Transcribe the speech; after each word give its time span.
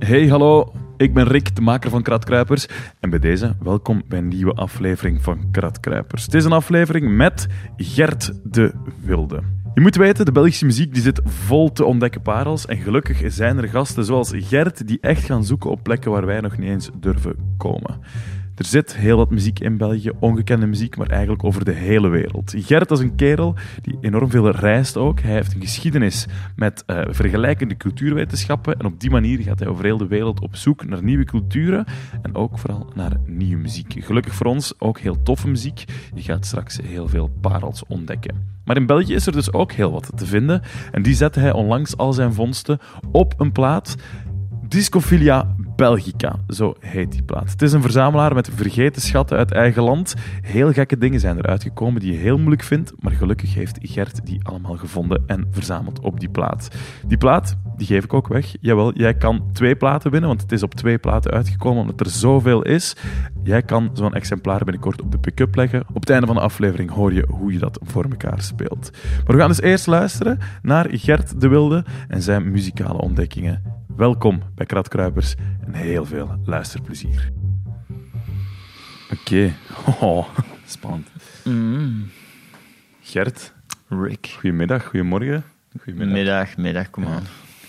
Hey, 0.00 0.28
hallo. 0.28 0.72
Ik 0.96 1.14
ben 1.14 1.26
Rick, 1.26 1.56
de 1.56 1.60
maker 1.60 1.90
van 1.90 2.02
Kratkruipers. 2.02 2.66
En 3.00 3.10
bij 3.10 3.18
deze, 3.18 3.56
welkom 3.62 4.02
bij 4.08 4.18
een 4.18 4.28
nieuwe 4.28 4.52
aflevering 4.52 5.22
van 5.22 5.50
Kratkruipers. 5.50 6.24
Het 6.24 6.34
is 6.34 6.44
een 6.44 6.52
aflevering 6.52 7.16
met 7.16 7.46
Gert 7.76 8.32
de 8.44 8.72
Wilde. 9.04 9.42
Je 9.74 9.80
moet 9.80 9.96
weten, 9.96 10.24
de 10.24 10.32
Belgische 10.32 10.64
muziek 10.64 10.94
die 10.94 11.02
zit 11.02 11.20
vol 11.24 11.72
te 11.72 11.84
ontdekken 11.84 12.22
parels. 12.22 12.66
En 12.66 12.76
gelukkig 12.76 13.32
zijn 13.32 13.58
er 13.58 13.68
gasten 13.68 14.04
zoals 14.04 14.32
Gert 14.34 14.86
die 14.86 14.98
echt 15.00 15.24
gaan 15.24 15.44
zoeken 15.44 15.70
op 15.70 15.82
plekken 15.82 16.10
waar 16.10 16.26
wij 16.26 16.40
nog 16.40 16.58
niet 16.58 16.68
eens 16.68 16.90
durven 17.00 17.36
komen. 17.56 18.00
Er 18.60 18.66
zit 18.66 18.96
heel 18.96 19.16
wat 19.16 19.30
muziek 19.30 19.60
in 19.60 19.76
België, 19.76 20.10
ongekende 20.18 20.66
muziek, 20.66 20.96
maar 20.96 21.06
eigenlijk 21.06 21.44
over 21.44 21.64
de 21.64 21.72
hele 21.72 22.08
wereld. 22.08 22.54
Gert 22.56 22.90
is 22.90 22.98
een 22.98 23.14
kerel 23.14 23.54
die 23.82 23.98
enorm 24.00 24.30
veel 24.30 24.50
reist 24.50 24.96
ook. 24.96 25.20
Hij 25.20 25.32
heeft 25.32 25.54
een 25.54 25.60
geschiedenis 25.60 26.26
met 26.56 26.84
uh, 26.86 27.00
vergelijkende 27.08 27.76
cultuurwetenschappen 27.76 28.78
en 28.78 28.86
op 28.86 29.00
die 29.00 29.10
manier 29.10 29.42
gaat 29.42 29.58
hij 29.58 29.68
over 29.68 29.84
heel 29.84 29.96
de 29.96 30.06
wereld 30.06 30.40
op 30.40 30.56
zoek 30.56 30.86
naar 30.86 31.02
nieuwe 31.02 31.24
culturen 31.24 31.84
en 32.22 32.34
ook 32.34 32.58
vooral 32.58 32.90
naar 32.94 33.12
nieuwe 33.26 33.62
muziek. 33.62 33.94
Gelukkig 33.98 34.34
voor 34.34 34.46
ons 34.46 34.74
ook 34.78 34.98
heel 34.98 35.22
toffe 35.22 35.48
muziek. 35.48 35.84
Je 36.14 36.22
gaat 36.22 36.46
straks 36.46 36.78
heel 36.82 37.08
veel 37.08 37.30
parels 37.40 37.84
ontdekken. 37.86 38.48
Maar 38.64 38.76
in 38.76 38.86
België 38.86 39.14
is 39.14 39.26
er 39.26 39.32
dus 39.32 39.52
ook 39.52 39.72
heel 39.72 39.92
wat 39.92 40.12
te 40.14 40.26
vinden 40.26 40.62
en 40.92 41.02
die 41.02 41.14
zette 41.14 41.40
hij 41.40 41.52
onlangs 41.52 41.96
al 41.96 42.12
zijn 42.12 42.32
vondsten 42.32 42.78
op 43.12 43.34
een 43.36 43.52
plaat. 43.52 43.96
Discophilia 44.70 45.54
Belgica, 45.76 46.38
zo 46.48 46.74
heet 46.80 47.12
die 47.12 47.22
plaat. 47.22 47.50
Het 47.50 47.62
is 47.62 47.72
een 47.72 47.82
verzamelaar 47.82 48.34
met 48.34 48.50
vergeten 48.54 49.02
schatten 49.02 49.38
uit 49.38 49.52
eigen 49.52 49.82
land. 49.82 50.14
Heel 50.40 50.72
gekke 50.72 50.98
dingen 50.98 51.20
zijn 51.20 51.38
eruit 51.38 51.62
gekomen 51.62 52.00
die 52.00 52.12
je 52.12 52.18
heel 52.18 52.36
moeilijk 52.36 52.62
vindt, 52.62 52.92
maar 52.98 53.12
gelukkig 53.12 53.54
heeft 53.54 53.78
Gert 53.82 54.26
die 54.26 54.40
allemaal 54.42 54.76
gevonden 54.76 55.22
en 55.26 55.46
verzameld 55.50 56.00
op 56.00 56.20
die 56.20 56.28
plaat. 56.28 56.68
Die 57.06 57.18
plaat, 57.18 57.56
die 57.76 57.86
geef 57.86 58.04
ik 58.04 58.14
ook 58.14 58.28
weg. 58.28 58.54
Jawel, 58.60 58.94
jij 58.94 59.14
kan 59.14 59.52
twee 59.52 59.76
platen 59.76 60.10
winnen, 60.10 60.28
want 60.28 60.42
het 60.42 60.52
is 60.52 60.62
op 60.62 60.74
twee 60.74 60.98
platen 60.98 61.32
uitgekomen 61.32 61.80
omdat 61.80 62.00
er 62.00 62.10
zoveel 62.10 62.62
is. 62.62 62.96
Jij 63.42 63.62
kan 63.62 63.90
zo'n 63.92 64.14
exemplaar 64.14 64.64
binnenkort 64.64 65.02
op 65.02 65.12
de 65.12 65.18
pick-up 65.18 65.54
leggen. 65.54 65.84
Op 65.92 66.00
het 66.00 66.10
einde 66.10 66.26
van 66.26 66.36
de 66.36 66.42
aflevering 66.42 66.90
hoor 66.90 67.12
je 67.12 67.26
hoe 67.28 67.52
je 67.52 67.58
dat 67.58 67.78
voor 67.82 68.04
elkaar 68.04 68.42
speelt. 68.42 68.90
Maar 69.26 69.34
we 69.34 69.40
gaan 69.40 69.48
dus 69.48 69.60
eerst 69.60 69.86
luisteren 69.86 70.38
naar 70.62 70.86
Gert 70.90 71.40
de 71.40 71.48
Wilde 71.48 71.84
en 72.08 72.22
zijn 72.22 72.50
muzikale 72.50 72.98
ontdekkingen. 72.98 73.79
Welkom 73.96 74.42
bij 74.54 74.66
Kratkruipers 74.66 75.34
en 75.66 75.72
heel 75.72 76.04
veel 76.04 76.40
luisterplezier. 76.44 77.32
Oké. 79.12 79.20
Okay. 79.20 79.54
Oh, 80.00 80.28
spannend. 80.66 81.08
Mm. 81.44 82.10
Gert. 83.00 83.52
Rick. 83.88 84.34
Goedemiddag, 84.38 84.84
goedemorgen. 84.84 85.44
Goedemiddag. 85.78 86.14
Middag, 86.14 86.56
middag, 86.56 86.90
kom 86.90 87.06
aan. 87.06 87.22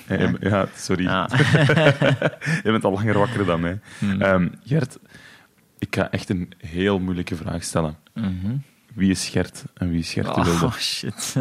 Ja, 0.08 0.34
ja 0.40 0.68
sorry. 0.76 1.04
Ja. 1.04 1.30
je 2.64 2.72
bent 2.72 2.84
al 2.84 2.92
langer 2.92 3.18
wakker 3.18 3.46
dan 3.46 3.60
mij. 3.60 3.80
Mm. 4.00 4.22
Um, 4.22 4.52
Gert, 4.66 5.00
ik 5.80 5.96
ga 5.96 6.12
echt 6.12 6.30
een 6.30 6.52
heel 6.58 7.00
moeilijke 7.00 7.36
vraag 7.36 7.64
stellen. 7.64 7.96
Mm 8.14 8.40
-hmm. 8.42 8.64
Wie 8.94 9.12
is 9.12 9.30
Gert 9.30 9.64
en 9.74 9.90
wie 9.90 10.00
is 10.00 10.14
Gert 10.14 10.36
de 10.36 10.44
Wilde? 10.44 10.66
Oh, 10.66 10.74
shit. 10.78 11.36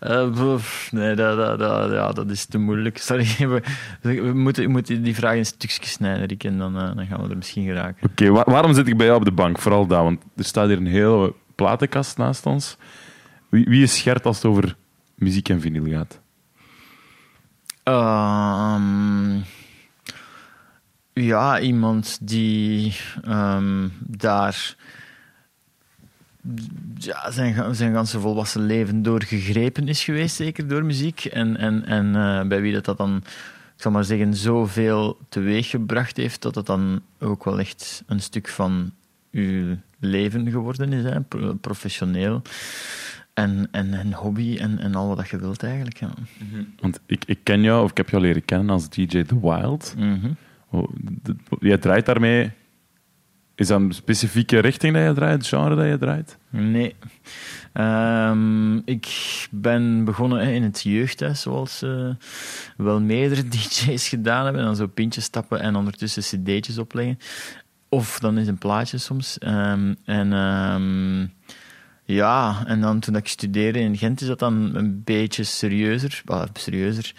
uh, 0.00 0.58
nee, 0.90 1.14
dat, 1.14 1.36
dat, 1.36 1.58
dat, 1.58 1.90
ja, 1.90 2.12
dat 2.12 2.30
is 2.30 2.44
te 2.44 2.58
moeilijk. 2.58 2.98
Sorry, 2.98 3.26
we, 3.52 3.62
we 4.00 4.32
moeten, 4.34 4.64
we 4.64 4.70
moeten 4.70 5.02
die 5.02 5.14
vraag 5.14 5.36
in 5.36 5.46
stukjes 5.46 5.90
snijden, 5.90 6.26
Rick, 6.26 6.44
en 6.44 6.58
dan, 6.58 6.76
uh, 6.76 6.96
dan 6.96 7.06
gaan 7.06 7.22
we 7.22 7.28
er 7.28 7.36
misschien 7.36 7.64
geraken. 7.64 8.10
Oké, 8.10 8.26
okay, 8.26 8.44
waarom 8.44 8.74
zit 8.74 8.88
ik 8.88 8.96
bij 8.96 9.06
jou 9.06 9.18
op 9.18 9.24
de 9.24 9.32
bank? 9.32 9.58
Vooral 9.58 9.86
daar, 9.86 10.02
want 10.02 10.22
er 10.36 10.44
staat 10.44 10.68
hier 10.68 10.76
een 10.76 10.86
hele 10.86 11.34
platenkast 11.54 12.16
naast 12.16 12.46
ons. 12.46 12.76
Wie, 13.48 13.64
wie 13.64 13.82
is 13.82 14.00
Gert 14.00 14.26
als 14.26 14.36
het 14.36 14.46
over 14.46 14.76
muziek 15.14 15.48
en 15.48 15.60
vinyl 15.60 15.90
gaat? 15.90 16.20
Um, 17.84 19.44
ja, 21.12 21.60
iemand 21.60 22.18
die 22.20 22.96
um, 23.28 23.92
daar 24.00 24.76
ja, 26.98 27.30
zijn, 27.30 27.74
zijn 27.74 27.94
ganse 27.94 28.20
volwassen 28.20 28.66
leven 28.66 29.02
door 29.02 29.22
gegrepen 29.22 29.88
is 29.88 30.04
geweest, 30.04 30.36
zeker 30.36 30.68
door 30.68 30.84
muziek. 30.84 31.24
En, 31.24 31.56
en, 31.56 31.84
en 31.84 32.06
uh, 32.06 32.42
bij 32.48 32.60
wie 32.60 32.72
dat, 32.72 32.84
dat 32.84 32.96
dan, 32.96 33.16
ik 33.76 33.82
zal 33.82 33.92
maar 33.92 34.04
zeggen, 34.04 34.34
zoveel 34.34 35.18
teweeg 35.28 35.70
gebracht 35.70 36.16
heeft, 36.16 36.42
dat 36.42 36.54
het 36.54 36.66
dan 36.66 37.02
ook 37.18 37.44
wel 37.44 37.58
echt 37.58 38.02
een 38.06 38.20
stuk 38.20 38.48
van 38.48 38.92
uw 39.30 39.76
leven 39.98 40.50
geworden 40.50 40.92
is, 40.92 41.04
hè? 41.04 41.20
professioneel. 41.60 42.42
En, 43.34 43.68
en, 43.70 43.94
en 43.94 44.12
hobby 44.12 44.56
en, 44.56 44.78
en 44.78 44.94
al 44.94 45.16
wat 45.16 45.28
je 45.28 45.38
wilt 45.38 45.62
eigenlijk. 45.62 45.96
Ja. 45.96 46.06
Mm 46.06 46.48
-hmm. 46.52 46.74
Want 46.80 47.00
ik, 47.06 47.24
ik 47.26 47.38
ken 47.42 47.62
jou, 47.62 47.84
of 47.84 47.90
ik 47.90 47.96
heb 47.96 48.08
jou 48.08 48.22
leren 48.22 48.44
kennen 48.44 48.70
als 48.70 48.88
DJ 48.88 49.22
The 49.22 49.40
Wild. 49.40 49.94
Mm 49.98 50.20
-hmm. 50.20 50.36
oh, 50.70 50.90
jij 51.60 51.78
draait 51.78 52.06
daarmee 52.06 52.50
is 53.58 53.66
dat 53.66 53.80
een 53.80 53.92
specifieke 53.92 54.58
richting 54.58 54.94
dat 54.94 55.04
je 55.04 55.12
draait, 55.12 55.46
genre 55.46 55.74
dat 55.74 55.86
je 55.86 55.98
draait? 55.98 56.38
Nee. 56.50 56.94
Um, 57.74 58.82
ik 58.84 59.06
ben 59.50 60.04
begonnen 60.04 60.40
in 60.40 60.62
het 60.62 60.82
jeugdhuis, 60.82 61.40
zoals 61.40 61.82
uh, 61.82 62.14
wel 62.76 63.00
meerdere 63.00 63.48
DJ's 63.48 64.08
gedaan 64.08 64.44
hebben. 64.44 64.60
En 64.60 64.66
dan 64.66 64.76
zo 64.76 64.86
pintjes 64.86 65.24
stappen 65.24 65.60
en 65.60 65.76
ondertussen 65.76 66.22
cd'tjes 66.22 66.78
opleggen. 66.78 67.18
Of 67.88 68.18
dan 68.18 68.38
is 68.38 68.46
een 68.46 68.58
plaatje 68.58 68.98
soms. 68.98 69.36
Um, 69.46 69.96
en 70.04 70.32
um, 70.32 71.32
ja, 72.14 72.62
en 72.66 72.80
dan 72.80 73.00
toen 73.00 73.16
ik 73.16 73.28
studeerde 73.28 73.78
in 73.78 73.96
Gent 73.96 74.20
is 74.20 74.26
dat 74.26 74.38
dan 74.38 74.74
een 74.74 75.02
beetje 75.04 75.44
serieuzer. 75.44 76.22
Well, 76.24 76.46
serieuzer. 76.52 77.12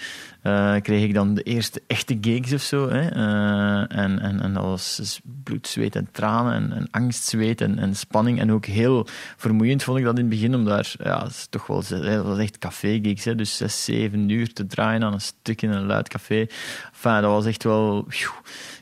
Uh, 0.44 0.76
kreeg 0.82 1.04
ik 1.04 1.14
dan 1.14 1.34
de 1.34 1.44
eerste 1.44 1.82
echte 1.88 2.18
gigs 2.22 2.54
of 2.54 2.62
zo. 2.62 2.90
Hè. 2.90 3.16
Uh, 3.16 3.98
en, 3.98 4.20
en, 4.20 4.42
en 4.42 4.54
dat 4.54 4.64
was 4.64 4.96
dus 4.96 5.20
bloed, 5.44 5.68
zweet 5.68 5.96
en 5.96 6.10
tranen 6.12 6.54
en, 6.54 6.72
en 6.72 6.88
angst, 6.92 7.24
zweet 7.24 7.62
en, 7.62 7.80
en 7.80 7.96
spanning. 7.96 8.40
En 8.40 8.52
ook 8.52 8.66
heel 8.66 9.08
vermoeiend 9.38 9.84
vond 9.84 9.98
ik 9.98 10.04
dat 10.04 10.18
in 10.18 10.26
het 10.26 10.30
begin, 10.30 10.56
om 10.56 10.66
daar, 10.66 10.94
ja, 11.04 11.26
is 11.26 11.48
toch 11.50 11.68
wel, 11.68 11.84
dat 11.90 12.24
was 12.24 12.38
echt 12.38 12.58
café-gigs, 12.58 13.24
dus 13.24 13.58
zes, 13.58 13.84
zeven 13.84 14.30
uur 14.30 14.54
te 14.54 14.66
draaien 14.68 15.04
aan 15.04 15.14
een 15.14 15.22
stuk 15.22 15.62
in 15.62 15.72
een 15.72 15.86
luid 15.86 16.08
café. 16.08 16.40
Enfin, 16.94 17.22
dat 17.22 17.32
was 17.32 17.46
echt 17.46 17.64
wel, 17.64 18.06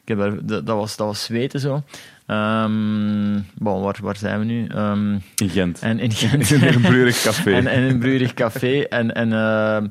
ik 0.05 0.17
dat, 0.17 0.47
dat, 0.47 0.75
was, 0.75 0.95
dat 0.95 1.07
was 1.07 1.23
zweten 1.23 1.59
zo. 1.59 1.83
Um, 2.27 3.45
bon, 3.57 3.81
waar, 3.81 3.97
waar 4.01 4.17
zijn 4.17 4.39
we 4.39 4.45
nu? 4.45 4.67
Um, 4.75 5.21
in 5.35 5.49
Gent. 5.49 5.79
En 5.79 5.99
in 5.99 6.11
Gent. 6.11 6.51
in 6.51 6.63
een 6.63 6.81
bruurig 6.81 7.21
café. 7.21 7.53
en, 7.53 7.67
en 7.67 7.83
in 7.83 7.89
een 7.89 7.99
bruurig 7.99 8.33
café. 8.33 8.81
En, 8.81 9.15
en, 9.15 9.27
uh, 9.27 9.89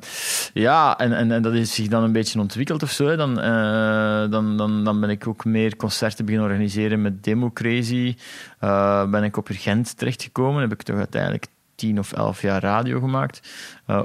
ja, 0.53 0.99
en, 0.99 1.13
en, 1.13 1.33
en, 1.33 1.43
dat 1.43 1.55
is 1.55 1.75
zich 1.75 1.89
dan 1.89 2.03
een 2.03 2.13
beetje 2.13 2.41
ontwikkeld 2.41 2.83
of 2.83 2.91
zo. 2.91 3.17
Dan, 3.17 3.39
uh, 3.39 4.31
dan, 4.31 4.57
dan, 4.57 4.85
dan 4.85 5.01
ben 5.01 5.11
ik 5.11 5.27
ook 5.27 5.45
meer 5.45 5.77
concerten 5.77 6.25
beginnen 6.25 6.51
organiseren 6.51 7.03
met 7.03 7.25
Democrazy. 7.25 8.17
Uh, 8.61 9.11
ben 9.11 9.25
ik 9.25 9.37
op 9.37 9.49
Gent 9.51 9.99
terechtgekomen. 9.99 10.61
Heb 10.61 10.73
ik 10.73 10.83
toch 10.83 10.97
uiteindelijk 10.97 11.47
tien 11.75 11.99
of 11.99 12.13
elf 12.13 12.43
jaar 12.43 12.63
radio 12.63 13.01
gemaakt. 13.01 13.49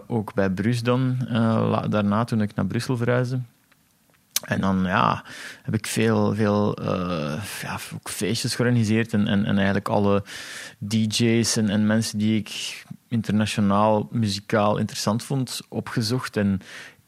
ook 0.08 0.34
bij 0.34 0.50
Brus 0.50 0.84
dan, 0.84 1.18
daarna 1.90 2.24
toen 2.24 2.42
ik 2.42 2.56
naar 2.56 2.66
Brussel 2.66 2.98
verhuisde. 2.98 3.40
En 4.41 4.62
dan 4.62 4.84
ja, 4.84 5.24
heb 5.62 5.74
ik 5.74 5.88
veel, 5.88 6.35
veel 6.35 6.81
uh, 6.81 7.44
ja, 7.62 7.79
feestjes 8.03 8.56
georganiseerd 8.56 9.13
en, 9.13 9.28
en, 9.28 9.46
en 9.46 9.56
eigenlijk 9.56 9.90
alle 9.90 10.24
DJ's 10.78 11.57
en, 11.57 11.69
en 11.69 11.85
mensen 11.85 12.18
die 12.18 12.40
ik 12.40 12.84
internationaal 13.07 14.07
muzikaal 14.12 14.78
interessant 14.78 15.24
vond 15.24 15.62
opgezocht. 15.69 16.38
En 16.38 16.59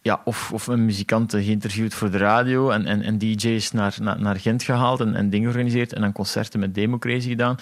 ja, 0.04 0.22
of, 0.24 0.52
of 0.52 0.68
een 0.68 0.86
muzikanten 0.86 1.44
geïnterviewd 1.44 1.94
voor 1.94 2.12
de 2.12 2.18
radio 2.18 2.70
en, 2.70 2.86
en, 2.86 3.02
en 3.02 3.18
DJ's 3.18 3.72
naar, 3.72 3.96
naar, 4.02 4.22
naar 4.22 4.40
Gent 4.40 4.64
gehaald 4.64 5.00
en, 5.00 5.16
en 5.16 5.30
dingen 5.30 5.52
georganiseerd 5.52 5.94
en 5.94 6.02
dan 6.02 6.12
concerten 6.12 6.60
met 6.60 6.76
Democracy 6.76 7.30
gedaan. 7.30 7.56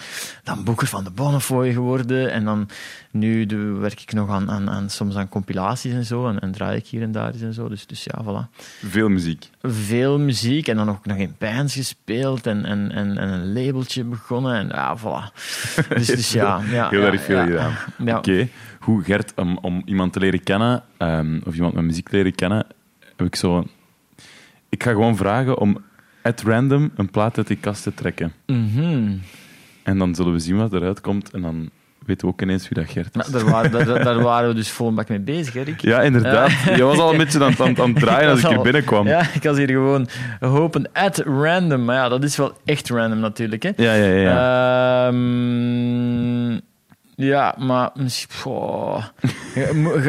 Dan 0.44 0.64
boeker 0.64 0.86
van 0.86 1.04
de 1.04 1.10
Bonnefoy 1.10 1.72
geworden 1.72 2.32
en 2.32 2.44
dan 2.44 2.68
nu 3.10 3.46
de, 3.46 3.56
werk 3.56 4.00
ik 4.00 4.12
nog 4.12 4.30
aan, 4.30 4.50
aan, 4.50 4.70
aan, 4.70 4.90
soms 4.90 5.16
aan 5.16 5.28
compilaties 5.28 5.92
en 5.92 6.04
zo 6.04 6.28
en, 6.28 6.40
en 6.40 6.52
draai 6.52 6.76
ik 6.76 6.86
hier 6.86 7.02
en 7.02 7.12
daar 7.12 7.32
en 7.40 7.54
zo. 7.54 7.68
Dus, 7.68 7.86
dus 7.86 8.04
ja, 8.04 8.22
voilà. 8.24 8.60
Veel 8.86 9.08
muziek. 9.08 9.50
Veel 9.62 10.18
muziek 10.18 10.68
en 10.68 10.76
dan 10.76 10.90
ook 10.90 11.06
nog 11.06 11.16
in 11.16 11.34
bands 11.38 11.74
gespeeld 11.74 12.46
en, 12.46 12.64
en, 12.64 12.92
en, 12.92 13.18
en 13.18 13.28
een 13.28 13.52
labeltje 13.52 14.04
begonnen 14.04 14.54
en 14.54 14.68
ja, 14.68 14.98
voilà. 14.98 15.32
Dus, 15.96 16.06
dus 16.06 16.32
ja, 16.32 16.60
ja. 16.70 16.88
Heel 16.88 17.00
ja, 17.00 17.06
erg 17.06 17.22
veel 17.22 17.36
ja, 17.36 17.44
gedaan. 17.44 17.76
Ja. 17.98 18.16
Oké. 18.16 18.30
Okay. 18.30 18.50
Hoe, 18.82 19.02
Gert, 19.02 19.32
om, 19.36 19.58
om 19.60 19.82
iemand 19.84 20.12
te 20.12 20.18
leren 20.18 20.42
kennen, 20.42 20.82
um, 20.98 21.42
of 21.44 21.54
iemand 21.54 21.74
met 21.74 21.84
muziek 21.84 22.08
te 22.08 22.16
leren 22.16 22.34
kennen, 22.34 22.66
heb 23.16 23.26
ik 23.26 23.36
zo... 23.36 23.66
Ik 24.68 24.82
ga 24.82 24.90
gewoon 24.90 25.16
vragen 25.16 25.58
om 25.58 25.78
at 26.22 26.42
random 26.42 26.90
een 26.96 27.10
plaat 27.10 27.36
uit 27.36 27.46
die 27.46 27.56
kast 27.56 27.82
te 27.82 27.94
trekken. 27.94 28.32
-hmm. 28.46 29.20
En 29.82 29.98
dan 29.98 30.14
zullen 30.14 30.32
we 30.32 30.38
zien 30.38 30.56
wat 30.56 30.72
eruit 30.72 31.00
komt 31.00 31.30
en 31.30 31.42
dan 31.42 31.70
weten 32.06 32.26
we 32.26 32.32
ook 32.32 32.42
ineens 32.42 32.68
wie 32.68 32.78
dat 32.84 32.92
Gert 32.92 33.16
is. 33.16 33.28
Nou, 33.28 33.44
daar, 33.44 33.52
waren, 33.52 33.70
daar, 33.70 34.04
daar, 34.04 34.22
waren 34.22 34.48
we 34.48 34.54
dus 34.54 34.70
vol 34.70 34.94
bak 34.94 35.08
mee 35.08 35.20
bezig, 35.20 35.54
hè, 35.54 35.62
Rick? 35.62 35.80
Ja, 35.80 36.02
inderdaad. 36.02 36.50
Uh, 36.50 36.76
Je 36.76 36.82
was 36.82 36.98
al 36.98 37.10
een 37.10 37.16
beetje 37.16 37.44
aan, 37.44 37.54
aan, 37.58 37.78
aan 37.78 37.90
het 37.90 37.98
draaien 37.98 38.30
als 38.30 38.42
ik 38.42 38.48
hier 38.48 38.62
binnenkwam. 38.70 39.06
Ja, 39.06 39.20
ik 39.34 39.42
was 39.42 39.56
hier 39.56 39.68
gewoon 39.68 40.08
hopen 40.40 40.92
at 40.92 41.18
random. 41.18 41.84
Maar 41.84 41.96
ja, 41.96 42.08
dat 42.08 42.24
is 42.24 42.36
wel 42.36 42.52
echt 42.64 42.88
random 42.88 43.18
natuurlijk. 43.18 43.62
Hè. 43.62 43.70
Ja, 43.76 43.94
ja, 43.94 44.06
ja. 44.06 44.20
ja. 44.20 45.08
Um, 45.08 46.60
Ja, 47.14 47.54
maar 47.58 47.90
misschien- 47.94 48.30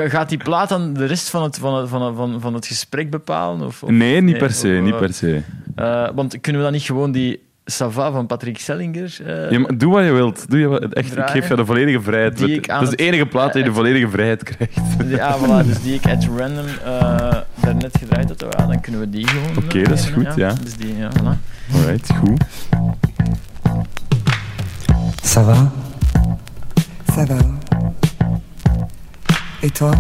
gaat 0.09 0.29
die 0.29 0.37
plaat 0.37 0.69
dan 0.69 0.93
de 0.93 1.05
rest 1.05 1.29
van 1.29 1.43
het, 1.43 1.57
van 1.57 1.73
het, 1.75 1.89
van 1.89 2.01
het, 2.01 2.15
van, 2.15 2.41
van 2.41 2.53
het 2.53 2.65
gesprek 2.67 3.09
bepalen? 3.09 3.65
Of, 3.67 3.83
of- 3.83 3.89
Nee, 3.89 4.21
niet 4.21 4.37
per 4.37 4.51
se, 4.51 4.75
of, 4.77 4.83
niet 4.83 4.93
eh, 4.93 4.99
per 4.99 5.13
se. 5.13 5.41
eh, 5.75 6.09
want 6.15 6.41
kunnen 6.41 6.61
we 6.61 6.67
dan 6.67 6.75
niet 6.75 6.85
gewoon 6.85 7.11
die 7.11 7.41
Sava 7.65 8.11
van 8.11 8.25
Patrick 8.27 8.59
Sellinger... 8.59 9.17
eh, 9.25 9.51
Ja, 9.51 9.59
maar 9.59 9.77
doe 9.77 9.93
wat 9.93 10.03
je 10.03 10.11
wilt. 10.11 10.49
Doe 10.49 10.59
je 10.59 10.67
wat, 10.67 10.83
echt, 10.93 11.17
ik 11.17 11.27
geef 11.29 11.47
je 11.47 11.55
de 11.55 11.65
volledige 11.65 12.01
vrijheid. 12.01 12.37
Die 12.37 12.47
Met- 12.47 12.57
ik 12.57 12.69
aan 12.69 12.79
dat 12.83 12.91
is 12.91 12.97
de 12.97 13.03
enige 13.03 13.25
plaat 13.25 13.53
die 13.53 13.61
je 13.63 13.67
de 13.69 13.75
volledige 13.75 14.09
vrijheid 14.09 14.43
krijgt. 14.43 14.79
Ja, 15.17 15.37
voilà, 15.37 15.65
dus 15.67 15.81
die 15.81 15.93
ik 15.93 16.05
at 16.05 16.27
random 16.37 16.65
eh 16.85 17.37
daarnet 17.61 17.97
gedraaid 17.99 18.27
had, 18.29 18.39
ja, 18.57 18.65
dan 18.67 18.81
kunnen 18.81 19.01
we 19.01 19.09
die 19.09 19.27
gewoon... 19.27 19.57
Oké, 19.63 19.81
dat 19.83 19.97
is 19.97 20.05
goed, 20.09 20.35
ja. 20.35 20.53
Dus 20.63 20.73
die, 20.75 20.97
ja, 20.97 21.09
voilà. 21.11 21.37
Alright, 21.75 22.09
goed. 22.15 22.43
Ça 25.35 25.41
va 25.45 25.71
Ça 27.15 27.25
va. 27.25 27.35
Et 29.61 29.69
toi? 29.69 29.91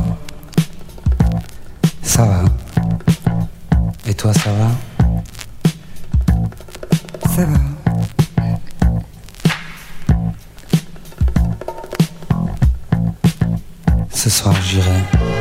Ça 2.01 2.25
va. 2.25 2.43
Et 4.07 4.13
toi, 4.15 4.33
ça 4.33 4.51
va? 4.51 4.71
Ça 7.35 7.45
va. 7.45 7.59
Ce 14.11 14.29
soir, 14.29 14.55
j'irai 14.63 15.32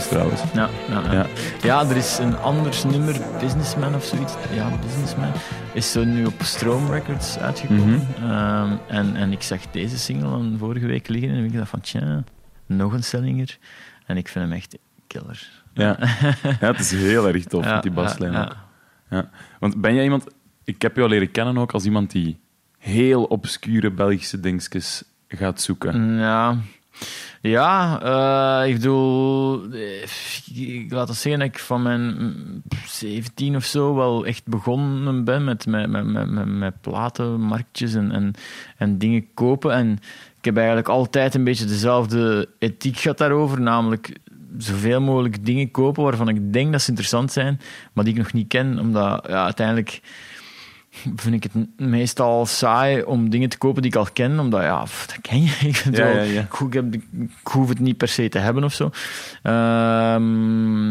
is 0.00 0.08
trouwens. 0.08 0.40
Ja, 0.54 0.68
ja, 0.88 1.26
ja. 1.62 1.88
Er 1.88 1.96
is 1.96 2.18
een 2.18 2.36
anders 2.36 2.84
nummer, 2.84 3.16
Businessman 3.40 3.94
of 3.94 4.04
zoiets. 4.04 4.34
Ja, 4.52 4.70
Businessman. 4.82 5.32
Is 5.72 5.92
zo 5.92 6.04
nu 6.04 6.24
op 6.24 6.42
Stroom 6.42 6.90
Records 6.90 7.38
uitgekomen. 7.38 8.06
Ehm, 8.16 8.72
en, 8.86 9.16
en 9.16 9.32
ik 9.32 9.42
zag 9.42 9.60
deze 9.70 9.98
single 9.98 10.30
dan 10.30 10.56
vorige 10.58 10.86
week 10.86 11.08
liggen 11.08 11.30
en 11.30 11.44
ik 11.44 11.52
dacht 11.52 11.68
van, 11.68 11.80
tja, 11.80 12.24
nog 12.66 12.92
een 12.92 13.02
Sellinger. 13.02 13.58
En 14.06 14.16
ik 14.16 14.28
vind 14.28 14.44
hem 14.44 14.54
echt 14.54 14.78
killer. 15.06 15.48
Ja. 15.74 15.96
ja, 16.60 16.66
het 16.66 16.78
is 16.80 16.90
heel 16.90 17.28
erg 17.28 17.44
tof 17.44 17.64
met 17.64 17.82
die 17.82 17.92
baslijn. 17.92 18.36
ook. 18.36 18.56
Ja. 19.10 19.30
Want 19.58 19.80
ben 19.80 19.94
jij 19.94 20.04
iemand... 20.04 20.26
Ik 20.64 20.82
heb 20.82 20.96
jou 20.96 21.08
leren 21.08 21.30
kennen 21.30 21.58
ook 21.58 21.72
als 21.72 21.84
iemand 21.84 22.10
die 22.10 22.40
heel 22.78 23.24
obscure 23.24 23.90
Belgische 23.90 24.40
dingetjes 24.40 25.02
gaat 25.28 25.60
zoeken. 25.60 26.18
Ja, 26.18 26.56
ja 27.40 28.00
eh, 28.02 28.68
ik 28.68 28.74
bedoel, 28.74 29.62
eh, 29.72 30.82
ik 30.82 30.92
laat 30.92 31.08
het 31.08 31.16
zeggen 31.16 31.40
dat 31.40 31.48
ik 31.48 31.58
van 31.58 31.82
mijn 31.82 32.00
mm, 32.00 32.62
17 32.86 33.56
of 33.56 33.64
zo 33.64 33.94
wel 33.94 34.26
echt 34.26 34.46
begonnen 34.46 35.24
ben 35.24 35.44
met, 35.44 35.66
met, 35.66 35.90
met, 35.90 36.04
met, 36.04 36.30
met, 36.30 36.46
met 36.46 36.80
platenmarktjes 36.80 37.94
en, 37.94 38.12
en, 38.12 38.32
en 38.76 38.98
dingen 38.98 39.26
kopen. 39.34 39.72
En 39.72 39.98
ik 40.38 40.44
heb 40.44 40.56
eigenlijk 40.56 40.88
altijd 40.88 41.34
een 41.34 41.44
beetje 41.44 41.64
dezelfde 41.64 42.48
ethiek 42.58 42.98
gehad 42.98 43.18
daarover, 43.18 43.60
namelijk 43.60 44.18
zoveel 44.58 45.00
mogelijk 45.00 45.46
dingen 45.46 45.70
kopen 45.70 46.02
waarvan 46.02 46.28
ik 46.28 46.52
denk 46.52 46.72
dat 46.72 46.82
ze 46.82 46.88
interessant 46.88 47.32
zijn, 47.32 47.60
maar 47.92 48.04
die 48.04 48.12
ik 48.12 48.18
nog 48.18 48.32
niet 48.32 48.48
ken, 48.48 48.78
omdat 48.78 49.26
ja, 49.28 49.44
uiteindelijk 49.44 50.00
vind 51.16 51.34
ik 51.34 51.42
het 51.52 51.66
meestal 51.78 52.46
saai 52.46 53.02
om 53.02 53.30
dingen 53.30 53.48
te 53.48 53.58
kopen 53.58 53.82
die 53.82 53.90
ik 53.90 53.96
al 53.96 54.06
ken, 54.12 54.38
omdat 54.38 54.62
ja, 54.62 54.82
pff, 54.82 55.06
dat 55.06 55.20
ken 55.20 55.42
je. 55.42 55.56
Ik, 55.68 55.76
Ja, 55.76 55.90
wel- 55.90 56.14
ja, 56.14 56.20
ja. 56.22 56.40
Ik, 56.40 56.50
ho- 56.52 56.66
ik 56.66 56.72
heb, 56.72 56.94
ik 56.94 57.02
hoef 57.42 57.68
het 57.68 57.78
niet 57.80 57.96
per 57.96 58.08
se 58.08 58.28
te 58.28 58.38
hebben 58.38 58.64
of 58.64 58.72
zo. 58.74 58.90
Ehm, 59.42 60.90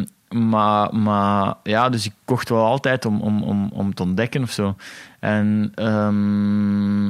maar, 0.50 0.96
maar 0.96 1.54
ja, 1.64 1.90
dus 1.90 2.06
ik 2.06 2.12
kocht 2.26 2.50
wel 2.50 2.66
altijd 2.66 3.06
om, 3.06 3.22
om, 3.22 3.44
om, 3.44 3.70
om 3.74 3.94
te 3.94 4.04
ontdekken 4.04 4.42
of 4.42 4.52
zo. 4.52 4.76
En 5.20 5.72
ehm, 5.76 7.08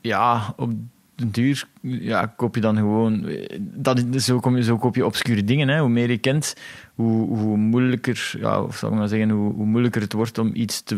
ja, 0.00 0.54
op 0.56 0.70
den 1.14 1.30
duur 1.30 1.64
ja, 1.80 2.26
koop 2.36 2.54
je 2.54 2.60
dan 2.60 2.76
gewoon... 2.76 3.26
Dat, 3.60 3.98
is- 4.12 4.24
zo, 4.24 4.40
kom 4.40 4.56
je, 4.56 4.62
zo 4.62 4.76
koop 4.78 4.94
je 4.94 5.06
obscure 5.06 5.44
dingen. 5.44 5.68
Hè. 5.68 5.80
Hoe 5.80 5.88
meer 5.88 6.10
je 6.10 6.18
kent, 6.18 6.54
hoe, 6.94 7.36
hoe 7.38 7.56
moeilijker... 7.56 8.34
Ja, 8.40 8.60
of 8.62 8.76
zou 8.76 8.92
ik 8.92 8.98
maar 8.98 9.08
zeggen, 9.08 9.30
hoe, 9.30 9.52
hoe 9.52 9.66
moeilijker 9.66 10.00
het 10.02 10.12
wordt 10.12 10.38
om 10.38 10.50
iets 10.54 10.82
te 10.82 10.96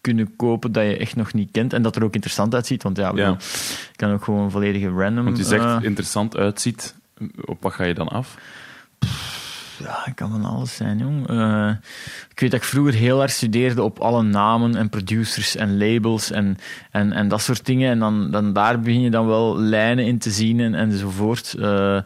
kunnen 0.00 0.36
kopen 0.36 0.72
dat 0.72 0.84
je 0.84 0.96
echt 0.96 1.16
nog 1.16 1.32
niet 1.32 1.50
kent. 1.50 1.72
En 1.72 1.82
dat 1.82 1.96
er 1.96 2.04
ook 2.04 2.14
interessant 2.14 2.54
uitziet. 2.54 2.82
Want 2.82 2.96
ja, 2.96 3.10
ik 3.10 3.16
Ja. 3.16 3.28
je 3.38 3.96
kan 3.96 4.12
ook 4.12 4.24
gewoon 4.24 4.50
volledige 4.50 4.88
random... 4.88 5.24
Want 5.24 5.36
je 5.36 5.44
zegt 5.44 5.64
eh, 5.64 5.78
interessant 5.82 6.36
uitziet. 6.36 6.94
Op 7.44 7.62
wat 7.62 7.72
ga 7.72 7.84
je 7.84 7.94
dan 7.94 8.08
af? 8.08 8.36
Ja, 9.78 10.00
het 10.04 10.14
kan 10.14 10.30
van 10.30 10.44
alles 10.44 10.76
zijn, 10.76 10.98
jong. 10.98 11.28
Eh, 11.28 11.70
ik 12.30 12.40
weet 12.40 12.50
dat 12.50 12.60
ik 12.60 12.66
vroeger 12.66 12.94
heel 12.94 13.22
erg 13.22 13.30
studeerde 13.30 13.82
op 13.82 13.98
alle 13.98 14.22
namen 14.22 14.76
en 14.76 14.88
producers 14.88 15.56
en 15.56 15.78
labels 15.78 16.30
en, 16.30 16.56
en, 16.90 17.12
en 17.12 17.28
dat 17.28 17.40
soort 17.40 17.66
dingen. 17.66 17.90
En 17.90 17.98
dan, 17.98 18.30
dan 18.30 18.52
daar 18.52 18.80
begin 18.80 19.00
je 19.00 19.10
dan 19.10 19.26
wel 19.26 19.58
lijnen 19.58 20.04
in 20.04 20.18
te 20.18 20.30
zien 20.30 20.60
en, 20.60 20.74
enzovoort. 20.74 21.54
Eh, 21.54 22.00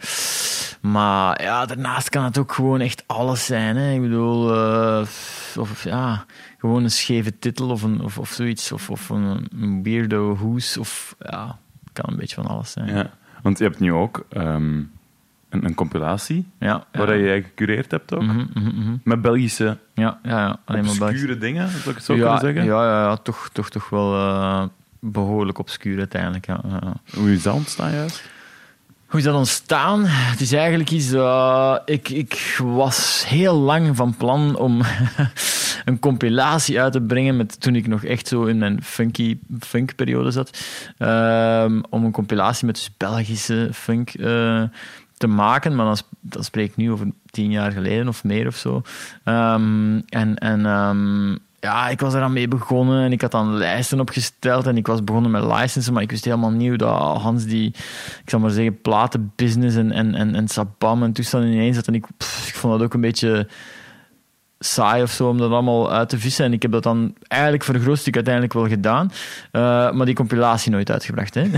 maar 0.81 1.43
ja, 1.43 1.67
daarnaast 1.67 2.09
kan 2.09 2.25
het 2.25 2.39
ook 2.39 2.53
gewoon 2.53 2.81
echt 2.81 3.05
alles 3.07 3.47
zijn. 3.47 3.77
Hè. 3.77 3.93
Ik 3.93 4.01
bedoel, 4.01 4.55
eh, 4.55 5.07
of 5.59 5.85
ja, 5.85 6.25
gewoon 6.59 6.83
een 6.83 6.91
scheve 6.91 7.39
titel 7.39 7.71
of, 7.71 7.83
een, 7.83 8.01
of, 8.01 8.19
of 8.19 8.31
zoiets. 8.31 8.73
Of, 8.73 8.91
of 8.91 9.09
een, 9.09 9.49
een 9.61 9.83
weirdo 9.83 10.37
hoes. 10.37 10.77
Of 10.77 11.15
ja, 11.19 11.59
het 11.85 11.93
kan 11.93 12.11
een 12.11 12.19
beetje 12.19 12.35
van 12.35 12.47
alles 12.47 12.73
zijn. 12.73 12.95
Ja. 12.95 13.11
Want 13.43 13.59
je 13.59 13.65
hebt 13.65 13.81
nu 13.81 13.93
ook 13.93 14.27
ehm, 14.29 14.83
een, 15.53 15.65
een 15.65 15.75
compilatie 15.75 16.47
ja, 16.59 16.87
ja. 16.93 16.99
waar 16.99 17.17
je 17.17 17.43
gecureerd 17.43 17.91
hebt 17.91 18.15
ook. 18.15 18.23
Mhm, 18.23 18.45
mhm, 18.55 18.67
mhm. 18.67 18.97
Met 19.05 19.23
Belgische 19.23 19.79
ja, 19.95 20.19
ja, 20.23 20.31
ja. 20.31 20.59
Alleen 20.65 20.85
maar 20.85 20.97
Belgisch. 20.99 21.01
obscure 21.01 21.39
dingen, 21.39 21.69
zou 21.69 21.89
ik 21.89 21.95
het 21.95 22.05
zo 22.05 22.15
ja, 22.15 22.21
kunnen 22.21 22.41
zeggen? 22.41 22.65
Ja, 22.65 22.85
ja, 22.85 23.03
ja 23.03 23.17
toch, 23.17 23.49
toch, 23.53 23.71
toch 23.71 23.89
wel 23.89 24.15
eh, 24.15 24.65
behoorlijk 25.01 25.59
obscuur 25.59 25.99
uiteindelijk. 25.99 26.47
Ja. 26.47 26.61
Hoe 27.15 27.33
is 27.33 27.43
dat 27.43 27.55
ontstaan 27.55 27.93
juist? 27.93 28.31
Hoe 29.13 29.21
is 29.21 29.27
dat 29.27 29.37
ontstaan? 29.37 30.05
Het 30.05 30.41
is 30.41 30.53
eigenlijk 30.53 30.91
iets 30.91 31.11
dat... 31.11 31.83
ik, 31.85 32.09
ik 32.09 32.59
was 32.63 33.25
heel 33.29 33.55
lang 33.55 33.97
van 33.97 34.17
plan 34.17 34.57
om 34.57 34.83
een 35.85 35.99
compilatie 35.99 36.81
uit 36.81 36.93
te 36.93 37.01
brengen 37.01 37.37
met, 37.37 37.61
toen 37.61 37.75
ik 37.75 37.87
nog 37.87 38.05
echt 38.05 38.29
zo 38.29 38.45
in 38.45 38.59
mijn 38.59 38.83
funky 38.83 39.39
funkperiode 39.61 40.31
zat. 40.31 40.59
Ehm, 40.99 41.81
om 41.91 42.05
een 42.05 42.13
compilatie 42.13 42.67
met 42.67 42.75
dus 42.75 42.91
Belgische 42.97 43.69
funk 43.73 44.15
eh, 44.15 44.63
te 45.23 45.29
maken. 45.29 45.75
Maar 45.75 45.87
dan, 45.87 45.97
dan 46.21 46.45
spreek 46.45 46.71
ik 46.71 46.77
nu 46.77 46.91
over 46.91 47.07
tien 47.31 47.51
jaar 47.51 47.73
geleden 47.73 48.09
of 48.09 48.25
meer 48.25 48.47
of 48.47 48.57
zo. 48.57 48.83
Ehm, 49.25 50.01
en 50.09 50.39
en 50.39 50.67
ehm, 50.67 51.37
ja, 51.61 51.89
ik 51.89 52.01
was 52.01 52.15
eraan 52.15 52.33
mee 52.33 52.49
begonnen 52.49 53.05
en 53.05 53.13
ik 53.13 53.21
had 53.21 53.31
dan 53.31 53.55
lijsten 53.55 54.01
opgesteld 54.01 54.67
en 54.67 54.77
ik 54.77 54.87
was 54.87 55.05
begonnen 55.05 55.31
met 55.31 55.45
licensen, 55.45 55.93
maar 55.93 56.03
ik 56.03 56.11
wist 56.11 56.25
helemaal 56.25 56.51
niet 56.51 56.79
dat 56.79 57.21
Hans 57.21 57.45
die, 57.45 57.67
ik 58.23 58.31
zal 58.31 58.41
maar 58.41 58.51
zeggen, 58.51 58.81
platenbusiness 58.81 59.77
en, 59.77 59.93
en, 59.93 60.15
en, 60.15 60.35
en 60.35 60.49
Sabam 60.49 61.03
en 61.03 61.13
toestanden 61.13 61.51
ineens 61.51 61.77
zat. 61.77 61.87
En 61.87 61.95
ik, 61.95 62.07
ik 62.47 62.55
vond 62.55 62.73
dat 62.73 62.83
ook 62.83 62.95
een 62.95 63.01
beetje 63.01 63.49
saai 64.65 65.03
of 65.03 65.11
zo 65.11 65.29
om 65.29 65.39
dat 65.39 65.51
allemaal 65.51 65.93
uit 65.93 66.09
te 66.09 66.19
vissen. 66.19 66.45
En 66.45 66.53
ik 66.53 66.63
heb 66.63 66.73
dat 66.73 66.83
dan 66.83 67.15
eigenlijk 67.29 67.65
voor 67.65 67.75
een 67.75 67.81
groot 67.81 67.99
stuk 67.99 68.15
uiteindelijk 68.15 68.55
wel 68.55 68.69
gedaan, 68.69 69.11
Eh, 69.51 69.91
maar 69.93 70.07
die 70.07 70.15
compilatie 70.15 70.71
nooit 70.71 70.91
uitgebracht. 70.91 71.35
Hè? 71.35 71.43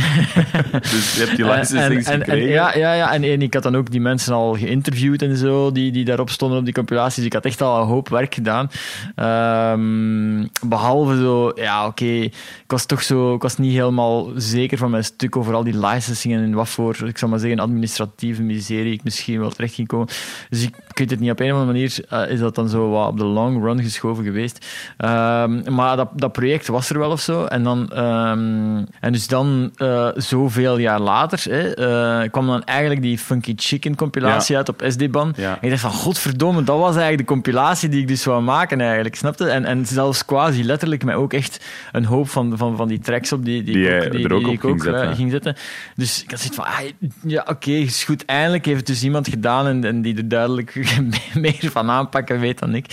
Dus 0.81 1.15
je 1.15 1.25
hebt 1.25 1.37
die 1.37 1.45
en, 1.45 1.67
en, 1.77 2.05
en, 2.05 2.19
gekregen. 2.19 2.49
ja, 2.49 2.77
ja, 2.77 2.93
ja. 2.93 3.13
En, 3.13 3.23
en 3.23 3.43
ik 3.43 3.55
had 3.55 3.63
dan 3.63 3.77
ook 3.77 3.91
die 3.91 4.01
mensen 4.01 4.35
al 4.35 4.55
geïnterviewd 4.55 5.23
en 5.23 5.37
zo, 5.37 5.73
die, 5.73 5.93
die 5.93 6.05
daarop 6.05 6.31
stonden 6.31 6.59
op 6.59 6.65
die 6.65 6.75
compilaties. 6.75 7.17
Dus 7.17 7.25
ik 7.25 7.33
had 7.33 7.45
echt 7.45 7.63
al 7.63 7.81
een 7.81 7.87
hoop 7.87 8.09
werk 8.09 8.35
gedaan. 8.35 8.71
Ehm, 9.15 10.47
behalve 10.69 11.17
zo, 11.17 11.53
ja, 11.55 11.87
oké, 11.87 12.05
ik 12.05 12.33
was 12.67 12.87
toch 12.87 13.03
zo, 13.03 13.35
ik 13.35 13.43
was 13.43 13.57
niet 13.57 13.73
helemaal 13.73 14.31
zeker 14.37 14.79
van 14.79 14.91
mijn 14.91 15.05
stuk 15.05 15.37
over 15.37 15.55
al 15.55 15.65
die 15.65 15.87
licensingen 15.87 16.43
en 16.43 16.55
wat 16.55 16.69
voor, 16.69 16.97
ik 17.05 17.19
zal 17.19 17.29
maar 17.29 17.39
zeggen, 17.39 17.59
administratieve 17.59 18.43
miserie 18.43 18.93
ik 18.93 19.05
misschien 19.05 19.41
wel 19.41 19.51
terecht 19.51 19.75
ging 19.75 19.89
komen. 19.89 20.09
Dus 20.49 20.63
ik, 20.63 20.77
ik 20.89 20.99
weet 20.99 21.11
het 21.11 21.21
niet, 21.21 21.31
op 21.31 21.41
een 21.41 21.53
of 21.53 21.59
andere 21.59 21.73
manier 21.73 22.05
eh, 22.09 22.31
is 22.31 22.41
dat 22.41 22.55
dan 22.55 22.69
zo 22.69 22.91
wat 22.95 23.09
op 23.09 23.19
de 23.19 23.25
long 23.25 23.63
run 23.65 23.83
geschoven 23.83 24.25
geweest. 24.25 24.67
Ehm, 24.97 25.75
maar 25.75 25.97
dat, 25.97 26.09
dat 26.15 26.33
project 26.33 26.67
was 26.67 26.91
er 26.91 26.99
wel 26.99 27.11
of 27.11 27.21
zo. 27.21 27.45
En, 27.45 27.63
dan, 27.63 27.93
ehm, 27.93 28.85
en 29.01 29.13
dus 29.13 29.27
dan, 29.27 29.71
eh, 29.77 30.09
zoveel 30.15 30.79
jaar 30.79 31.01
later, 31.01 31.43
hè, 31.51 31.75
eh, 31.75 32.31
kwam 32.31 32.47
dan 32.47 32.65
eigenlijk 32.65 33.03
die 33.03 33.19
Funky 33.19 33.53
Chicken 33.57 33.95
compilatie 33.97 34.53
Ja. 34.53 34.59
uit 34.59 34.69
op 34.69 34.83
SD-ban. 34.89 35.33
Ja. 35.37 35.51
En 35.51 35.59
ik 35.61 35.71
dacht 35.71 35.81
van, 35.83 35.91
godverdomme, 35.91 36.63
dat 36.63 36.79
was 36.79 36.97
eigenlijk 36.97 37.19
de 37.29 37.35
compilatie 37.35 37.89
die 37.89 38.01
ik 38.01 38.09
dus 38.09 38.25
wou 38.25 38.43
maken 38.43 38.81
eigenlijk, 38.81 39.15
snapte? 39.17 39.49
En, 39.49 39.65
en 39.65 39.87
zelfs 39.87 40.25
quasi 40.25 40.65
letterlijk 40.65 41.05
met 41.05 41.15
ook 41.15 41.33
echt 41.33 41.65
een 41.93 42.05
hoop 42.05 42.29
van, 42.29 42.53
van, 42.57 42.77
van 42.77 42.89
die 42.89 42.99
tracks 42.99 43.33
op 43.33 43.45
die, 43.45 43.63
die, 43.63 43.75
Die 43.75 43.89
ik 43.89 44.05
ook, 44.05 44.13
die, 44.13 44.25
er 44.25 44.33
ook 44.33 44.39
die 44.39 44.49
op 44.49 44.55
ik 44.55 44.61
ging 44.61 44.73
ook, 44.73 44.85
eh, 44.87 44.93
zetten. 44.93 45.17
ging 45.17 45.31
zetten. 45.31 45.57
Dus 45.97 46.23
ik 46.23 46.31
had 46.31 46.39
zoiets 46.39 46.57
van, 46.57 46.67
ah, 46.67 47.11
ja, 47.23 47.45
oké, 47.49 47.71
is 47.71 48.05
goed. 48.05 48.25
Eindelijk 48.25 48.65
heeft 48.65 48.79
het 48.79 48.87
dus 48.87 49.03
iemand 49.03 49.29
gedaan 49.29 49.67
en, 49.67 49.85
en 49.85 50.03
die 50.03 50.17
er 50.17 50.29
duidelijk 50.29 50.75
meer 51.35 51.71
van 51.71 51.91
aanpakken 51.91 52.41
weet 52.41 52.59
dan 52.59 52.75
ik. 52.75 52.84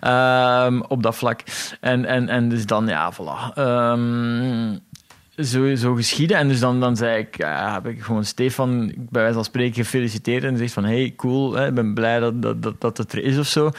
Ehm, 0.00 0.80
op 0.80 1.02
dat 1.02 1.16
vlak. 1.16 1.40
En, 1.80 2.04
en, 2.04 2.28
en 2.28 2.48
dus 2.48 2.66
dan, 2.66 2.86
ja, 2.86 3.12
voilà. 3.12 3.54
Ehm, 3.54 4.76
zo, 5.44 5.74
zo 5.74 5.94
geschieden. 5.94 6.36
En 6.36 6.48
dus 6.48 6.60
dan, 6.60 6.80
dan 6.80 6.96
zei 6.96 7.18
ik, 7.18 7.36
ja, 7.36 7.72
heb 7.72 7.86
ik 7.86 8.02
gewoon 8.02 8.24
Stefan 8.24 8.86
bij 8.86 9.20
wijze 9.22 9.34
van 9.34 9.44
spreken 9.44 9.84
gefeliciteerd 9.84 10.44
en 10.44 10.56
zegt 10.56 10.72
van, 10.72 10.84
hey, 10.84 11.12
cool, 11.16 11.66
ik 11.66 11.74
ben 11.74 11.94
blij 11.94 12.18
dat, 12.18 12.42
dat, 12.42 12.62
dat, 12.62 12.80
dat 12.80 12.96
het 12.96 13.12
er 13.12 13.22
is 13.24 13.38
of 13.38 13.46
zo. 13.46 13.70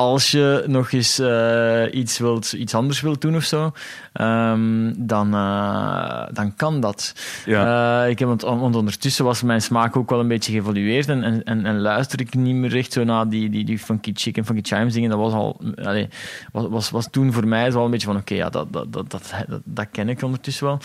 Als 0.00 0.30
je 0.30 0.64
nog 0.66 0.92
eens 0.92 1.18
eh, 1.18 1.82
iets, 1.92 2.18
wilt, 2.18 2.52
iets 2.52 2.74
anders 2.74 3.00
wilt 3.00 3.20
doen 3.20 3.36
of 3.36 3.44
zo, 3.44 3.72
ehm, 4.12 4.92
dan, 4.96 5.34
eh, 5.34 6.26
dan 6.32 6.54
kan 6.56 6.80
dat. 6.80 7.14
Ja. 7.46 8.04
Eh, 8.04 8.10
ik 8.10 8.18
heb, 8.18 8.28
want, 8.28 8.42
want 8.42 8.76
ondertussen 8.76 9.24
was 9.24 9.42
mijn 9.42 9.62
smaak 9.62 9.96
ook 9.96 10.10
wel 10.10 10.20
een 10.20 10.28
beetje 10.28 10.52
geëvolueerd 10.52 11.08
en, 11.08 11.22
en, 11.22 11.44
en, 11.44 11.66
en 11.66 11.80
luister 11.80 12.20
ik 12.20 12.34
niet 12.34 12.54
meer 12.54 12.76
echt 12.76 12.92
zo 12.92 13.04
naar 13.04 13.28
die, 13.28 13.50
die, 13.50 13.64
die 13.64 13.78
funky 13.78 14.10
chicken, 14.14 14.44
funky 14.44 14.74
chimes 14.74 14.92
dingen. 14.92 15.10
Dat 15.10 15.18
was 15.18 15.32
al, 15.32 15.60
allee, 15.82 16.08
was, 16.52 16.66
was, 16.68 16.90
was 16.90 17.08
toen 17.10 17.32
voor 17.32 17.46
mij 17.46 17.74
al 17.74 17.84
een 17.84 17.90
beetje 17.90 18.06
van, 18.06 18.16
oké, 18.16 18.34
ja, 18.34 18.50
dat, 18.50 18.72
dat, 18.72 18.92
dat, 18.92 19.10
dat, 19.10 19.60
dat, 19.64 19.86
ken 19.90 20.08
ik 20.08 20.22
ondertussen 20.22 20.66
wel. 20.66 20.78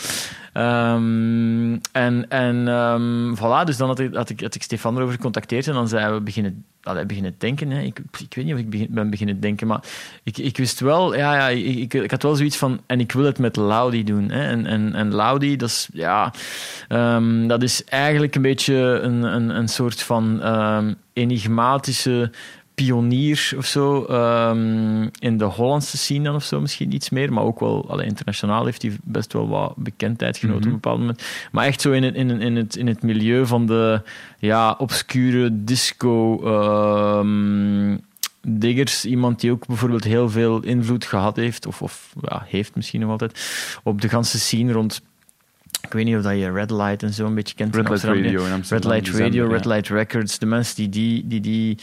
Ehm, 0.52 1.78
en 1.92 2.28
en 2.28 2.68
ehm, 2.68 3.34
voilà, 3.34 3.64
dus 3.64 3.76
dan 3.76 3.88
had 3.88 3.98
ik, 3.98 4.14
had, 4.14 4.30
ik, 4.30 4.40
had 4.40 4.54
ik 4.54 4.62
Stefan 4.62 4.96
erover 4.96 5.14
gecontacteerd 5.14 5.66
en 5.66 5.74
dan 5.74 5.88
zijn 5.88 6.12
we 6.12 6.20
beginnen, 6.20 6.64
allee, 6.86 7.06
beginnen 7.06 7.34
denken. 7.38 7.70
Hè. 7.70 7.80
Ik, 7.80 7.98
ik 8.18 8.34
weet 8.34 8.44
niet 8.44 8.54
of 8.54 8.60
ik 8.60 8.70
begin, 8.70 8.86
ben 8.90 9.10
beginnen 9.10 9.40
denken, 9.40 9.66
maar 9.66 9.80
ik, 10.22 10.38
ik 10.38 10.56
wist 10.56 10.80
wel, 10.80 11.16
ja, 11.16 11.34
ja 11.34 11.48
ik, 11.48 11.94
ik, 11.94 12.10
had 12.10 12.22
wel 12.22 12.36
zoiets 12.36 12.56
van, 12.56 12.80
en 12.86 13.00
ik 13.00 13.12
wil 13.12 13.24
het 13.24 13.38
met 13.38 13.56
Laudi 13.56 14.04
doen. 14.04 14.30
Hè. 14.30 14.48
En, 14.48 14.66
en, 14.66 14.94
en 14.94 15.14
Laudi, 15.14 15.56
dat 15.56 15.68
is, 15.68 15.88
ja, 15.92 16.32
ehm, 16.88 17.46
dat 17.46 17.62
is 17.62 17.84
eigenlijk 17.84 18.34
een 18.34 18.42
beetje 18.42 18.74
een, 18.74 19.22
een, 19.22 19.48
een 19.48 19.68
soort 19.68 20.02
van 20.02 20.42
ehm, 20.42 20.92
enigmatische 21.12 22.30
pionier 22.76 23.52
of 23.56 23.66
zo 23.66 24.04
ehm, 24.04 25.08
in 25.18 25.38
de 25.38 25.44
Hollandse 25.44 25.98
scene 25.98 26.24
dan 26.24 26.34
of 26.34 26.44
zo 26.44 26.60
misschien 26.60 26.94
iets 26.94 27.10
meer, 27.10 27.32
maar 27.32 27.44
ook 27.44 27.60
wel 27.60 27.90
allee, 27.90 28.06
internationaal 28.06 28.64
heeft 28.64 28.82
hij 28.82 28.96
best 29.02 29.32
wel 29.32 29.48
wat 29.48 29.76
bekendheid 29.76 30.36
genoten 30.36 30.60
op 30.60 30.66
een 30.66 30.72
bepaald 30.72 30.98
moment. 30.98 31.22
Maar 31.52 31.66
echt 31.66 31.80
zo 31.80 31.92
in 31.92 32.02
het, 32.02 32.14
in, 32.14 32.40
in 32.40 32.56
het, 32.56 32.76
in 32.76 32.86
het 32.86 33.02
milieu 33.02 33.46
van 33.46 33.66
de 33.66 34.02
ja, 34.38 34.74
obscure 34.78 35.64
disco 35.64 36.40
ehm, 36.44 37.96
diggers, 38.46 39.04
iemand 39.04 39.40
die 39.40 39.50
ook 39.50 39.66
bijvoorbeeld 39.66 40.04
heel 40.04 40.30
veel 40.30 40.62
invloed 40.62 41.04
gehad 41.04 41.36
heeft, 41.36 41.66
of, 41.66 41.82
of 41.82 42.12
ja, 42.20 42.44
heeft 42.46 42.74
misschien 42.74 43.00
nog 43.00 43.10
altijd, 43.10 43.50
op 43.82 44.00
de 44.00 44.08
ganse 44.08 44.38
scene 44.38 44.72
rond 44.72 45.02
ik 45.86 45.92
weet 45.92 46.04
niet 46.04 46.16
of 46.16 46.22
dat 46.22 46.38
je 46.38 46.50
Red 46.50 46.70
Light 46.70 47.02
en 47.02 47.12
zo 47.12 47.26
een 47.26 47.34
beetje 47.34 47.54
kent. 47.54 47.74
Red 47.74 47.88
Light. 47.88 48.02
Radio 48.04 48.44
in 48.44 48.52
Amsterdam. 48.52 48.90
Red 48.90 49.04
Light 49.04 49.20
Radio, 49.20 49.48
Red. 49.48 49.64
Light 49.64 49.88
Records, 49.88 50.38
de 50.38 50.46
mensen 50.46 50.76
die 50.76 50.88
die, 50.88 51.26
die, 51.26 51.40
die 51.40 51.78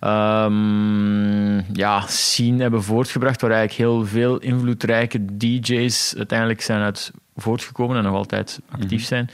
ehm, 0.00 1.58
ja, 1.72 2.00
scene 2.06 2.62
hebben 2.62 2.82
voortgebracht, 2.82 3.40
waar 3.40 3.50
eigenlijk 3.50 3.90
heel 3.90 4.06
veel 4.06 4.38
invloedrijke 4.38 5.36
DJ's 5.36 6.14
uiteindelijk 6.16 6.60
zijn 6.60 6.80
uit 6.80 7.12
voortgekomen 7.40 7.96
en 7.96 8.02
nog 8.02 8.14
altijd 8.14 8.60
actief 8.70 9.04
zijn. 9.04 9.30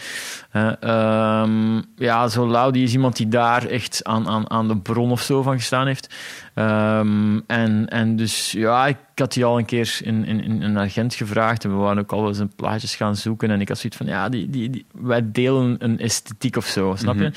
Eh, 0.50 0.83
ehm, 0.83 1.83
ja, 1.97 2.28
zo 2.28 2.49
Laudi 2.49 2.83
is 2.83 2.93
iemand 2.93 3.16
die 3.16 3.28
daar 3.28 3.66
echt 3.66 4.04
aan, 4.04 4.28
aan, 4.28 4.50
aan 4.50 4.69
de 4.69 4.76
bron 4.76 5.11
of 5.11 5.21
zo 5.21 5.43
van 5.43 5.57
gestaan 5.57 5.87
heeft. 5.87 6.14
Ehm, 6.54 7.40
en, 7.46 7.88
en 7.88 8.16
dus 8.16 8.52
ja, 8.52 8.87
ik 8.87 8.96
had 9.14 9.32
die 9.32 9.44
al 9.44 9.58
een 9.58 9.64
keer 9.64 9.99
in, 10.02 10.25
in, 10.25 10.44
in 10.44 10.62
een 10.62 10.78
agent 10.78 11.14
gevraagd 11.14 11.64
en 11.64 11.70
we 11.70 11.76
waren 11.76 11.99
ook 11.99 12.12
al 12.12 12.28
eens 12.28 12.38
een 12.38 12.54
plaatjes 12.56 12.96
gaan 12.96 13.16
zoeken 13.16 13.50
en 13.50 13.61
ik 13.61 13.68
had 13.68 13.78
zoiets 13.78 13.99
van, 13.99 14.06
ja, 14.06 14.28
die, 14.28 14.50
die, 14.50 14.70
die, 14.70 14.87
wij 14.92 15.30
delen 15.32 15.76
een 15.78 15.99
esthetiek 15.99 16.56
of 16.56 16.66
zo, 16.66 16.94
snap 16.96 17.18
je? 17.18 17.30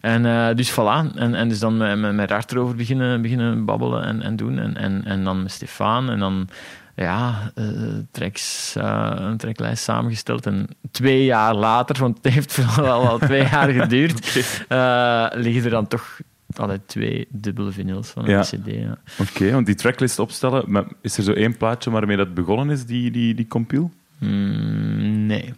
En 0.00 0.26
eh, 0.26 0.54
dus 0.54 0.72
voilà, 0.72 1.14
en, 1.14 1.34
en 1.34 1.48
dus 1.48 1.58
dan 1.58 1.76
met, 1.76 1.98
met, 1.98 2.14
met 2.14 2.30
Art 2.30 2.52
erover 2.52 2.76
beginnen, 2.76 3.22
beginnen 3.22 3.64
babbelen 3.64 4.04
en, 4.04 4.22
en 4.22 4.36
doen 4.36 4.58
en, 4.58 4.76
en, 4.76 5.04
en 5.04 5.24
dan 5.24 5.42
met 5.42 5.52
Stefan 5.52 6.10
en 6.10 6.18
dan 6.18 6.48
ja, 6.96 7.52
eh, 7.54 7.66
tracks, 8.10 8.74
eh, 8.76 9.10
een 9.14 9.36
tracklijst 9.36 9.82
samengesteld. 9.82 10.46
En 10.46 10.68
twee 10.90 11.24
jaar 11.24 11.54
later, 11.54 11.98
want 11.98 12.18
het 12.22 12.32
heeft 12.34 12.52
vooral 12.56 13.08
al 13.08 13.18
twee 13.18 13.42
jaar 13.42 13.70
geduurd, 13.70 14.20
eh, 14.68 15.26
liggen 15.32 15.64
er 15.64 15.70
dan 15.70 15.86
toch 15.86 16.20
allee, 16.58 16.80
twee 16.86 17.26
dubbele 17.30 17.72
vinyls 17.72 18.08
van 18.08 18.24
een 18.24 18.30
Ja. 18.30 18.40
cd. 18.40 18.64
Ja. 18.64 18.98
Oké, 19.20 19.52
want 19.52 19.66
die 19.66 19.74
tracklist 19.74 20.18
opstellen, 20.18 20.64
maar 20.66 20.84
is 21.00 21.16
er 21.16 21.22
zo 21.22 21.32
één 21.32 21.56
plaatje 21.56 21.90
waarmee 21.90 22.16
dat 22.16 22.34
begonnen 22.34 22.70
is, 22.70 22.86
die, 22.86 23.10
die, 23.10 23.34
die 23.34 23.48
compil? 23.48 23.90
Mm, 24.18 25.26
nee, 25.26 25.54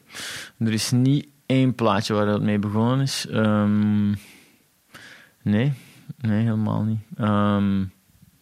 er 0.59 0.73
is 0.73 0.91
niet 0.91 1.27
één 1.47 1.75
plaatje 1.75 2.15
waar 2.15 2.27
dat 2.27 2.43
mee 2.43 2.59
begonnen 2.59 3.01
is. 3.01 3.27
Ehm, 3.31 4.09
nee, 5.43 5.73
nee, 6.21 6.43
helemaal 6.43 6.83
niet. 6.83 7.01
Ehm, 7.17 7.81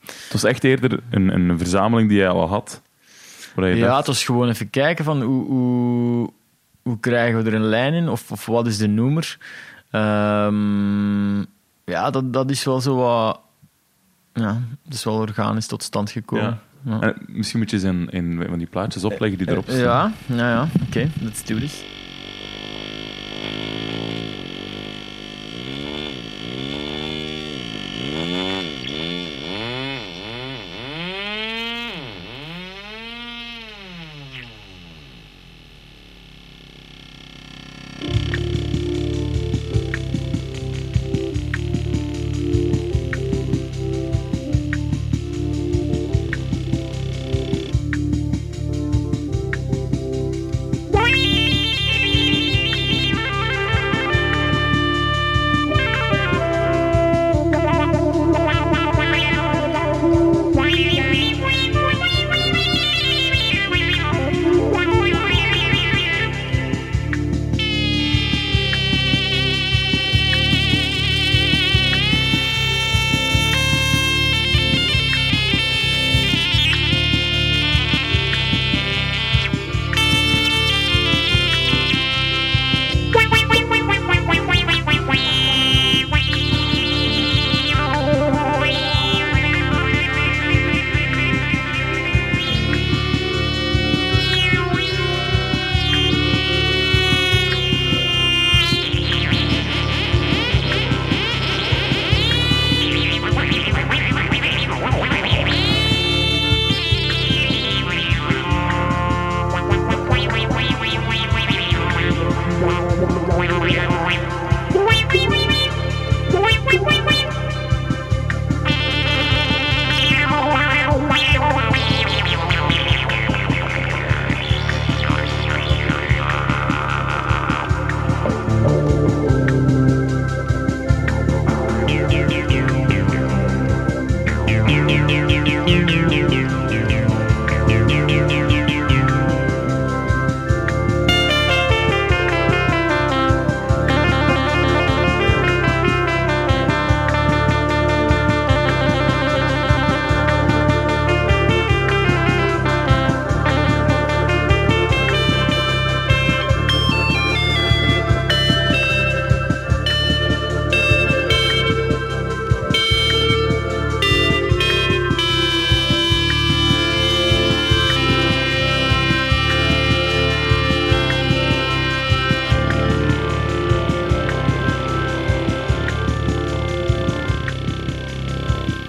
Het 0.00 0.32
was 0.32 0.44
echt 0.44 0.64
eerder 0.64 1.00
een, 1.10 1.28
een 1.34 1.58
verzameling 1.58 2.08
die 2.08 2.18
jij 2.18 2.28
al 2.28 2.48
had. 2.48 2.82
Je 3.56 3.62
ja, 3.62 3.86
dacht, 3.86 3.96
het 3.96 4.06
was 4.06 4.24
gewoon 4.24 4.48
even 4.48 4.70
kijken 4.70 5.04
van 5.04 5.22
hoe, 5.22 5.44
hoe, 5.46 6.30
hoe 6.82 7.00
krijgen 7.00 7.42
we 7.42 7.50
er 7.50 7.54
een 7.56 7.64
lijn 7.68 7.94
in, 7.94 8.08
of, 8.08 8.30
of 8.30 8.46
wat 8.46 8.66
is 8.66 8.78
de 8.78 8.86
noemer. 8.88 9.38
Ehm, 9.90 11.38
ja, 11.86 12.10
dat, 12.10 12.32
dat 12.32 12.50
is 12.50 12.64
wel 12.64 12.80
zo 12.80 12.96
wat... 12.96 13.40
Ja, 14.32 14.60
dat 14.84 14.94
is 14.94 15.04
wel 15.04 15.14
organisch 15.14 15.66
tot 15.66 15.82
stand 15.82 16.10
gekomen. 16.10 16.60
Ja. 16.84 17.14
Misschien 17.26 17.58
moet 17.58 17.70
je 17.70 17.76
eens 17.76 17.84
een, 17.84 18.08
een 18.10 18.46
van 18.48 18.58
die 18.58 18.66
plaatjes 18.66 19.04
opleggen 19.04 19.38
die 19.38 19.50
erop 19.50 19.64
staan. 19.68 19.78
Ja, 19.78 20.12
ja, 20.36 20.50
ja. 20.50 20.68
Oké, 20.86 21.10
let's 21.20 21.44
do 21.44 21.58
this. 21.58 21.84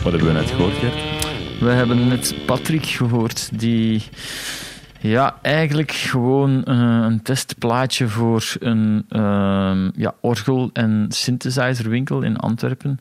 Wat 0.07 0.15
hebben 0.15 0.33
we 0.33 0.39
net 0.39 0.51
gehoord? 0.51 0.79
We 1.59 1.69
hebben 1.69 2.07
net 2.07 2.35
Patrick 2.45 2.85
gehoord, 2.85 3.59
die 3.59 4.03
ja, 4.99 5.37
eigenlijk 5.41 5.91
gewoon 5.91 6.63
eh, 6.63 6.75
een 7.01 7.21
testplaatje 7.21 8.07
voor 8.07 8.55
een 8.59 9.05
ehm, 9.09 9.89
ja, 9.95 10.15
orgel- 10.21 10.69
en 10.73 11.05
synthesizerwinkel 11.09 12.21
in 12.21 12.37
Antwerpen. 12.37 12.99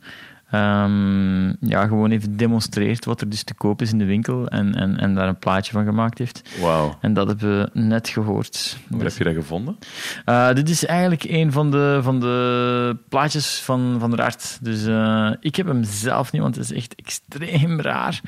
Ehm, 0.51 1.47
ja, 1.61 1.87
gewoon 1.87 2.11
even 2.11 2.37
demonstreert 2.37 3.05
wat 3.05 3.21
er 3.21 3.29
dus 3.29 3.43
te 3.43 3.55
koop 3.55 3.83
is 3.83 3.93
in 3.93 3.99
de 3.99 4.05
winkel 4.05 4.49
en, 4.49 4.75
en, 4.75 4.99
en 4.99 5.15
daar 5.15 5.29
een 5.29 5.39
plaatje 5.39 5.73
van 5.73 5.85
gemaakt 5.85 6.19
heeft. 6.19 6.43
Wauw. 6.61 6.99
En 7.01 7.13
dat 7.15 7.27
hebben 7.27 7.59
we 7.61 7.71
net 7.81 8.09
gehoord. 8.09 8.77
Waar 8.89 8.99
Dus- 9.05 9.19
heb 9.19 9.27
je 9.27 9.35
dat 9.35 9.43
gevonden? 9.43 9.77
eh, 10.25 10.53
dit 10.53 10.69
is 10.69 10.87
eigenlijk 10.87 11.25
een 11.25 11.53
van 11.53 11.71
de, 11.71 11.99
van 12.03 12.21
de 12.21 12.97
plaatjes 13.09 13.61
van, 13.61 13.97
van 13.99 14.15
Raart. 14.15 14.59
Dus 14.61 14.87
eh, 14.87 15.31
ik 15.41 15.57
heb 15.57 15.67
hem 15.67 15.85
zelf 15.85 16.33
niet, 16.33 16.43
want 16.43 16.55
het 16.57 16.65
is 16.65 16.73
echt 16.77 16.95
extreem 16.95 17.81
raar. 17.81 18.21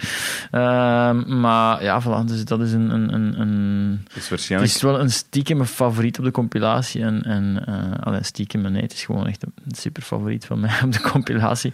Ehm, 0.50 1.40
maar 1.40 1.82
ja, 1.82 2.02
voilà, 2.02 2.24
dus 2.26 2.44
dat 2.44 2.60
is 2.60 2.72
een... 2.72 2.90
een, 2.90 3.14
een, 3.14 3.40
een 3.40 4.00
Dat 4.04 4.16
is 4.16 4.20
het 4.20 4.28
waarschijnlijk... 4.28 4.72
is 4.72 4.82
wel 4.82 5.00
een 5.00 5.10
stiekem 5.10 5.64
favoriet 5.64 6.18
op 6.18 6.24
de 6.24 6.30
compilatie. 6.30 7.02
En, 7.02 7.22
en 7.22 7.64
uh, 7.68 7.74
allee, 8.00 8.22
stiekem, 8.24 8.60
nee, 8.72 8.82
het 8.82 8.92
is 8.92 9.04
gewoon 9.04 9.26
echt 9.26 9.42
een 9.42 9.52
super 9.74 10.02
favoriet 10.02 10.44
van 10.44 10.60
mij 10.60 10.80
op 10.84 10.92
de 10.92 11.00
compilatie. 11.00 11.72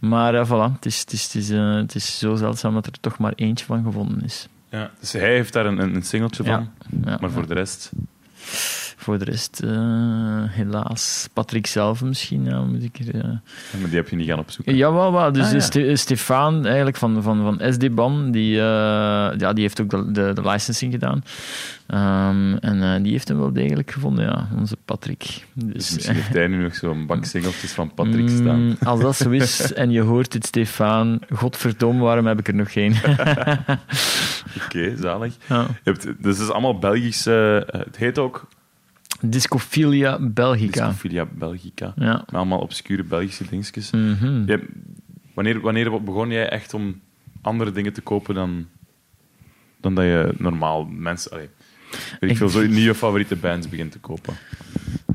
Maar 0.00 0.34
uh, 0.34 0.46
voilà, 0.46 0.74
het 0.74 0.86
is, 0.86 1.00
het, 1.00 1.12
is, 1.12 1.24
het, 1.24 1.34
is, 1.34 1.50
uh, 1.50 1.74
het 1.74 1.94
is 1.94 2.18
zo 2.18 2.34
zeldzaam 2.34 2.74
dat 2.74 2.86
er 2.86 3.00
toch 3.00 3.18
maar 3.18 3.32
eentje 3.36 3.64
van 3.64 3.84
gevonden 3.84 4.24
is. 4.24 4.48
Ja, 4.70 4.90
dus 5.00 5.12
hij 5.12 5.32
heeft 5.34 5.52
daar 5.52 5.66
een, 5.66 5.78
een 5.78 6.02
singeltje 6.02 6.44
van, 6.44 6.52
Ja, 6.52 7.10
ja, 7.10 7.18
maar 7.20 7.30
voor 7.30 7.46
de 7.46 7.54
rest... 7.54 7.90
Voor 9.00 9.18
de 9.18 9.24
rest, 9.24 9.62
uh, 9.64 9.70
helaas. 10.46 11.28
Patrick 11.32 11.66
zelf 11.66 12.02
misschien, 12.02 12.44
ja, 12.44 12.60
moet 12.60 12.82
ik 12.82 12.98
er... 12.98 13.14
Uh... 13.14 13.22
Ja, 13.22 13.78
maar 13.78 13.88
die 13.88 13.96
heb 13.98 14.08
je 14.08 14.16
niet 14.16 14.28
gaan 14.28 14.38
opzoeken. 14.38 14.76
Jawel, 14.76 15.12
wel. 15.12 15.32
Dus 15.32 15.46
Ah, 15.46 15.52
ja. 15.52 15.60
Ste 15.60 15.96
Stefan, 15.96 16.66
eigenlijk 16.66 16.96
van, 16.96 17.22
van, 17.22 17.58
van 17.58 17.72
SD-BAN, 17.72 18.30
die, 18.30 18.54
uh, 18.54 18.60
ja, 19.36 19.52
die 19.52 19.62
heeft 19.62 19.80
ook 19.80 19.90
de, 19.90 20.12
de, 20.12 20.32
de 20.32 20.48
licensing 20.48 20.92
gedaan. 20.92 21.22
Um, 21.94 22.56
en 22.56 22.76
uh, 22.76 23.02
die 23.02 23.12
heeft 23.12 23.28
hem 23.28 23.38
wel 23.38 23.52
degelijk 23.52 23.90
gevonden, 23.90 24.24
ja, 24.24 24.48
onze 24.56 24.76
Patrick. 24.84 25.46
Dus, 25.52 25.72
Dus, 25.72 25.94
misschien 25.94 26.14
heeft 26.14 26.32
hij 26.32 26.46
nu 26.46 26.62
nog 26.62 26.74
zo'n 26.74 27.06
bak 27.06 27.24
singeltjes 27.34 27.72
van 27.72 27.94
Patrick 27.94 28.28
staan. 28.28 28.62
Mm, 28.62 28.76
als 28.82 29.00
dat 29.00 29.16
zo 29.16 29.30
is 29.30 29.72
en 29.72 29.90
je 29.90 30.00
hoort 30.00 30.32
het, 30.32 30.46
Stefan, 30.46 31.20
godverdomme, 31.32 32.02
waarom 32.02 32.26
heb 32.26 32.38
ik 32.38 32.48
er 32.48 32.54
nog 32.54 32.72
geen? 32.72 32.94
Oké, 33.06 33.78
okay, 34.64 34.96
zalig. 34.96 35.34
Ja. 35.46 35.60
Je 35.62 35.90
hebt, 35.90 36.02
dus 36.02 36.38
het 36.38 36.46
is 36.46 36.50
allemaal 36.50 36.78
Belgische... 36.78 37.66
Het 37.70 37.96
heet 37.96 38.18
ook... 38.18 38.46
Discophilia 39.20 40.18
Belgica. 40.20 40.86
Discophilia 40.86 41.26
Belgica. 41.26 41.92
Ja. 41.96 42.12
Met 42.12 42.34
allemaal 42.34 42.58
obscure 42.58 43.04
Belgische 43.04 43.44
dingetjes. 43.50 43.90
Mm 43.90 44.14
-hmm. 44.14 44.46
Wanneer, 45.34 45.60
wanneer 45.60 46.02
begon 46.02 46.30
jij 46.30 46.48
echt 46.48 46.74
om 46.74 47.00
andere 47.42 47.72
dingen 47.72 47.92
te 47.92 48.00
kopen 48.00 48.34
dan, 48.34 48.66
dan 49.80 49.94
dat 49.94 50.04
je 50.04 50.34
normaal 50.38 50.84
mensen... 50.84 51.30
Allee, 51.30 51.48
weet 52.20 52.30
ik, 52.30 52.36
veel, 52.36 52.48
zo 52.48 52.66
nieuwe 52.66 52.94
favoriete 52.94 53.36
bands 53.36 53.68
begint 53.68 53.92
te 53.92 53.98
kopen? 53.98 54.34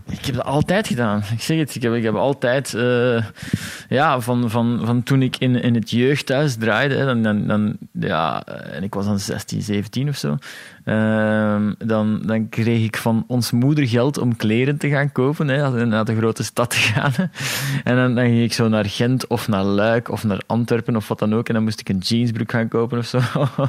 Ik 0.09 0.25
heb 0.25 0.35
dat 0.35 0.45
altijd 0.45 0.87
gedaan. 0.87 1.23
Ik 1.31 1.41
zeg 1.41 1.57
het, 1.57 1.75
ik 1.75 1.81
heb, 1.81 1.93
ik 1.93 2.03
heb 2.03 2.15
altijd... 2.15 2.73
Uh, 2.73 3.25
ja, 3.89 4.19
van, 4.19 4.49
van, 4.49 4.81
van 4.85 5.03
toen 5.03 5.21
ik 5.21 5.37
in, 5.37 5.55
in 5.55 5.75
het 5.75 5.89
jeugdhuis 5.89 6.55
draaide, 6.55 6.95
hè, 6.95 7.05
dan, 7.05 7.23
dan, 7.23 7.47
dan 7.47 7.77
ja, 7.91 8.45
eh, 8.45 8.75
en 8.75 8.83
ik 8.83 8.93
was 8.93 9.05
dan 9.05 9.19
16, 9.19 9.61
17 9.61 10.09
of 10.09 10.17
zo, 10.17 10.37
dan, 11.77 12.21
dan 12.25 12.49
kreeg 12.49 12.83
ik 12.83 12.97
van 12.97 13.23
ons 13.27 13.51
moeder 13.51 13.87
geld 13.87 14.17
om 14.17 14.35
kleren 14.35 14.77
te 14.77 14.89
gaan 14.89 15.11
kopen, 15.11 15.47
hè, 15.47 15.85
naar 15.85 16.05
de 16.05 16.15
grote 16.15 16.43
stad 16.43 16.69
te 16.69 16.77
gaan. 16.77 17.11
En 17.83 17.95
dan, 17.95 18.15
dan 18.15 18.25
ging 18.25 18.43
ik 18.43 18.53
zo 18.53 18.67
naar 18.67 18.85
Gent 18.85 19.27
of 19.27 19.47
naar 19.47 19.63
Luik 19.63 20.11
of 20.11 20.23
naar 20.23 20.41
Antwerpen 20.45 20.95
of 20.95 21.07
wat 21.07 21.19
dan 21.19 21.33
ook. 21.33 21.47
En 21.47 21.53
dan 21.53 21.63
moest 21.63 21.79
ik 21.79 21.89
een 21.89 21.97
jeansbroek 21.97 22.51
gaan 22.51 22.67
kopen 22.67 22.97
of 22.97 23.05
zo. 23.05 23.19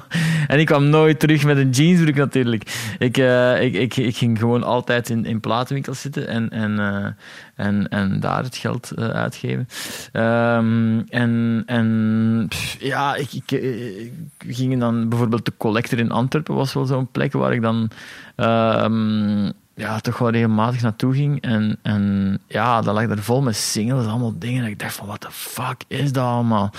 en 0.47 0.59
ik 0.59 0.67
kwam 0.67 0.89
nooit 0.89 1.21
terug 1.21 1.45
met 1.45 1.57
een 1.57 1.71
jeansbroek 1.71 2.15
natuurlijk. 2.15 2.95
Ik, 2.99 3.17
eh, 3.17 3.63
ik, 3.63 3.75
ik, 3.75 3.97
ik 3.97 4.17
ging 4.17 4.39
gewoon 4.39 4.63
altijd 4.63 5.11
in, 5.11 5.25
in 5.25 5.41
platenwinkels 5.41 6.01
zitten 6.01 6.29
en, 6.29 6.51
en, 6.51 6.79
eh, 6.79 7.07
en, 7.57 7.89
en 7.89 8.21
daar 8.21 8.43
het 8.43 8.57
geld 8.57 8.91
eh, 8.91 9.09
uitgeven. 9.09 9.69
Ehm, 10.13 10.99
en 11.09 11.63
en 11.67 12.49
ja, 12.79 13.15
ik, 13.15 13.33
ik, 13.33 13.53
eh, 13.53 14.11
ging 14.49 14.81
dan 14.81 15.09
bijvoorbeeld 15.09 15.45
de 15.45 15.53
Collector 15.57 15.99
in 15.99 16.11
Antwerpen 16.11 16.55
was 16.55 16.73
wel 16.73 16.85
zo'n 16.85 17.11
plek 17.11 17.33
waar 17.33 17.53
ik 17.53 17.63
dan 17.63 17.89
ehm, 18.37 19.51
ja, 19.75 19.99
toch 20.01 20.19
wel 20.19 20.31
regelmatig 20.31 20.83
naartoe 20.83 21.15
ging. 21.15 21.41
En, 21.41 21.79
en 21.83 22.39
ja, 22.47 22.81
dat 22.81 22.95
lag 22.95 23.05
er 23.05 23.23
vol 23.23 23.43
met 23.43 23.57
singles, 23.57 24.07
allemaal 24.07 24.39
dingen. 24.39 24.63
Dat 24.63 24.71
ik 24.71 24.79
dacht 24.79 24.95
van, 24.95 25.07
what 25.07 25.21
the 25.21 25.31
fuck 25.31 25.83
is 25.89 26.13
dat 26.13 26.25
allemaal? 26.25 26.71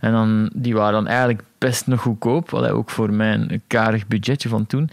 En 0.00 0.12
dan, 0.12 0.50
die 0.54 0.74
waren 0.74 0.92
dan 0.92 1.06
eigenlijk 1.06 1.42
best 1.58 1.86
nog 1.86 2.00
goedkoop. 2.00 2.52
Ook 2.54 2.90
voor 2.90 3.12
mijn 3.12 3.62
karig 3.66 4.06
budgetje 4.06 4.48
van 4.48 4.66
toen. 4.66 4.90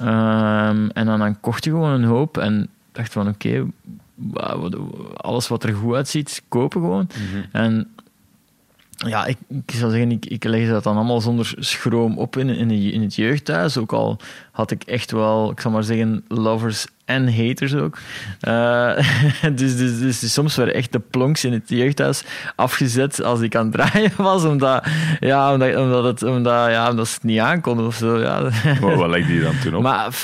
Ehm, 0.00 0.88
en 0.92 1.06
dan, 1.06 1.18
dan 1.18 1.40
kocht 1.40 1.64
je 1.64 1.70
gewoon 1.70 1.90
een 1.90 2.04
hoop 2.04 2.38
en 2.38 2.68
dacht 2.92 3.12
van, 3.12 3.28
oké, 3.28 3.58
wat- 3.60 3.66
alles 5.16 5.48
wat 5.48 5.64
er 5.64 5.74
goed 5.74 5.94
uitziet, 5.94 6.42
kopen 6.48 6.80
gewoon. 6.80 7.08
En 7.52 7.88
ja, 8.96 9.26
ik, 9.26 9.36
ik 9.48 9.70
zou 9.70 9.90
zeggen, 9.90 10.10
ik, 10.10 10.26
ik 10.26 10.44
legde 10.44 10.70
dat 10.70 10.84
dan 10.84 10.96
allemaal 10.96 11.20
zonder 11.20 11.54
schroom 11.58 12.18
op 12.18 12.36
in, 12.36 12.48
in, 12.48 12.70
in 12.70 13.02
het 13.02 13.14
jeugdhuis. 13.14 13.78
Ook 13.78 13.92
al 13.92 14.18
had 14.50 14.70
ik 14.70 14.82
echt 14.82 15.10
wel, 15.10 15.50
ik 15.50 15.60
zal 15.60 15.70
maar 15.70 15.84
zeggen, 15.84 16.24
lovers 16.28 16.86
en 17.10 17.36
haters 17.36 17.74
ook. 17.74 17.98
Eh, 18.40 18.96
dus, 19.54 19.76
dus, 19.76 19.98
dus, 19.98 20.32
soms 20.32 20.56
werden 20.56 20.74
echt 20.74 20.92
de 20.92 20.98
plonks 20.98 21.44
in 21.44 21.52
het 21.52 21.68
jeugdhuis 21.68 22.24
afgezet 22.56 23.22
als 23.22 23.40
ik 23.40 23.56
aan 23.56 23.64
het 23.64 23.72
draaien 23.72 24.12
was, 24.30 24.44
omdat, 24.44 24.86
ja, 25.20 25.52
omdat, 25.52 25.76
omdat, 25.76 26.04
het, 26.04 26.22
omdat, 26.22 26.70
ja, 26.70 26.90
omdat 26.90 27.08
ze 27.08 27.14
het 27.14 27.22
niet 27.22 27.38
aankonden 27.38 27.86
of 27.86 27.94
zo. 27.94 28.18
Ja. 28.18 28.42
Wat, 28.80 28.94
wat 28.94 29.08
legde 29.08 29.34
je 29.34 29.40
dan 29.40 29.58
toen 29.62 29.74
op? 29.74 29.82
Maar 29.82 30.14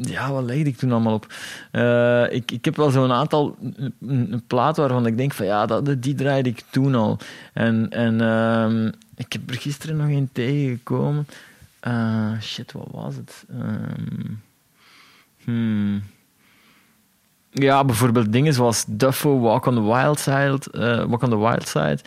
ja, 0.00 0.32
wat 0.32 0.44
legde 0.44 0.68
ik 0.68 0.76
toen 0.76 0.92
allemaal 0.92 1.14
op? 1.14 1.26
Eh, 1.70 2.32
ik, 2.32 2.50
ik 2.50 2.64
heb 2.64 2.76
wel 2.76 2.90
zo'n 2.90 3.12
aantal 3.12 3.56
een, 4.00 4.42
platen 4.46 4.82
waarvan 4.82 5.06
ik 5.06 5.16
denk 5.16 5.32
van 5.32 5.46
ja, 5.46 5.66
dat, 5.66 6.02
die 6.02 6.14
draaide 6.14 6.48
ik 6.48 6.62
toen 6.70 6.94
al. 6.94 7.18
En, 7.52 7.88
en 7.90 8.20
ehm, 8.20 8.86
ik 9.16 9.32
heb 9.32 9.50
er 9.50 9.56
gisteren 9.56 9.96
nog 9.96 10.08
een 10.08 10.28
tegengekomen. 10.32 11.26
Eh, 11.80 12.40
shit, 12.40 12.72
wat 12.72 12.88
was 12.90 13.14
het? 13.14 13.44
Ehm, 13.50 14.32
hmm. 15.52 16.02
Ja, 17.50 17.84
bijvoorbeeld 17.84 18.32
dingen 18.32 18.52
zoals 18.54 18.84
Duffo, 18.88 19.38
Walk 19.40 19.66
on 19.66 19.74
the 19.74 19.82
Wild 19.82 20.18
Side. 20.18 20.58
eh, 20.72 21.04
Walk 21.04 21.22
on 21.22 21.30
the 21.30 21.38
Wild 21.38 21.68
Side. 21.68 21.98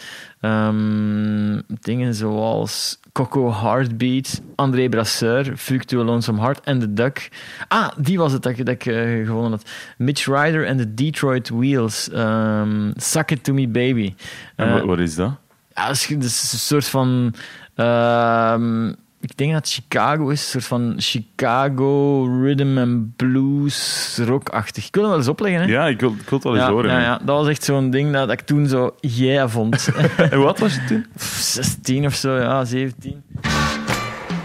Ehm, 0.42 1.62
dingen 1.68 2.14
zoals 2.14 3.00
Coco 3.12 3.54
Heartbeat, 3.54 4.42
André 4.56 4.90
Brasseur, 4.90 5.58
Fuck 5.58 5.84
to 5.84 6.00
a 6.00 6.04
Lonesome 6.04 6.40
Heart 6.42 6.60
en 6.62 6.80
The 6.80 6.94
Duck. 6.94 7.30
Ah, 7.68 7.90
die 7.98 8.18
was 8.18 8.32
het 8.32 8.44
dat 8.44 8.52
ik, 8.52 8.66
dat 8.66 8.76
ik 8.76 8.86
eh, 8.86 8.96
gevonden 9.26 9.52
had. 9.52 9.70
Mitch 9.98 10.26
Ryder 10.26 10.66
en 10.66 10.78
de 10.78 10.94
Detroit 10.94 11.50
Wheels. 11.50 12.10
Ehm 12.10 12.92
Suck 12.96 13.32
It 13.32 13.44
To 13.44 13.54
Me 13.54 13.68
Baby. 13.68 14.14
En 14.56 14.68
Eh, 14.68 14.74
wat, 14.74 14.84
wat 14.86 15.00
is 15.00 15.16
dat? 15.16 15.32
ja, 15.76 15.88
dat 15.88 15.96
is, 15.96 16.08
dat 16.08 16.24
is 16.24 16.52
een 16.54 16.60
soort 16.60 16.88
van. 16.88 17.34
ehm, 17.76 18.94
ik 19.22 19.38
denk 19.38 19.52
dat 19.52 19.62
het 19.64 19.74
Chicago 19.74 20.30
is, 20.30 20.42
een 20.42 20.50
soort 20.50 20.66
van 20.66 20.94
Chicago 20.98 22.24
rhythm 22.42 22.78
and 22.78 23.16
blues 23.16 24.20
rockachtig. 24.26 24.88
Ik 24.88 24.94
wil 24.94 25.04
hem 25.04 25.12
wel 25.12 25.22
eens 25.22 25.30
opleggen, 25.30 25.62
hè? 25.62 25.68
Ja, 25.68 25.88
ik 25.88 26.00
wil, 26.00 26.10
ik 26.10 26.30
wil 26.30 26.40
het 26.40 26.44
wel 26.44 26.56
eens 26.56 26.64
ja, 26.64 26.72
horen. 26.72 26.92
ja, 26.92 27.00
ja, 27.00 27.18
dat 27.18 27.38
was 27.38 27.48
echt 27.48 27.64
zo'n 27.64 27.90
ding 27.90 28.12
dat, 28.12 28.28
dat 28.28 28.40
ik 28.40 28.46
toen 28.46 28.68
zo 28.68 28.96
yeah 29.00 29.50
vond. 29.50 29.90
En 30.32 30.40
wat 30.40 30.60
was 30.60 30.74
het 30.74 30.88
toen? 30.88 31.06
16 31.16 32.06
of 32.06 32.16
zo, 32.16 32.38
ja, 32.38 32.66
17. 32.66 33.24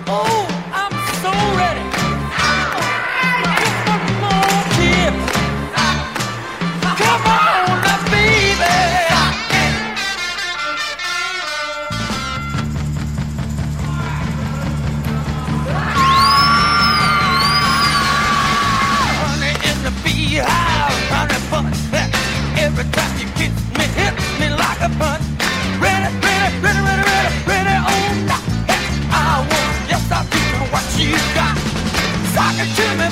Oh, 0.08 0.45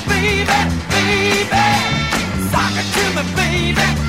baby, 0.03 0.45
baby. 0.91 1.65
Sock 2.51 2.75
it 2.75 2.87
to 2.93 3.03
me, 3.15 3.23
baby. 3.35 4.04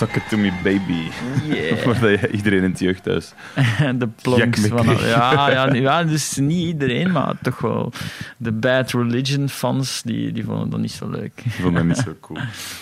Suck 0.00 0.16
it 0.16 0.28
to 0.28 0.36
me, 0.38 0.50
baby. 0.62 1.10
Yeah. 1.44 2.00
Je 2.20 2.30
iedereen 2.30 2.62
in 2.62 2.70
het 2.70 2.78
jeugdhuis. 2.78 3.32
de 3.98 4.08
plonks 4.22 4.66
van... 4.66 4.86
Ja, 4.86 5.50
ja, 5.50 5.74
ja, 5.74 6.04
dus 6.04 6.36
niet 6.36 6.66
iedereen, 6.66 7.12
maar 7.12 7.34
toch 7.42 7.58
wel. 7.58 7.92
De 8.36 8.52
Bad 8.52 8.92
Religion 8.92 9.48
fans, 9.48 10.02
die, 10.02 10.32
die 10.32 10.44
vonden 10.44 10.70
dat 10.70 10.80
niet 10.80 10.90
zo 10.90 11.10
leuk. 11.10 11.42
Ik 11.44 11.52
vond 11.52 11.76
dat 11.76 11.84
niet 11.84 11.96
zo 11.96 12.16
cool. 12.20 12.38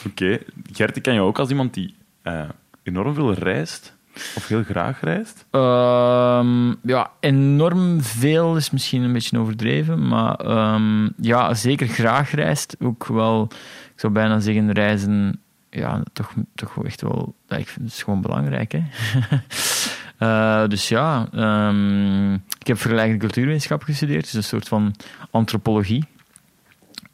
Oké, 0.06 0.38
Gert, 0.72 0.96
ik 0.96 1.02
ken 1.02 1.14
jou 1.14 1.26
ook 1.26 1.38
als 1.38 1.48
iemand 1.48 1.74
die 1.74 1.94
eh, 2.22 2.48
enorm 2.82 3.14
veel 3.14 3.34
reist. 3.34 3.96
Of 4.36 4.48
heel 4.48 4.62
graag 4.62 5.00
reist. 5.00 5.46
Ehm, 5.50 6.74
ja, 6.82 7.10
enorm 7.20 8.02
veel 8.02 8.56
is 8.56 8.70
misschien 8.70 9.02
een 9.02 9.12
beetje 9.12 9.38
overdreven, 9.38 10.08
maar 10.08 10.34
ehm, 10.34 11.08
ja, 11.16 11.54
zeker 11.54 11.86
graag 11.86 12.30
reist. 12.30 12.76
Ook 12.80 13.06
wel, 13.06 13.48
ik 13.94 14.00
zou 14.00 14.12
bijna 14.12 14.40
zeggen, 14.40 14.72
reizen, 14.72 15.40
ja, 15.70 16.02
toch, 16.12 16.34
toch 16.54 16.84
echt 16.84 17.00
wel, 17.00 17.34
ik 17.48 17.68
vind 17.68 17.90
het 17.90 18.02
gewoon 18.02 18.20
belangrijk, 18.20 18.72
hè. 18.72 18.82
Eh, 20.18 20.66
dus 20.68 20.88
ja, 20.88 21.28
ehm, 21.32 22.34
ik 22.34 22.66
heb 22.66 22.78
vergelijkende 22.78 23.18
cultuurwetenschap 23.18 23.82
gestudeerd, 23.82 24.24
dus 24.24 24.32
een 24.32 24.42
soort 24.42 24.68
van 24.68 24.94
antropologie. 25.30 26.04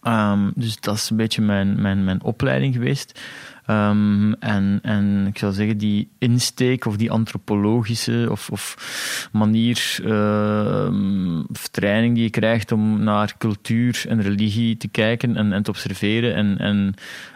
Ehm, 0.03 0.51
dus 0.55 0.81
dat 0.81 0.95
is 0.95 1.11
een 1.11 1.17
beetje 1.17 1.43
mijn, 1.43 1.83
mijn, 1.83 2.05
mijn 2.05 2.23
opleiding 2.23 2.75
geweest. 2.75 3.21
Ehm, 3.67 4.33
en, 4.33 4.79
en 4.83 5.27
ik 5.27 5.39
zou 5.39 5.53
zeggen, 5.53 5.79
die 5.79 6.09
insteek 6.19 6.85
of 6.85 6.97
die 6.97 7.11
antropologische 7.11 8.29
of, 8.31 8.51
of 8.51 9.29
manier 9.33 9.99
of 11.51 11.69
training 11.69 12.15
die 12.15 12.23
je 12.23 12.31
krijgt 12.31 12.73
om 12.73 13.03
naar 13.03 13.35
cultuur 13.39 14.05
en 14.09 14.23
religie 14.23 14.77
te 14.77 14.89
kijken 14.89 15.37
en, 15.37 15.53
en 15.53 15.63
te 15.63 15.71
observeren 15.71 16.35
en, 16.35 16.59
en 16.59 16.95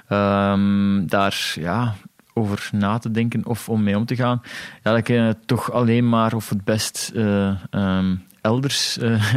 ehm, 0.09 1.07
daar 1.07 1.53
ja, 1.55 1.94
over 2.38 2.68
na 2.73 2.99
te 2.99 3.11
denken 3.11 3.47
of 3.47 3.68
om 3.68 3.83
mee 3.83 3.97
om 3.97 4.05
te 4.05 4.16
gaan, 4.16 4.42
ja, 4.83 4.92
dat 4.92 5.03
kan 5.03 5.16
je 5.16 5.37
toch 5.47 5.73
alleen 5.73 6.09
maar 6.09 6.35
of 6.35 6.49
het 6.49 6.64
best 6.64 7.12
eh, 7.14 7.62
ehm, 7.71 8.14
elders 8.40 8.99
eh, 8.99 9.35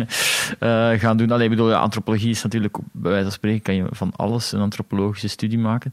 eh, 0.59 0.99
gaan 0.99 1.17
doen. 1.17 1.31
Allee, 1.31 1.43
ik 1.43 1.49
bedoel, 1.49 1.69
ja, 1.69 1.79
antropologie 1.79 2.29
is 2.29 2.43
natuurlijk, 2.43 2.77
bij 2.91 3.11
wijze 3.11 3.23
van 3.23 3.31
spreken, 3.31 3.61
kan 3.61 3.75
je 3.75 3.85
van 3.89 4.11
alles 4.15 4.51
een 4.51 4.59
antropologische 4.59 5.27
studie 5.27 5.59
maken, 5.59 5.91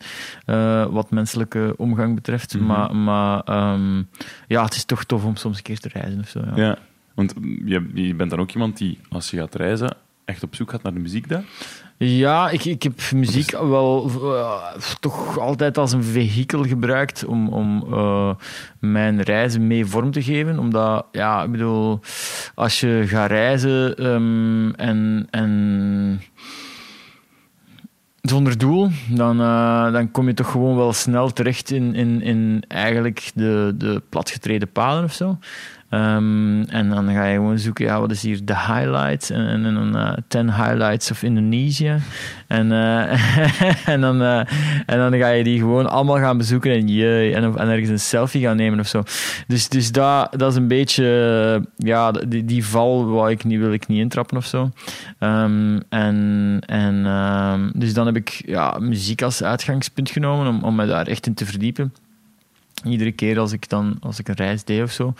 wat 0.93 1.11
menselijke 1.11 1.75
omgang 1.77 2.15
betreft. 2.15 2.55
Mhm. 2.55 2.67
Maar, 2.67 2.97
maar 2.97 3.41
ehm, 3.41 4.03
ja, 4.47 4.65
het 4.65 4.75
is 4.75 4.85
toch 4.85 5.05
tof 5.05 5.25
om 5.25 5.37
soms 5.37 5.57
een 5.57 5.63
keer 5.63 5.79
te 5.79 5.89
reizen 5.93 6.21
of 6.21 6.29
zo. 6.29 6.41
Ja. 6.41 6.53
Ja. 6.55 6.79
Want 7.15 7.35
je, 7.65 7.91
je 7.95 8.15
bent 8.15 8.31
dan 8.31 8.41
ook 8.41 8.53
iemand 8.53 8.77
die, 8.77 8.99
als 9.09 9.31
je 9.31 9.37
gaat 9.37 9.55
reizen, 9.55 9.97
echt 10.25 10.43
op 10.43 10.55
zoek 10.55 10.71
gaat 10.71 10.83
naar 10.83 10.95
de 10.95 11.01
muziek 11.01 11.29
daar. 11.29 11.45
Ja, 11.99 12.51
ik, 12.51 12.65
ik 12.65 12.83
heb 12.83 13.11
muziek 13.15 13.51
wel 13.51 14.11
eh, 14.23 14.83
toch 15.01 15.39
altijd 15.39 15.79
als 15.79 15.93
een 15.93 16.05
vehikel 16.05 16.65
gebruikt 16.65 17.25
om, 17.25 17.49
om 17.49 17.87
eh, 17.93 18.35
mijn 18.81 19.23
reizen 19.23 19.67
mee 19.67 19.87
vorm 19.87 20.11
te 20.11 20.23
geven. 20.23 20.59
Omdat, 20.59 21.07
ja, 21.13 21.43
ik 21.43 21.51
bedoel, 21.51 22.01
als 22.55 22.81
je 22.81 23.03
gaat 23.07 23.31
reizen 23.31 23.97
ehm, 23.97 24.71
en, 24.71 25.27
en 25.31 26.21
zonder 28.23 28.59
doel, 28.59 28.89
dan, 29.09 29.41
eh, 29.41 29.93
dan 29.93 30.11
kom 30.11 30.27
je 30.27 30.35
toch 30.35 30.51
gewoon 30.51 30.77
wel 30.77 30.93
snel 30.93 31.33
terecht 31.33 31.71
in, 31.71 31.95
in, 31.95 32.23
in 32.23 32.65
eigenlijk 32.69 33.31
de, 33.35 33.75
de 33.77 34.03
platgetreden 34.09 34.73
paden 34.73 35.05
of 35.05 35.13
zo. 35.13 35.39
Ehm, 35.89 36.63
en 36.63 36.89
dan 36.89 37.13
ga 37.13 37.25
je 37.25 37.35
gewoon 37.35 37.59
zoeken, 37.59 37.85
ja, 37.85 38.01
wat 38.01 38.11
is 38.11 38.23
hier 38.23 38.45
de 38.45 38.57
highlight? 38.57 39.31
En, 39.31 39.63
dan 39.63 39.97
eh, 39.97 40.13
10 40.29 40.55
highlights 40.55 41.11
of 41.11 41.23
Indonesië. 41.23 41.97
En, 42.47 42.73
eh, 42.73 43.89
en, 43.93 44.01
dan, 44.01 44.23
eh, 44.23 44.39
en 44.87 44.99
dan 44.99 45.19
ga 45.19 45.29
je 45.29 45.45
die 45.45 45.59
gewoon 45.59 45.91
allemaal 45.91 46.19
gaan 46.19 46.39
bezoeken 46.39 46.73
en, 46.73 46.89
jee, 46.89 47.35
en, 47.35 47.59
ergens 47.59 47.89
een 47.89 48.01
selfie 48.01 48.43
gaan 48.43 48.57
nemen 48.57 48.81
of 48.81 48.87
zo. 48.87 49.03
Dus, 49.47 49.69
dus 49.69 49.93
dat, 49.93 50.33
dat 50.37 50.51
is 50.51 50.57
een 50.57 50.69
beetje, 50.69 51.05
eh, 51.55 51.67
ja, 51.77 52.11
die, 52.11 52.45
die 52.45 52.67
val 52.67 53.07
wou 53.07 53.31
ik 53.31 53.45
niet, 53.45 53.59
wil 53.59 53.73
ik 53.73 53.87
niet 53.87 53.99
intrappen 53.99 54.37
of 54.37 54.47
zo. 54.47 54.71
Ehm, 55.19 55.81
en, 55.89 56.59
en, 56.67 57.07
ehm, 57.07 57.71
dus 57.75 57.95
dan 57.95 58.07
heb 58.07 58.17
ik 58.17 58.43
ja, 58.47 58.77
muziek 58.81 59.23
als 59.23 59.43
uitgangspunt 59.43 60.11
genomen 60.11 60.47
om, 60.47 60.63
om 60.63 60.75
me 60.75 60.87
daar 60.87 61.07
echt 61.07 61.27
in 61.27 61.35
te 61.35 61.47
verdiepen. 61.47 61.93
Iedere 62.85 63.13
keer 63.13 63.39
als 63.39 63.53
ik 63.53 63.69
dan 63.69 63.97
als 64.01 64.19
ik 64.19 64.29
een 64.29 64.35
reis 64.35 64.65
deed 64.65 64.83
of 64.83 64.93
zo, 64.93 65.15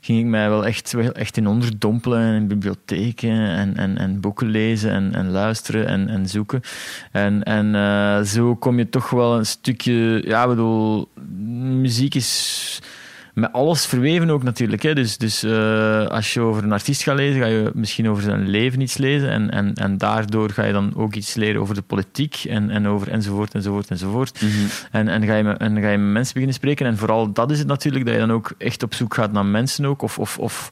ging 0.00 0.18
ik 0.18 0.26
mij 0.26 0.48
wel 0.48 0.66
echt, 0.66 0.92
wel 0.92 1.12
echt 1.12 1.36
in 1.36 1.46
onderdompelen 1.46 2.20
en 2.20 2.34
in 2.34 2.46
bibliotheken 2.46 3.30
en, 3.30 3.76
en, 3.76 3.98
en 3.98 4.20
boeken 4.20 4.46
lezen 4.46 4.90
en, 4.90 5.14
en 5.14 5.30
luisteren 5.30 5.86
en, 5.86 6.08
en 6.08 6.28
zoeken. 6.28 6.60
En, 7.12 7.42
en 7.42 7.74
eh, 7.74 8.22
zo 8.22 8.54
kom 8.56 8.78
je 8.78 8.88
toch 8.88 9.10
wel 9.10 9.36
een 9.38 9.46
stukje, 9.46 10.22
ja, 10.26 10.42
ik 10.42 10.48
bedoel, 10.48 11.08
muziek 11.80 12.14
is 12.14 12.80
met 13.34 13.52
alles 13.52 13.86
verweven 13.86 14.30
ook 14.30 14.42
natuurlijk. 14.42 14.82
Hè. 14.82 14.94
Dus, 14.94 15.16
dus 15.18 15.42
eh, 15.42 16.06
als 16.06 16.34
je 16.34 16.40
over 16.40 16.64
een 16.64 16.72
artiest 16.72 17.02
gaat 17.02 17.16
lezen, 17.16 17.40
ga 17.40 17.46
je 17.46 17.70
misschien 17.74 18.08
over 18.08 18.22
zijn 18.22 18.48
leven 18.48 18.80
iets 18.80 18.96
lezen. 18.96 19.30
En, 19.30 19.50
en, 19.50 19.74
en 19.74 19.98
daardoor 19.98 20.50
ga 20.50 20.64
je 20.64 20.72
dan 20.72 20.92
ook 20.96 21.14
iets 21.14 21.34
leren 21.34 21.60
over 21.60 21.74
de 21.74 21.82
politiek 21.82 22.44
en, 22.48 22.70
en 22.70 22.86
over 22.86 23.10
enzovoort 23.10 23.54
enzovoort 23.54 23.90
enzovoort. 23.90 24.42
En, 24.90 25.08
en, 25.08 25.24
ga 25.24 25.34
je 25.34 25.42
met, 25.42 25.58
en 25.58 25.80
ga 25.80 25.90
je 25.90 25.98
met 25.98 26.12
mensen 26.12 26.32
beginnen 26.32 26.54
spreken. 26.54 26.86
En 26.86 26.96
vooral 26.96 27.32
dat 27.32 27.50
is 27.50 27.58
het 27.58 27.68
natuurlijk, 27.68 28.04
dat 28.04 28.14
je 28.14 28.20
dan 28.20 28.32
ook 28.32 28.54
echt 28.58 28.82
op 28.82 28.94
zoek 28.94 29.14
gaat 29.14 29.32
naar 29.32 29.46
mensen 29.46 29.84
ook. 29.84 30.02
Of, 30.02 30.18
of, 30.18 30.38
of 30.38 30.70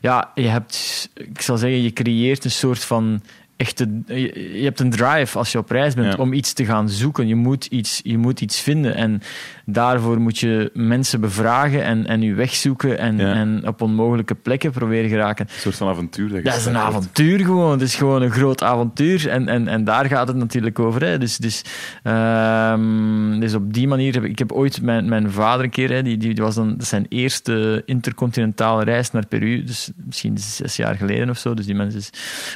ja, 0.00 0.30
je 0.34 0.48
hebt, 0.48 1.08
ik 1.14 1.40
zal 1.40 1.56
zeggen, 1.56 1.82
je 1.82 1.92
creëert 1.92 2.44
een 2.44 2.50
soort 2.50 2.84
van 2.84 3.20
echte, 3.56 4.02
je, 4.06 4.58
je 4.58 4.64
hebt 4.64 4.80
een 4.80 4.90
drive 4.90 5.38
als 5.38 5.52
je 5.52 5.58
op 5.58 5.70
reis 5.70 5.94
bent 5.94 6.12
Ja. 6.12 6.18
om 6.18 6.32
iets 6.32 6.52
te 6.52 6.64
gaan 6.64 6.88
zoeken. 6.88 7.26
Je 7.26 7.34
moet 7.34 7.64
iets, 7.66 8.00
je 8.02 8.18
moet 8.18 8.40
iets 8.40 8.60
vinden. 8.60 8.94
En 8.94 9.22
daarvoor 9.66 10.20
moet 10.20 10.38
je 10.38 10.70
mensen 10.74 11.20
bevragen 11.20 11.82
en, 11.84 12.06
en 12.06 12.22
je 12.22 12.34
weg 12.34 12.54
zoeken 12.54 12.98
en, 12.98 13.18
Ja. 13.18 13.32
en 13.32 13.66
op 13.66 13.82
onmogelijke 13.82 14.34
plekken 14.34 14.70
proberen 14.70 15.10
geraken. 15.10 15.46
Een 15.48 15.60
soort 15.60 15.76
van 15.76 15.88
avontuur. 15.88 16.28
Dat, 16.28 16.44
Dat 16.44 16.56
is 16.56 16.66
een 16.66 16.76
avontuur 16.76 17.38
gewoon. 17.44 17.70
Het 17.70 17.80
is 17.82 17.94
gewoon 17.94 18.22
een 18.22 18.30
groot 18.30 18.62
avontuur. 18.62 19.28
En, 19.28 19.48
en, 19.48 19.68
en 19.68 19.84
daar 19.84 20.04
gaat 20.06 20.28
het 20.28 20.36
natuurlijk 20.36 20.78
over. 20.78 21.02
Hè. 21.04 21.18
Dus, 21.18 21.36
dus, 21.36 21.64
ehm, 22.02 23.40
dus 23.40 23.54
op 23.54 23.72
die 23.74 23.88
manier 23.88 24.14
heb 24.14 24.24
ik... 24.24 24.30
Ik 24.30 24.38
heb 24.38 24.52
ooit 24.52 24.82
mijn, 24.82 25.08
mijn 25.08 25.30
vader 25.30 25.64
een 25.64 25.70
keer... 25.70 25.90
Hè, 25.90 26.02
die, 26.02 26.16
die 26.16 26.34
was 26.34 26.54
dan 26.54 26.74
zijn 26.78 27.06
eerste 27.08 27.82
intercontinentale 27.86 28.84
reis 28.84 29.10
naar 29.10 29.26
Peru. 29.26 29.64
Dus 29.64 29.90
misschien 30.06 30.38
zes 30.38 30.76
jaar 30.76 30.94
geleden 30.94 31.30
of 31.30 31.38
zo. 31.38 31.54
Dus 31.54 31.66
die 31.66 31.74
mens 31.74 31.94
is 31.94 32.10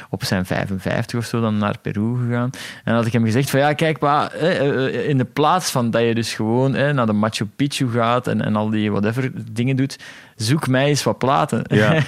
op 0.09 0.23
zijn 0.23 0.45
55 0.45 1.19
of 1.19 1.25
zo 1.25 1.41
dan 1.41 1.57
naar 1.57 1.75
Peru 1.81 2.17
gegaan. 2.25 2.49
En 2.83 2.93
had 2.93 3.05
ik 3.05 3.13
hem 3.13 3.25
gezegd 3.25 3.49
van... 3.49 3.59
Ja, 3.59 3.73
kijk 3.73 3.99
pa, 3.99 4.29
hè, 4.33 4.49
eh, 4.49 5.09
in 5.09 5.17
de 5.17 5.25
plaats 5.25 5.71
van 5.71 5.91
dat 5.91 6.01
je 6.01 6.15
dus 6.15 6.33
gewoon 6.33 6.73
hè, 6.73 6.93
naar 6.99 7.13
de 7.13 7.19
Machu 7.19 7.45
Picchu 7.55 7.91
gaat 7.91 8.27
en, 8.27 8.41
en 8.41 8.55
al 8.55 8.69
die 8.69 8.91
whatever 8.91 9.31
dingen 9.51 9.75
doet... 9.75 9.97
Zoek 10.39 10.67
mij 10.67 10.85
eens 10.85 11.03
wat 11.03 11.17
platen. 11.17 11.63
Ja. 11.67 12.01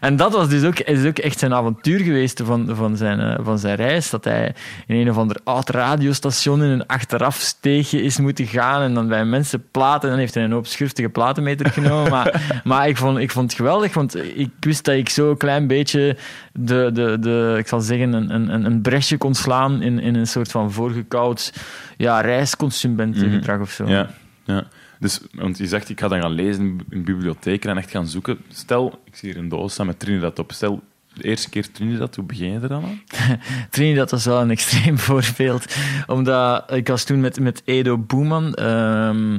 En 0.00 0.16
dat 0.16 0.32
was 0.32 0.48
dus 0.48 0.64
ook, 0.64 0.78
is 0.78 1.06
ook 1.06 1.18
echt 1.18 1.38
zijn 1.38 1.54
avontuur 1.54 2.00
geweest 2.00 2.42
van, 2.44 2.68
van, 2.72 2.96
zijn, 2.96 3.20
eh, 3.20 3.38
van 3.42 3.58
zijn 3.58 3.76
reis. 3.76 4.10
Dat 4.10 4.24
hij 4.24 4.54
in 4.86 4.96
een 4.96 5.10
of 5.10 5.16
ander 5.16 5.36
oud 5.44 5.68
radiostation 5.68 6.62
in 6.62 6.70
een 6.70 6.86
achterafsteegje 6.86 8.02
is 8.02 8.18
moeten 8.18 8.46
gaan 8.46 8.82
en 8.82 8.94
dan 8.94 9.08
bij 9.08 9.24
mensen 9.24 9.64
platen. 9.70 10.02
En 10.02 10.08
dan 10.08 10.18
heeft 10.18 10.34
hij 10.34 10.44
een 10.44 10.52
hoop 10.52 10.66
schurftige 10.66 11.08
platen 11.08 11.42
mee 11.42 11.56
teruggenomen. 11.56 12.10
maar 12.10 12.42
maar 12.64 12.88
ik, 12.88 12.96
vond, 12.96 13.18
ik 13.18 13.30
vond 13.30 13.50
het 13.50 13.56
geweldig, 13.56 13.94
want 13.94 14.16
ik 14.16 14.50
wist 14.60 14.84
dat 14.84 14.94
ik 14.94 15.08
zo 15.08 15.30
een 15.30 15.36
klein 15.36 15.66
beetje 15.66 16.16
de, 16.52 16.90
de, 16.92 17.16
de, 17.20 17.54
ik 17.58 17.68
zal 17.68 17.80
zeggen, 17.80 18.12
een, 18.12 18.34
een, 18.34 18.64
een 18.64 18.80
bresje 18.80 19.16
kon 19.16 19.34
slaan 19.34 19.82
in, 19.82 20.00
in 20.00 20.14
een 20.14 20.26
soort 20.26 20.50
van 20.50 20.72
voorgekoud 20.72 21.52
ja, 21.96 22.20
reisconsumentengedrag 22.20 23.60
of 23.60 23.70
zo. 23.70 23.86
Ja, 23.86 24.10
ja. 24.50 24.68
Dus, 24.98 25.20
want 25.32 25.58
je 25.58 25.66
zegt, 25.66 25.88
ik 25.88 26.00
ga 26.00 26.08
dan 26.08 26.20
gaan 26.20 26.32
lezen 26.32 26.80
in 26.90 27.04
bibliotheken 27.04 27.70
en 27.70 27.76
echt 27.76 27.90
gaan 27.90 28.06
zoeken. 28.06 28.38
Stel, 28.48 29.00
ik 29.04 29.16
zie 29.16 29.30
hier 29.30 29.38
een 29.38 29.48
doos 29.48 29.72
staan 29.72 29.86
met 29.86 29.98
Trinidad 29.98 30.38
op. 30.38 30.52
Stel, 30.52 30.82
de 31.22 31.28
eerste 31.28 31.50
keer 31.50 31.70
Trinidad, 31.72 32.16
hoe 32.16 32.24
begin 32.24 32.52
je 32.52 32.58
er 32.60 32.68
dan 32.68 32.84
aan? 32.84 33.00
Trinidad 33.70 34.10
was 34.10 34.24
wel 34.24 34.40
een 34.40 34.50
extreem 34.50 34.98
voorbeeld. 35.08 35.74
Omdat 36.06 36.72
ik 36.72 36.88
was 36.88 37.04
toen 37.04 37.20
met, 37.20 37.40
met 37.40 37.62
Edo 37.64 37.98
Boeman. 37.98 38.54
ehm, 38.54 39.38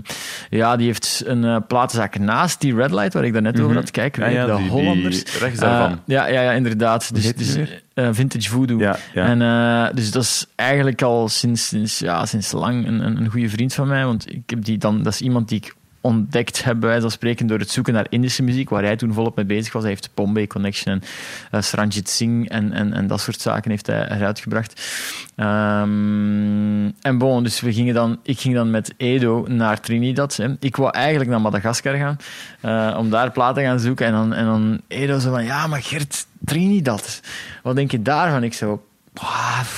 ja, 0.50 0.76
die 0.76 0.86
heeft 0.86 1.24
een 1.26 1.44
uh, 1.44 1.58
platenzaak 1.67 2.20
naast 2.20 2.62
die 2.62 2.76
Red 2.76 2.91
Light 2.91 3.13
waar 3.13 3.26
ik 3.26 3.34
daarnet 3.34 3.60
over 3.60 3.76
had. 3.76 3.91
Kijk, 3.91 4.17
Mhm. 4.17 4.30
Ja, 4.30 4.36
ja, 4.36 4.46
de 4.46 4.52
die- 4.54 4.62
die 4.62 4.72
Hollanders. 4.72 5.39
rechts 5.39 5.60
daarvan. 5.60 5.91
Eh, 5.91 5.98
ja, 6.06 6.28
ja, 6.28 6.41
ja, 6.41 6.52
inderdaad. 6.52 7.13
Dus, 7.15 7.34
dus, 7.36 7.58
eh, 7.94 8.08
vintage 8.12 8.50
Voodoo. 8.50 8.80
Ja, 8.80 8.98
ja. 9.13 9.26
En, 9.26 9.96
dus 9.96 10.12
dat 10.12 10.24
is 10.24 10.46
eigenlijk 10.56 11.02
al 11.02 11.30
sinds, 11.30 11.67
sinds, 11.67 12.00
ja, 12.00 12.26
sinds 12.26 12.52
lang 12.52 12.88
een, 12.88 13.06
een, 13.06 13.17
een 13.17 13.30
goede 13.30 13.50
vriend 13.50 13.74
van 13.74 13.88
mij. 13.88 14.06
Want 14.06 14.32
ik 14.34 14.50
heb 14.50 14.63
die 14.65 14.78
dan, 14.78 15.04
dat 15.04 15.13
is 15.13 15.22
iemand 15.22 15.50
die 15.50 15.58
ik 15.58 15.76
ontdekt 16.02 16.64
heb, 16.64 16.80
bij 16.80 16.88
wijze 16.88 17.02
van 17.02 17.12
spreken, 17.12 17.48
door 17.48 17.60
het 17.60 17.70
zoeken 17.70 17.94
naar 17.94 18.06
Indische 18.10 18.44
muziek, 18.44 18.70
waar 18.70 18.84
hij 18.84 18.96
toen 18.96 19.14
volop 19.14 19.36
mee 19.36 19.46
bezig 19.46 19.74
was. 19.74 19.82
Hij 19.82 19.92
heeft 19.92 20.10
Bombay 20.14 20.48
Connection 20.48 20.94
en 20.94 21.02
uh, 21.52 21.62
Saranjit 21.62 22.10
Singh 22.10 22.48
en, 22.50 22.72
en, 22.72 22.94
en 22.94 23.08
dat 23.08 23.22
soort 23.22 23.42
zaken 23.42 23.72
heeft 23.72 23.88
hij 23.88 24.10
eruitgebracht. 24.10 24.82
Um, 25.36 26.94
en 27.02 27.18
bon, 27.18 27.44
dus 27.44 27.60
we 27.60 27.74
gingen 27.74 27.94
dan, 27.94 28.20
ik 28.24 28.40
ging 28.40 28.56
dan 28.56 28.72
met 28.72 28.94
Edo 28.98 29.46
naar 29.48 29.80
Trinidad. 29.80 30.36
Hè. 30.36 30.48
Ik 30.60 30.76
wou 30.76 30.92
eigenlijk 30.92 31.30
naar 31.30 31.42
Madagaskar 31.42 31.96
gaan, 31.96 32.18
uh, 32.62 32.98
om 33.00 33.10
daar 33.10 33.32
platen 33.32 33.64
te 33.64 33.70
gaan 33.70 33.80
zoeken. 33.80 34.06
En 34.06 34.12
dan, 34.12 34.34
en 34.34 34.46
dan 34.46 34.82
Edo 34.88 35.20
zo 35.20 35.32
van, 35.32 35.44
ja, 35.44 35.68
maar 35.68 35.82
Gert, 35.82 36.26
Trinidad, 36.46 37.22
wat 37.64 37.76
denk 37.76 37.92
je 37.92 38.02
daarvan? 38.02 38.44
Ik 38.44 38.54
zo, 38.54 38.72
ah, 38.72 38.90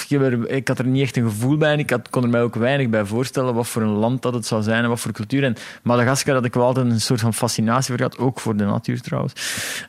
ik, 0.10 0.22
er- 0.22 0.50
ik 0.50 0.68
had 0.68 0.80
er 0.80 0.86
niet 0.86 1.02
echt 1.02 1.18
een 1.18 1.24
gevoel 1.24 1.58
bij 1.58 1.72
en 1.74 1.80
ik 1.80 1.90
had, 1.90 2.10
kon 2.10 2.24
er 2.24 2.30
mij 2.30 2.42
ook 2.42 2.56
weinig 2.56 2.90
bij 2.90 3.06
voorstellen 3.06 3.54
wat 3.54 3.68
voor 3.68 3.82
een 3.82 3.88
land 3.88 4.22
dat 4.22 4.34
het 4.34 4.46
zou 4.46 4.62
zijn 4.64 4.84
en 4.84 4.90
wat 4.90 5.00
voor 5.00 5.12
cultuur. 5.12 5.44
En 5.44 5.56
Madagaskar 5.84 6.36
had 6.36 6.46
ik 6.46 6.54
wel 6.54 6.66
altijd 6.66 6.86
een 6.86 7.02
soort 7.02 7.20
van 7.20 7.34
fascinatie 7.34 7.88
voor 7.88 7.98
gehad, 7.98 8.18
ook 8.18 8.40
voor 8.40 8.56
de 8.56 8.64
natuur 8.66 9.02
trouwens. 9.02 9.34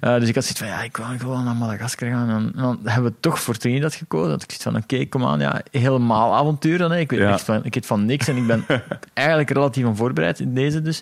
Eh, 0.01 0.15
dus 0.19 0.29
ik 0.29 0.35
had 0.35 0.45
zoiets 0.45 0.59
van, 0.61 0.69
ja, 0.69 0.83
ik 0.83 0.97
wil, 0.97 1.07
wil 1.29 1.39
naar 1.39 1.55
Madagaskar 1.57 2.09
gaan. 2.09 2.29
En, 2.29 2.37
en 2.37 2.63
dan 2.63 2.79
hebben 2.85 3.11
we 3.11 3.17
toch 3.21 3.41
voor 3.41 3.57
Trinidad 3.57 3.95
gekozen. 3.95 4.31
Dat 4.31 4.43
ik 4.43 4.51
zoiets 4.51 4.65
van, 4.65 4.77
oké, 4.99 5.07
kom 5.09 5.25
aan, 5.25 5.41
ja, 5.41 5.61
helemaal 5.71 6.35
avontuur 6.35 6.79
dan. 6.79 6.91
Hè. 6.91 6.99
Ik 6.99 7.11
weet 7.11 7.21
Ja. 7.21 7.39
van, 7.39 7.65
ik 7.65 7.75
weet 7.75 7.87
van 7.87 8.05
niks 8.05 8.29
en 8.29 8.37
ik 8.37 8.47
ben 8.47 8.65
eigenlijk 9.15 9.51
relatief 9.51 9.85
onvoorbereid 9.87 10.41
in 10.41 10.55
deze 10.55 10.83
dus. 10.83 11.01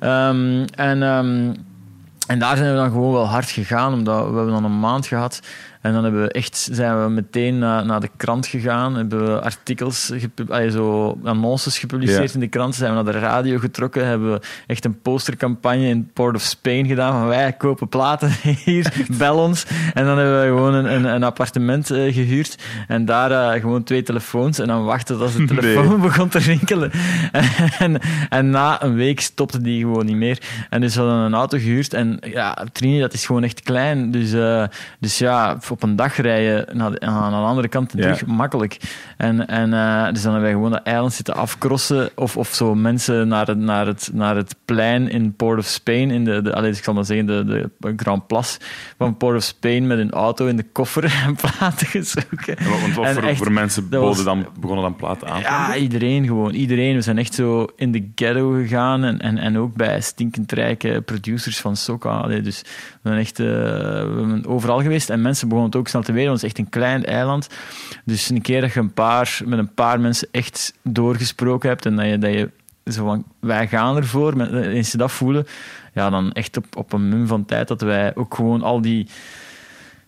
Ehm, 0.00 0.64
en... 0.74 1.02
ehm, 1.02 1.54
en 2.26 2.38
daar 2.38 2.56
zijn 2.56 2.70
we 2.70 2.76
dan 2.76 2.90
gewoon 2.90 3.12
wel 3.12 3.26
hard 3.28 3.50
gegaan, 3.50 3.92
omdat 3.92 4.28
we 4.30 4.34
hebben 4.36 4.52
dan 4.52 4.64
een 4.64 4.80
maand 4.80 5.06
gehad. 5.06 5.40
En 5.82 5.92
dan 5.92 6.02
hebben 6.04 6.22
we 6.22 6.28
echt, 6.32 6.68
zijn 6.72 7.02
we 7.04 7.10
meteen 7.10 7.58
naar, 7.58 7.86
naar 7.86 8.00
de 8.00 8.10
krant 8.16 8.46
gegaan. 8.46 8.94
Hebben 8.94 9.24
we 9.24 9.40
artikels, 9.40 10.12
allee, 10.48 10.70
zo 10.70 11.18
annonces 11.24 11.78
gepubliceerd 11.78 12.28
Ja. 12.28 12.34
in 12.34 12.40
de 12.40 12.48
krant. 12.48 12.74
Zijn 12.74 12.96
we 12.96 13.02
naar 13.02 13.12
de 13.12 13.18
radio 13.18 13.58
getrokken. 13.58 14.06
Hebben 14.06 14.32
we 14.32 14.40
echt 14.66 14.84
een 14.84 15.00
postercampagne 15.00 15.86
in 15.88 16.10
Port 16.12 16.34
of 16.34 16.42
Spain 16.42 16.86
gedaan. 16.86 17.12
Van 17.12 17.26
wij 17.26 17.52
kopen 17.52 17.88
platen 17.88 18.32
hier, 18.64 18.92
bel 19.18 19.36
ons. 19.38 19.66
En 19.94 20.04
dan 20.04 20.18
hebben 20.18 20.40
we 20.40 20.46
gewoon 20.46 20.74
een, 20.74 20.92
een, 20.94 21.04
een 21.04 21.22
appartement 21.22 21.90
eh, 21.90 22.14
gehuurd. 22.14 22.58
En 22.88 23.04
daar 23.04 23.30
eh, 23.30 23.60
gewoon 23.60 23.82
twee 23.82 24.02
telefoons. 24.02 24.58
En 24.58 24.66
dan 24.66 24.84
wachten 24.84 25.18
tot 25.18 25.36
de 25.36 25.44
telefoon 25.54 26.00
begon 26.08 26.28
te 26.28 26.38
rinkelen. 26.38 26.90
En, 27.78 28.00
en 28.28 28.50
na 28.50 28.82
een 28.82 28.94
week 28.94 29.20
stopte 29.20 29.60
die 29.60 29.80
gewoon 29.80 30.06
niet 30.06 30.16
meer. 30.16 30.38
En 30.70 30.80
dus 30.80 30.94
we 30.94 31.00
hadden 31.00 31.18
een 31.18 31.34
auto 31.34 31.58
gehuurd. 31.58 31.94
En 31.94 32.18
ja, 32.20 32.66
Trinidad 32.72 33.12
is 33.12 33.26
gewoon 33.26 33.44
echt 33.44 33.62
klein. 33.62 34.10
Dus, 34.10 34.32
eh, 34.32 34.64
dus 35.00 35.18
ja, 35.18 35.60
op 35.72 35.82
een 35.82 35.96
dag 35.96 36.16
rijden 36.16 36.76
naar 36.76 36.90
de, 36.90 37.00
aan 37.00 37.30
de 37.30 37.36
andere 37.36 37.68
kant 37.68 37.92
en 37.92 37.98
Ja. 37.98 38.12
terug, 38.12 38.26
makkelijk. 38.26 38.76
En, 39.16 39.46
en 39.46 39.72
eh, 39.72 40.12
dus 40.12 40.22
dan 40.22 40.32
hebben 40.32 40.40
wij 40.42 40.50
gewoon 40.52 40.70
dat 40.70 40.82
eiland 40.82 41.12
zitten 41.12 41.34
afkrossen. 41.34 42.10
Of, 42.14 42.36
of 42.36 42.48
zo 42.48 42.74
mensen 42.74 43.28
naar 43.28 43.46
het, 43.46 43.58
naar, 43.58 43.86
het, 43.86 44.10
naar 44.12 44.36
het 44.36 44.54
plein 44.64 45.08
in 45.10 45.34
Port 45.36 45.58
of 45.58 45.64
Spain. 45.66 46.10
In 46.10 46.24
de, 46.24 46.42
de, 46.42 46.54
allee, 46.54 46.70
ik 46.70 46.84
zal 46.84 46.94
maar 46.94 47.04
zeggen, 47.04 47.26
de, 47.26 47.44
de 47.78 47.92
Grand 47.96 48.26
Place 48.26 48.58
van 48.98 49.16
Port 49.16 49.36
of 49.36 49.42
Spain 49.42 49.86
met 49.86 49.98
een 49.98 50.10
auto 50.10 50.46
in 50.46 50.56
de 50.56 50.66
koffer 50.72 51.04
en 51.26 51.34
platen 51.36 51.86
gezoeken. 51.86 52.56
En 52.56 52.70
wat- 52.70 52.80
Want 52.80 52.94
wat 52.94 53.08
voor, 53.08 53.22
echt, 53.22 53.38
voor 53.38 53.52
mensen 53.52 53.88
boden 53.88 54.24
dan, 54.24 54.46
begonnen 54.60 54.84
dan 54.84 54.96
platen 54.96 55.28
aan 55.28 55.40
ja, 55.40 55.76
iedereen 55.76 56.26
gewoon. 56.26 56.52
Iedereen. 56.52 56.94
We 56.94 57.00
zijn 57.02 57.18
echt 57.18 57.34
zo 57.34 57.66
in 57.76 57.92
de 57.92 58.10
ghetto 58.14 58.50
gegaan 58.50 59.04
en, 59.04 59.18
en, 59.20 59.38
en 59.38 59.58
ook 59.58 59.74
bij 59.74 60.00
stinkend 60.00 60.52
rijke 60.52 61.02
producers 61.04 61.60
van 61.60 61.76
Soca. 61.76 62.10
Allee, 62.10 62.40
dus 62.40 62.60
we 63.02 63.08
zijn 63.08 63.18
echt 63.18 63.40
eh, 63.40 63.46
we 63.46 64.24
zijn 64.28 64.46
overal 64.46 64.80
geweest 64.82 65.10
en 65.10 65.20
mensen 65.22 65.48
begonnen 65.48 65.61
het 65.64 65.76
ook 65.76 65.88
snel 65.88 66.02
te 66.02 66.12
weten, 66.12 66.28
want 66.28 66.40
het 66.40 66.50
is 66.50 66.56
echt 66.56 66.66
een 66.66 66.80
klein 66.80 67.04
eiland. 67.04 67.48
Dus 68.04 68.30
een 68.30 68.42
keer 68.42 68.60
dat 68.60 68.72
je 68.72 68.80
een 68.80 68.92
paar, 68.92 69.40
met 69.44 69.58
een 69.58 69.74
paar 69.74 70.00
mensen 70.00 70.28
echt 70.30 70.74
doorgesproken 70.82 71.68
hebt 71.68 71.86
en 71.86 71.96
dat 71.96 72.06
je, 72.06 72.18
dat 72.18 72.32
je 72.32 72.50
zo 72.84 73.04
van, 73.04 73.24
wij 73.40 73.68
gaan 73.68 73.96
ervoor, 73.96 74.40
eens 74.40 74.90
ze 74.90 74.96
dat 74.96 75.12
voelen, 75.12 75.46
ja, 75.94 76.10
dan 76.10 76.32
echt 76.32 76.56
op, 76.56 76.76
op 76.76 76.92
een 76.92 77.08
mum 77.08 77.26
van 77.26 77.44
tijd 77.44 77.68
dat 77.68 77.80
wij 77.80 78.14
ook 78.14 78.34
gewoon 78.34 78.62
al 78.62 78.80
die 78.80 79.06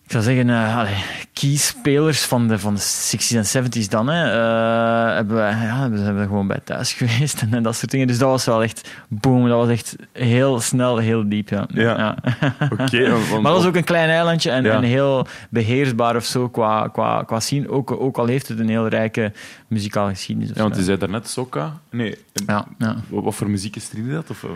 ik 0.05 0.11
zou 0.11 0.23
zeggen, 0.23 0.49
eh 0.49 0.77
allee, 0.77 1.03
keyspelers 1.33 2.21
van 2.21 2.47
de, 2.47 2.59
van 2.59 2.75
de 2.75 2.81
60s 2.81 3.35
en 3.35 3.63
70s 3.63 3.89
dan, 3.89 4.07
hè, 4.07 4.23
eh, 4.31 5.15
hebben 5.15 5.35
we, 5.35 5.41
ja, 5.41 5.79
hebben, 5.81 5.99
zijn 5.99 6.17
we 6.17 6.23
gewoon 6.23 6.47
bij 6.47 6.59
thuis 6.63 6.93
geweest 6.99 7.45
en, 7.51 7.63
dat 7.63 7.75
soort 7.75 7.91
dingen. 7.91 8.07
Dus 8.07 8.17
dat 8.17 8.29
was 8.29 8.45
wel 8.45 8.63
echt, 8.63 8.89
boom, 9.07 9.47
dat 9.47 9.57
was 9.57 9.69
echt 9.69 9.95
heel 10.11 10.59
snel, 10.59 10.97
heel 10.97 11.29
diep, 11.29 11.49
ja. 11.49 11.67
Ja. 11.73 12.17
Oké, 12.79 13.09
maar 13.41 13.51
dat 13.51 13.53
was 13.55 13.65
ook 13.65 13.75
een 13.75 13.83
klein 13.83 14.09
eilandje 14.09 14.51
en, 14.51 14.63
Ja. 14.63 14.71
en 14.75 14.83
heel 14.83 15.27
beheersbaar 15.49 16.15
of 16.15 16.25
zo 16.25 16.49
qua, 16.49 16.87
qua, 16.87 17.23
qua 17.23 17.39
scene, 17.39 17.69
ook, 17.69 17.91
ook 17.91 18.17
al 18.17 18.25
heeft 18.25 18.47
het 18.47 18.59
een 18.59 18.69
heel 18.69 18.87
rijke 18.87 19.31
muzikale 19.67 20.09
geschiedenis. 20.09 20.51
Ja, 20.55 20.61
want 20.61 20.75
je 20.75 20.83
zei 20.83 20.97
daarnet 20.97 21.27
Soca. 21.29 21.79
Nee, 21.91 22.17
ja, 22.45 22.65
ja. 22.77 22.95
wat, 23.09 23.35
voor 23.35 23.49
muziek 23.49 23.75
is 23.75 23.87
Trinidad? 23.87 24.29
Of 24.29 24.43
eh, 24.43 24.49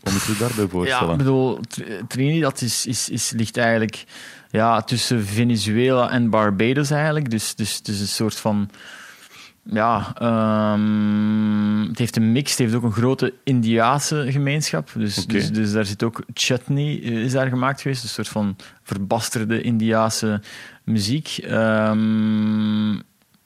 wat 0.00 0.12
moet 0.12 0.22
je 0.24 0.36
daarbij 0.38 0.64
Ja, 0.64 0.70
voorstellen? 0.70 1.10
ik 1.12 1.18
bedoel, 1.18 1.58
Tr- 1.68 1.82
Trinidad 2.08 2.60
is, 2.60 2.86
is, 2.86 3.08
is, 3.08 3.32
ligt 3.36 3.56
eigenlijk 3.56 4.04
ja, 4.50 4.82
tussen 4.82 5.24
Venezuela 5.24 6.10
en 6.10 6.30
Barbados 6.30 6.90
eigenlijk. 6.90 7.30
Dus, 7.30 7.54
dus 7.54 7.76
het 7.76 7.88
is 7.88 8.00
een 8.00 8.06
soort 8.06 8.36
van... 8.36 8.70
Ja, 9.70 10.12
ehm, 10.14 11.88
het 11.88 11.98
heeft 11.98 12.16
een 12.16 12.32
mix. 12.32 12.50
Het 12.50 12.58
heeft 12.58 12.74
ook 12.74 12.82
een 12.82 12.92
grote 12.92 13.34
Indiaanse 13.44 14.26
gemeenschap. 14.28 14.90
Dus, 14.94 15.26
dus, 15.26 15.52
dus 15.52 15.72
daar 15.72 15.84
zit 15.84 16.02
ook 16.02 16.22
chutney 16.34 17.00
eh, 17.02 17.24
is 17.24 17.32
daar 17.32 17.48
gemaakt 17.48 17.80
geweest. 17.80 18.02
Een 18.02 18.08
soort 18.08 18.28
van 18.28 18.56
verbasterde 18.82 19.60
Indiaanse 19.60 20.40
muziek. 20.84 21.38
Ehm, 21.42 22.98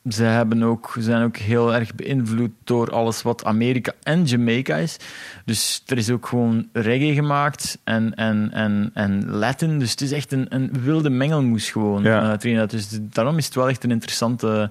ze 0.09 0.25
hebben 0.25 0.63
ook, 0.63 0.95
zijn 0.99 1.25
ook 1.25 1.37
heel 1.37 1.75
erg 1.75 1.95
beïnvloed 1.95 2.51
door 2.65 2.91
alles 2.91 3.23
wat 3.23 3.45
Amerika 3.45 3.93
en 4.03 4.25
Jamaica 4.25 4.77
is. 4.77 4.97
Dus 5.45 5.83
er 5.87 5.99
is 5.99 6.11
ook 6.11 6.27
gewoon 6.27 6.69
reggae 6.73 7.15
gemaakt 7.15 7.79
en, 7.85 8.15
en, 8.15 8.51
en, 8.53 8.91
en 8.95 9.31
Latin. 9.31 9.79
Dus 9.79 9.91
het 9.91 10.01
is 10.01 10.13
echt 10.13 10.33
een, 10.33 10.47
een 10.49 10.71
wilde 10.83 11.11
mengelmoes 11.11 11.71
gewoon, 11.71 12.03
Ja. 12.03 12.37
Trinidad. 12.37 12.71
Dus 12.71 12.89
daarom 13.01 13.39
is 13.39 13.45
het 13.45 13.55
wel 13.55 13.69
echt 13.69 13.85
een, 13.85 13.91
interessante, 13.91 14.71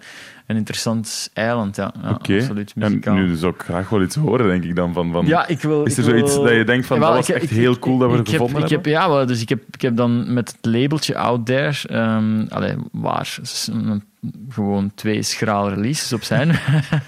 een 0.51 0.57
interessant 0.57 1.29
eiland. 1.33 1.75
Ja, 1.75 1.93
ja 2.03 2.09
Oké. 2.09 2.35
absoluut. 2.35 2.73
En 2.75 3.01
nu 3.13 3.35
zou 3.35 3.53
ik 3.53 3.61
graag 3.61 3.89
wel 3.89 4.01
iets 4.01 4.15
horen, 4.15 4.47
denk 4.47 4.63
ik 4.63 4.75
dan. 4.75 4.93
Van, 4.93 5.11
van, 5.11 5.25
Ja, 5.25 5.47
ik 5.47 5.61
wil. 5.61 5.83
Is 5.83 5.97
er 5.97 6.03
ik 6.03 6.05
wil- 6.05 6.27
zoiets 6.27 6.35
dat 6.49 6.57
je 6.57 6.63
denkt 6.63 6.85
van, 6.85 6.97
Jawel, 6.99 7.13
dat 7.15 7.27
was 7.27 7.35
ik 7.35 7.41
echt 7.41 7.51
ik- 7.51 7.57
heel 7.57 7.79
cool 7.79 7.97
dat 7.97 8.07
we 8.11 8.13
ik 8.13 8.19
het 8.19 8.31
heb- 8.31 8.39
gevonden 8.41 8.63
ik 8.63 8.69
heb, 8.69 8.85
Ja, 8.85 9.09
wel, 9.09 9.25
dus 9.25 9.41
ik 9.41 9.49
heb, 9.49 9.61
ik 9.71 9.81
heb 9.81 9.95
dan 9.95 10.33
met 10.33 10.55
het 10.61 10.73
labeltje 10.73 11.17
Out 11.17 11.45
There, 11.45 11.73
ehm, 11.87 12.45
allee, 12.49 12.75
waar 12.91 13.37
s- 13.41 13.67
een- 13.73 14.03
gewoon 14.49 14.91
twee 14.95 15.21
schrale 15.23 15.69
releases 15.73 16.13
op 16.13 16.23
zijn. 16.23 16.49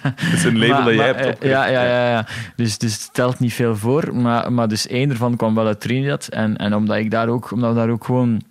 Het 0.01 0.33
is 0.33 0.43
een 0.43 0.57
label 0.57 0.75
Maar- 0.75 0.83
dat 0.85 0.93
jij 0.93 0.95
maar, 0.95 1.05
hebt 1.05 1.19
eh, 1.19 1.27
opgericht. 1.27 1.53
Ja, 1.55 1.65
ja, 1.67 1.83
ja, 1.83 2.09
ja. 2.09 2.25
Dus, 2.55 2.77
dus 2.77 2.91
het 2.93 3.01
stelt 3.01 3.39
niet 3.39 3.53
veel 3.53 3.75
voor. 3.75 4.15
Maar, 4.15 4.53
maar 4.53 4.67
dus 4.67 4.87
één 4.87 5.09
ervan 5.09 5.35
kwam 5.35 5.55
wel 5.55 5.65
uit 5.65 5.81
Trinidad. 5.81 6.27
En, 6.27 6.57
en 6.57 6.75
omdat, 6.75 6.97
ik 6.97 7.11
daar 7.11 7.27
ook, 7.27 7.51
omdat 7.51 7.69
we 7.73 7.79
daar 7.79 7.89
ook 7.89 8.03
gewoon 8.05 8.41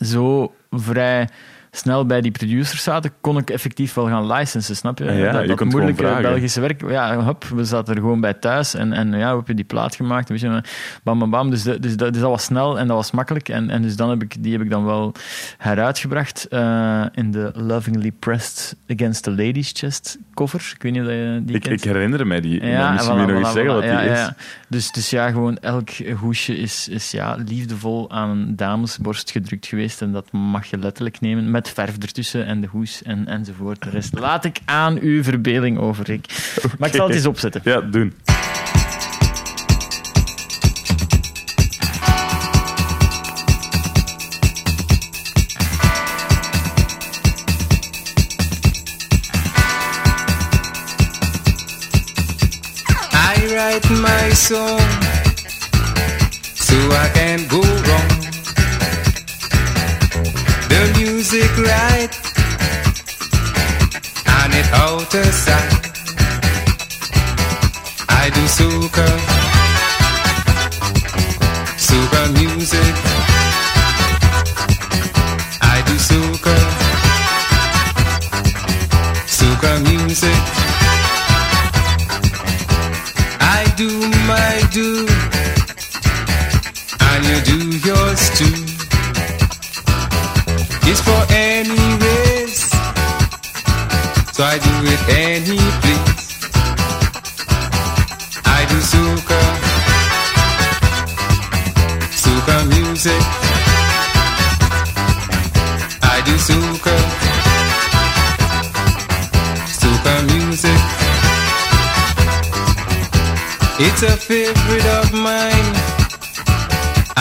zo 0.00 0.52
vrij 0.70 1.28
snel 1.76 2.06
bij 2.06 2.20
die 2.20 2.30
producers 2.30 2.82
zaten, 2.82 3.12
kon 3.20 3.38
ik 3.38 3.50
effectief 3.50 3.94
wel 3.94 4.06
gaan 4.06 4.26
licensen, 4.32 4.76
snap 4.76 4.98
je? 4.98 5.04
Ja, 5.04 5.32
dat 5.32 5.42
je 5.42 5.54
dat 5.54 5.64
moeilijke. 5.64 6.18
Belgische 6.22 6.60
werk, 6.60 6.90
ja, 6.90 7.24
hup, 7.24 7.44
we 7.44 7.64
zaten 7.64 7.94
er 7.94 8.00
gewoon 8.00 8.20
bij 8.20 8.34
thuis 8.34 8.74
en, 8.74 8.92
en 8.92 9.10
ja, 9.12 9.30
we 9.30 9.36
hebben 9.36 9.56
die 9.56 9.64
plaat 9.64 9.94
gemaakt, 9.94 10.28
weet 10.28 10.40
je, 10.40 10.62
bam, 11.02 11.18
bam, 11.18 11.30
bam. 11.30 11.50
Dus, 11.50 11.62
de- 11.62 11.80
dus, 11.80 11.96
dat, 11.96 12.12
dus 12.12 12.22
dat 12.22 12.30
was 12.30 12.42
snel 12.44 12.78
en 12.78 12.86
dat 12.86 12.96
was 12.96 13.10
makkelijk. 13.10 13.48
En, 13.48 13.70
en 13.70 13.82
dus 13.82 13.96
dan 13.96 14.10
heb 14.10 14.22
ik, 14.22 14.42
die 14.42 14.52
heb 14.52 14.60
ik 14.62 14.70
dan 14.70 14.84
wel 14.84 15.12
heruitgebracht 15.58 16.48
eh, 16.48 17.04
in 17.14 17.30
de 17.30 17.50
Lovingly 17.54 18.12
Pressed 18.12 18.76
Against 18.88 19.22
the 19.22 19.30
Ladies 19.30 19.72
Chest 19.74 20.18
cover. 20.34 20.72
Ik 20.74 20.82
weet 20.82 20.92
niet 20.92 21.02
of 21.02 21.08
je 21.08 21.40
die 21.44 21.56
Ik, 21.56 21.62
kent. 21.62 21.84
ik 21.84 21.92
herinner 21.92 22.26
mij 22.26 22.40
die. 22.40 22.64
Ja, 22.66 22.92
misschien 22.92 23.14
voilà, 23.14 23.18
moet 23.18 23.26
je 23.28 23.32
nog 23.32 23.42
voilà, 23.42 23.44
eens 23.44 23.52
zeggen 23.54 23.74
wat 23.74 23.82
die 23.82 24.10
is. 24.10 24.18
ja. 24.18 24.34
Dus, 24.68 24.92
dus 24.92 25.10
ja, 25.10 25.30
gewoon 25.30 25.58
elk 25.58 25.88
hoesje 26.20 26.56
is, 26.56 26.88
is 26.88 27.10
ja, 27.10 27.36
liefdevol 27.46 28.10
aan 28.10 28.30
een 28.30 28.56
damesborst 28.56 29.30
gedrukt 29.30 29.66
geweest. 29.66 30.02
En 30.02 30.12
dat 30.12 30.32
mag 30.32 30.66
je 30.66 30.78
letterlijk 30.78 31.20
nemen, 31.20 31.50
met 31.50 31.65
verf 31.68 31.96
ertussen 31.98 32.46
en 32.46 32.60
de 32.60 32.66
hoes 32.66 33.02
en, 33.02 33.26
enzovoort. 33.26 33.82
De 33.82 33.90
rest 33.90 34.18
laat 34.26 34.44
ik 34.44 34.58
aan 34.64 34.98
uw 34.98 35.22
verbeelding 35.22 35.78
over, 35.78 36.04
Rick. 36.04 36.26
Maar 36.78 36.88
ik 36.88 36.94
zal 36.94 37.06
het 37.06 37.16
eens 37.16 37.26
opzetten. 37.26 37.60
Ja, 37.64 37.80
doen. 37.80 38.14
I 53.12 53.46
write 53.48 53.90
my 53.90 54.34
song 54.34 54.80
so 56.54 56.74
I 56.90 57.10
can 57.14 57.48
go 57.48 57.60
wrong. 57.60 58.25
Music 61.32 61.56
right 61.58 62.12
and 64.38 64.54
it 64.54 64.68
out 64.74 65.12
of 65.12 65.34
sight. 65.34 65.72
I 68.08 68.30
do 68.36 68.42
soca, 68.56 69.08
soca 71.86 72.22
music. 72.38 72.94
I 75.62 75.82
do 75.88 75.94
soca, 76.08 76.56
soca 79.38 79.72
music. 79.90 80.42
I 83.40 83.64
do 83.76 83.90
my 84.30 84.54
do, 84.76 85.08
and 87.08 87.20
you 87.26 87.38
do 87.50 87.58
yours 87.88 88.30
too 88.38 88.65
any 91.36 91.84
race, 92.04 92.70
so 94.32 94.40
I 94.42 94.56
do 94.66 94.72
it 94.92 95.02
any 95.28 95.60
place. 95.82 96.26
I 98.58 98.60
do 98.70 98.78
soca, 98.92 99.40
soca 102.22 102.56
music. 102.74 103.22
I 106.14 106.16
do 106.26 106.34
soca, 106.48 106.96
soca 109.80 110.14
music. 110.32 110.80
It's 113.86 114.02
a 114.02 114.16
favorite 114.16 114.88
of 115.00 115.12
mine. 115.12 115.74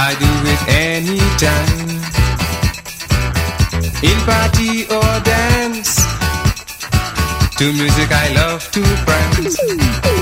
I 0.08 0.10
do 0.24 0.32
it 0.54 0.62
anytime. 0.70 1.85
In 4.06 4.20
party 4.22 4.84
or 4.84 5.20
dance. 5.24 5.96
To 7.58 7.74
music 7.74 8.12
I 8.12 8.34
love 8.36 8.62
to 8.72 8.82
prance. 9.04 10.15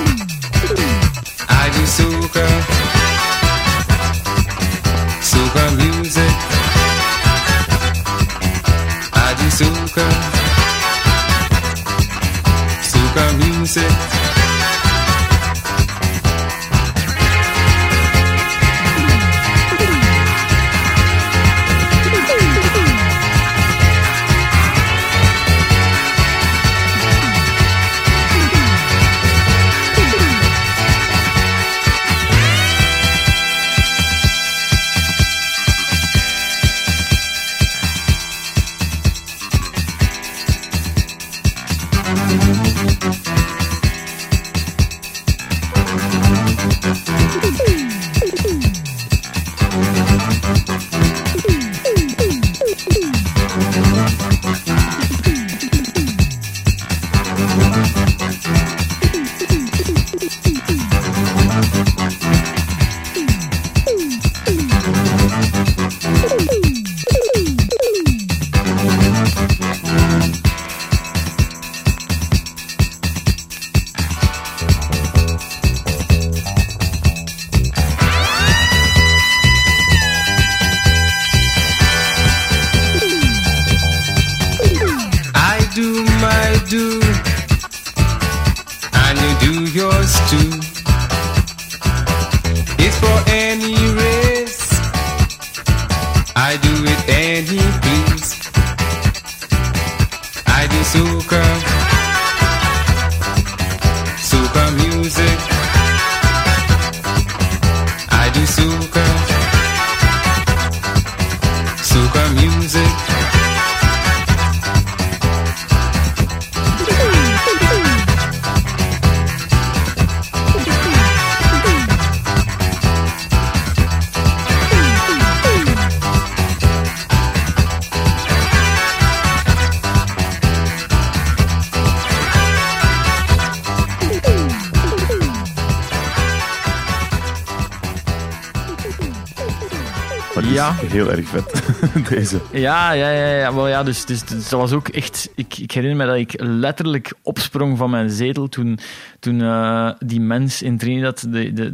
Maar 140.34 140.44
die 140.44 140.52
is 140.52 140.58
Ja. 140.58 140.74
heel 140.74 141.12
erg 141.12 141.28
vet, 141.28 141.64
deze. 142.10 142.40
Ja, 142.52 142.92
ja, 142.92 143.10
ja, 143.10 143.28
ja. 143.28 143.54
Wel, 143.54 143.68
ja 143.68 143.84
dus, 143.84 144.06
dus, 144.06 144.24
dus 144.26 144.50
dat 144.50 144.60
was 144.60 144.72
ook 144.72 144.88
echt... 144.88 145.30
Ik, 145.36 145.58
ik 145.58 145.72
herinner 145.72 145.98
me 145.98 146.06
dat 146.06 146.16
ik 146.16 146.34
letterlijk 146.42 147.14
opsprong 147.22 147.78
van 147.78 147.90
mijn 147.90 148.10
zetel 148.10 148.50
toen, 148.50 148.80
toen 149.20 149.42
eh, 149.42 149.90
die 150.06 150.22
mens 150.22 150.62
in 150.62 150.78
Trinidad 150.78 151.20
de, 151.30 151.54
de, 151.54 151.74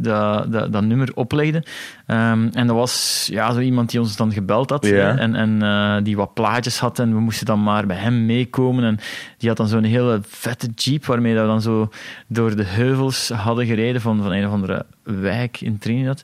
de- 0.50 0.68
dat 0.70 0.82
nummer 0.82 1.08
oplegde. 1.14 1.64
Ehm, 2.06 2.48
en 2.52 2.66
dat 2.66 2.76
was 2.76 3.26
ja, 3.32 3.52
zo 3.52 3.60
iemand 3.60 3.90
die 3.90 4.00
ons 4.00 4.16
dan 4.16 4.32
gebeld 4.32 4.70
had 4.70 4.86
Ja. 4.86 5.16
en, 5.18 5.34
en 5.34 5.62
eh, 5.62 5.96
die 6.02 6.16
wat 6.16 6.34
plaatjes 6.34 6.78
had 6.78 6.98
en 6.98 7.14
we 7.14 7.20
moesten 7.20 7.46
dan 7.46 7.62
maar 7.62 7.86
bij 7.86 7.96
hem 7.96 8.26
meekomen. 8.26 8.84
En 8.84 8.98
die 9.38 9.48
had 9.48 9.58
dan 9.58 9.68
zo'n 9.68 9.84
hele 9.84 10.20
vette 10.28 10.68
jeep 10.74 11.04
waarmee 11.06 11.34
dat 11.34 11.42
we 11.42 11.48
dan 11.48 11.62
zo 11.62 11.88
door 12.26 12.56
de 12.56 12.64
heuvels 12.64 13.28
hadden 13.28 13.66
gereden 13.66 14.00
van, 14.00 14.22
van 14.22 14.32
een 14.32 14.46
of 14.46 14.52
andere 14.52 14.86
wijk 15.02 15.60
in 15.60 15.78
Trinidad. 15.78 16.22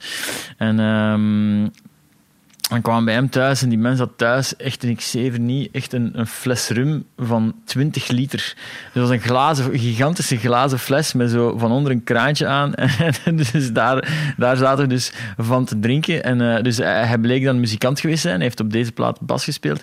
En... 0.57 0.80
ehm, 0.80 1.68
en 2.71 2.83
kwam 2.83 3.05
bij 3.05 3.14
hem 3.14 3.31
thuis 3.31 3.62
en 3.62 3.69
die 3.69 3.79
mens 3.79 3.99
had 3.99 4.11
thuis 4.17 4.57
echt, 4.57 4.83
en 4.83 4.89
ik 4.89 5.01
zever 5.01 5.41
niet, 5.41 5.69
echt 5.73 5.93
een, 5.93 6.11
een 6.19 6.27
fles 6.27 6.69
rum 6.69 7.05
van 7.17 7.55
20 7.64 8.09
liter. 8.09 8.39
Dus 8.39 8.93
dat 8.93 9.03
was 9.03 9.11
een 9.11 9.21
glazen, 9.21 9.79
gigantische 9.79 10.37
glazen 10.37 10.79
fles 10.79 11.12
met 11.12 11.31
zo 11.31 11.59
van 11.59 11.73
onder 11.73 11.93
een 11.93 12.05
kraantje 12.05 12.47
aan. 12.47 12.73
Dus 13.53 13.73
daar, 13.73 14.09
daar 14.37 14.57
zaten 14.57 14.85
we 14.85 14.95
dus 14.95 15.12
van 15.37 15.64
te 15.64 15.79
drinken. 15.79 16.25
En 16.25 16.57
eh, 16.57 16.62
dus 16.62 16.77
hij, 16.77 17.05
hij 17.05 17.19
bleek 17.19 17.45
dan 17.45 17.61
muzikant 17.61 18.01
geweest 18.01 18.23
zijn. 18.23 18.35
Hij 18.35 18.45
heeft 18.45 18.61
op 18.61 18.73
deze 18.73 18.93
plaat 18.93 19.21
bas 19.21 19.45
gespeeld. 19.45 19.81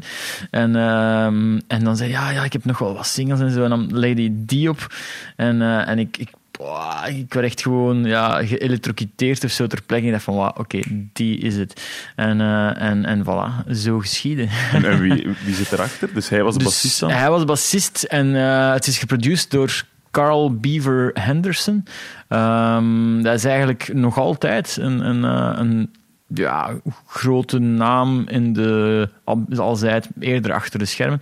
En, 0.50 0.76
ehm, 0.76 1.60
en 1.68 1.84
dan 1.84 1.98
zei 1.98 2.12
hij, 2.12 2.22
ja, 2.22 2.32
ja, 2.32 2.44
ik 2.44 2.54
heb 2.54 2.66
nog 2.66 2.78
wel 2.78 2.94
wat 2.94 3.08
singles 3.08 3.40
en 3.40 3.52
zo. 3.52 3.64
En 3.64 3.70
dan 3.70 3.98
legde 3.98 4.22
hij 4.22 4.34
die 4.34 4.70
op. 4.70 4.88
En, 5.36 5.62
eh, 5.62 5.88
en 5.88 6.00
ik 6.00 6.32
Boah, 6.58 7.08
ik 7.08 7.34
werd 7.34 7.46
echt 7.46 7.62
gewoon 7.62 8.04
ja, 8.04 8.46
geëlektrocuteerd 8.46 9.44
of 9.44 9.52
zo 9.52 9.68
ter 9.68 9.82
plekke. 9.82 10.06
Ik 10.06 10.12
dacht 10.12 10.24
van, 10.24 10.58
oké, 10.58 10.80
die 11.14 11.38
is 11.38 11.56
het. 11.56 11.82
En, 12.16 12.42
eh, 12.42 12.82
en, 12.82 13.06
en 13.06 13.24
voilà, 13.24 13.72
zo 13.72 14.00
geschieden. 14.00 14.50
En, 14.72 14.86
en 14.86 15.00
wie, 15.00 15.28
wie 15.46 15.56
zit 15.56 15.72
erachter? 15.72 16.14
Dus 16.14 16.30
hij 16.30 16.44
was 16.44 16.54
de 16.54 16.60
Dus 16.60 16.68
bassist 16.68 17.00
dan? 17.00 17.10
Hij 17.10 17.30
was 17.30 17.46
bassist 17.46 18.04
en 18.04 18.36
eh, 18.36 18.74
het 18.74 18.88
is 18.88 18.98
geproduceerd 18.98 19.52
door 19.52 19.84
Carl 20.12 20.56
Beaver 20.56 21.12
Henderson. 21.14 21.86
Ehm, 22.28 23.22
dat 23.22 23.34
is 23.34 23.46
eigenlijk 23.46 23.94
nog 23.94 24.18
altijd 24.18 24.78
een, 24.80 25.00
een, 25.06 25.24
eh, 25.24 25.60
een 25.60 25.94
ja, 26.28 26.80
grote 27.08 27.60
naam 27.60 28.28
in 28.28 28.54
de, 28.54 29.10
al 29.58 29.76
zei 29.76 29.94
het 29.94 30.10
eerder 30.20 30.54
achter 30.54 30.80
de 30.80 30.86
schermen, 30.86 31.22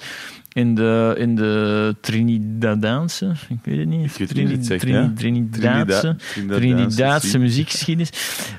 in 0.54 0.76
de, 0.76 1.16
in 1.18 1.36
de 1.36 1.96
Trinidadaanse, 2.02 3.34
ik 3.50 3.58
weet 3.64 3.78
het 3.78 3.88
niet, 3.88 4.18
weet 4.18 4.48
niet 4.48 4.58
het 4.58 4.66
zegt, 4.66 4.80
Trini- 4.82 4.98
ja. 4.98 5.12
Trinidadaanse, 5.16 6.16
Trinida- 6.48 7.38
muziekgeschiedenis. 7.38 8.10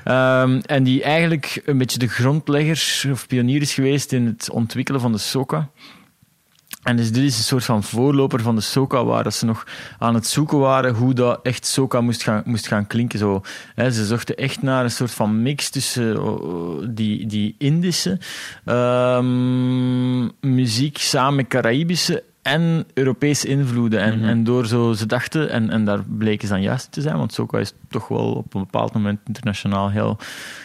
Ehm, 0.03 0.59
en 0.65 0.83
die 0.83 1.03
eigenlijk 1.03 1.61
een 1.65 1.77
beetje 1.77 1.99
de 1.99 2.07
grondlegger 2.07 3.11
of 3.11 3.27
pionier 3.27 3.61
is 3.61 3.73
geweest 3.73 4.11
in 4.11 4.25
het 4.25 4.49
ontwikkelen 4.49 5.01
van 5.01 5.11
de 5.11 5.17
soca. 5.17 5.69
En 6.83 6.95
dus 6.95 7.11
dit 7.11 7.23
is 7.23 7.37
een 7.37 7.43
soort 7.43 7.65
van 7.65 7.83
voorloper 7.83 8.41
van 8.41 8.55
de 8.55 8.61
soca, 8.61 9.05
waar 9.05 9.23
dat 9.23 9.33
ze 9.33 9.45
nog 9.45 9.67
aan 9.99 10.13
het 10.13 10.27
zoeken 10.27 10.57
waren 10.57 10.93
hoe 10.93 11.13
dat 11.13 11.39
echt 11.43 11.65
soca 11.65 12.01
moest 12.01 12.23
gaan, 12.23 12.41
moest 12.45 12.67
gaan 12.67 12.87
klinken. 12.87 13.19
Zo, 13.19 13.41
hè, 13.75 13.91
ze 13.91 14.05
zochten 14.05 14.35
echt 14.35 14.61
naar 14.61 14.83
een 14.83 14.91
soort 14.91 15.11
van 15.11 15.41
mix 15.41 15.69
tussen 15.69 16.23
oh, 16.23 16.85
die, 16.89 17.25
die 17.25 17.55
Indische 17.57 18.19
ehm, 18.65 20.23
muziek 20.41 20.97
samen 20.97 21.35
met 21.35 21.47
Caraïbische 21.47 22.23
en 22.43 22.85
Europese 22.93 23.47
invloeden. 23.47 23.99
En, 23.99 24.23
en 24.23 24.43
door 24.43 24.65
zo 24.65 24.93
ze 24.93 25.05
dachten, 25.05 25.49
en, 25.49 25.69
en 25.69 25.85
daar 25.85 26.03
bleken 26.03 26.47
ze 26.47 26.53
dan 26.53 26.63
juist 26.63 26.91
te 26.91 27.01
zijn, 27.01 27.17
want 27.17 27.33
soca 27.33 27.59
is 27.59 27.73
toch 27.89 28.07
wel 28.07 28.33
op 28.33 28.53
een 28.53 28.61
bepaald 28.61 28.93
moment 28.93 29.19
internationaal 29.25 29.89
heel, 29.89 30.17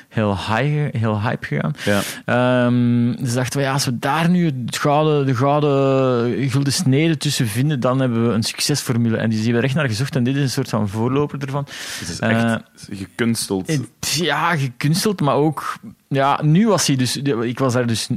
heel, 0.09 0.37
high, 0.37 0.97
heel 0.97 1.21
hype 1.23 1.47
gegaan. 1.47 1.73
Ja. 1.85 2.01
Ehm, 2.25 3.27
ze 3.27 3.35
dachten, 3.35 3.61
ja, 3.61 3.73
als 3.73 3.85
we 3.85 3.99
daar 3.99 4.29
nu 4.31 4.45
het 4.47 4.77
gouden, 4.77 5.27
de 5.27 5.35
gouden 5.35 6.49
gulden 6.51 6.73
snede 6.73 7.17
tussen 7.17 7.47
vinden, 7.47 7.81
dan 7.81 8.01
hebben 8.01 8.27
we 8.29 8.33
een 8.35 8.43
succesformule. 8.43 9.17
En 9.17 9.29
die 9.29 9.39
hebben 9.39 9.55
we 9.57 9.61
recht 9.61 9.75
naar 9.75 9.89
gezocht 9.89 10.17
en 10.17 10.25
dit 10.25 10.37
is 10.37 10.43
een 10.43 10.51
soort 10.51 10.69
van 10.69 10.89
voorloper 10.89 11.41
ervan. 11.43 11.67
Het 11.99 12.09
is 12.09 12.19
Eh, 12.19 12.31
echt 12.31 12.63
gekunsteld. 12.91 13.67
Het- 13.67 13.89
Ja, 14.15 14.57
gekunsteld, 14.57 15.21
maar 15.21 15.35
ook... 15.35 15.77
Ja, 16.09 16.41
nu 16.43 16.69
was 16.69 16.87
hij 16.87 16.97
dus... 16.97 17.17
Ik 17.43 17.59
was 17.59 17.73
daar 17.73 17.87
dus 17.87 18.09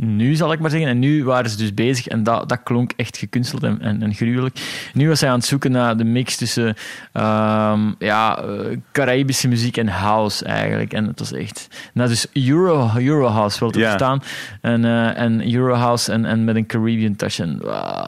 nu, 0.00 0.34
zal 0.34 0.52
ik 0.52 0.58
maar 0.58 0.70
zeggen. 0.70 0.88
En 0.88 0.98
nu 0.98 1.24
waren 1.24 1.50
ze 1.50 1.56
dus 1.56 1.74
bezig. 1.74 2.06
En 2.06 2.22
dat, 2.22 2.48
dat 2.48 2.62
klonk 2.62 2.92
echt 2.96 3.16
gekunsteld 3.16 3.62
en, 3.62 3.80
en, 3.80 4.02
en 4.02 4.14
gruwelijk. 4.14 4.88
Nu 4.94 5.08
was 5.08 5.20
hij 5.20 5.30
aan 5.30 5.36
het 5.38 5.44
zoeken 5.46 5.70
naar 5.70 5.96
de 5.96 6.04
mix 6.04 6.36
tussen 6.36 6.74
ehm, 7.12 7.80
ja, 7.98 8.38
eh, 8.42 8.76
Caribische 8.92 9.48
muziek 9.48 9.76
en 9.76 9.88
house, 9.88 10.44
eigenlijk. 10.44 10.92
En 10.92 11.06
het 11.06 11.18
was 11.18 11.32
echt... 11.32 11.68
Nou, 11.94 12.08
dus 12.08 12.26
Euro, 12.32 12.90
Eurohouse, 12.98 13.60
wel 13.60 13.70
te 13.70 13.78
Ja. 13.78 13.88
verstaan. 13.88 14.22
En, 14.60 14.84
eh, 14.84 15.18
en 15.20 15.54
Eurohouse 15.54 16.12
en, 16.12 16.24
en 16.24 16.44
met 16.44 16.56
een 16.56 16.66
Caribbean 16.66 17.16
touch. 17.16 17.38
En 17.38 17.60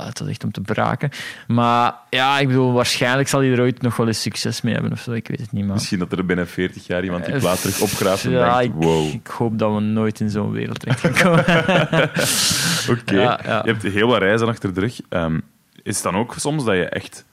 het 0.06 0.18
was 0.18 0.28
echt 0.28 0.44
om 0.44 0.50
te 0.52 0.61
braken. 0.61 1.11
Maar 1.46 1.94
ja, 2.11 2.38
ik 2.38 2.46
bedoel, 2.46 2.72
waarschijnlijk 2.72 3.28
zal 3.28 3.40
hij 3.40 3.52
er 3.52 3.61
ooit 3.61 3.82
nog 3.82 3.96
wel 3.96 4.06
eens 4.06 4.22
succes 4.22 4.61
mee 4.62 4.74
hebben 4.74 4.92
of 4.92 5.00
zo. 5.00 5.12
Ik 5.12 5.28
weet 5.28 5.40
het 5.40 5.52
niet, 5.52 5.64
maar... 5.64 5.74
Misschien 5.74 5.98
dat 5.98 6.12
er 6.12 6.26
binnen 6.26 6.48
40 6.48 6.86
jaar 6.86 7.04
iemand 7.04 7.24
die 7.24 7.34
Eh, 7.34 7.40
plaat 7.40 7.61
terug 7.61 7.80
opgraaft 7.80 8.24
en 8.24 8.30
ja, 8.30 8.59
denkt, 8.59 8.74
ik, 8.74 8.80
wow, 9.03 9.12
ik 9.14 9.26
hoop 9.26 9.59
dat 9.59 9.74
we 9.74 9.80
nooit 9.80 10.20
in 10.20 10.30
zo'n 10.30 10.51
wereld 10.51 10.80
terecht 10.80 11.01
gaan 11.01 11.12
komen. 11.12 11.38
oké. 13.01 13.14
Ja, 13.14 13.40
ja. 13.44 13.62
Je 13.64 13.70
hebt 13.72 13.82
heel 13.82 14.09
wat 14.09 14.18
reizen 14.18 14.49
achter 14.49 14.74
de 14.74 14.80
rug. 14.80 15.01
Ehm, 15.09 15.38
is 15.82 15.94
het 15.94 16.03
dan 16.05 16.16
ook 16.16 16.34
soms 16.38 16.64
dat 16.64 16.74
je 16.74 16.84
echt 16.88 17.24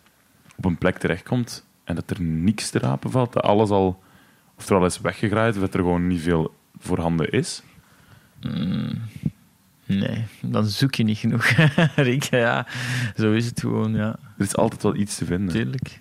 op 0.57 0.65
een 0.65 0.77
plek 0.77 0.97
terechtkomt 0.97 1.65
en 1.83 1.95
dat 1.95 2.09
er 2.09 2.21
niks 2.21 2.69
te 2.69 2.79
rapen 2.79 3.11
valt? 3.11 3.33
Dat 3.33 3.43
alles 3.43 3.69
al, 3.69 4.03
of 4.57 4.69
er 4.69 4.75
al 4.75 4.85
is 4.85 4.99
weggegraaid, 5.01 5.55
of 5.55 5.61
dat 5.61 5.73
er 5.73 5.79
gewoon 5.79 6.07
niet 6.07 6.21
veel 6.21 6.53
voorhanden 6.79 7.29
is? 7.31 7.63
nee, 9.85 10.23
dan 10.41 10.65
zoek 10.65 10.95
je 10.95 11.03
niet 11.03 11.17
genoeg. 11.17 11.45
Rick, 11.95 12.23
ja, 12.23 12.65
zo 13.17 13.31
is 13.31 13.45
het 13.45 13.59
gewoon, 13.59 13.93
ja, 13.95 14.07
Er 14.37 14.45
is 14.45 14.55
altijd 14.55 14.83
wel 14.83 14.95
iets 14.95 15.15
te 15.17 15.25
vinden. 15.25 15.53
tuurlijk. 15.53 15.99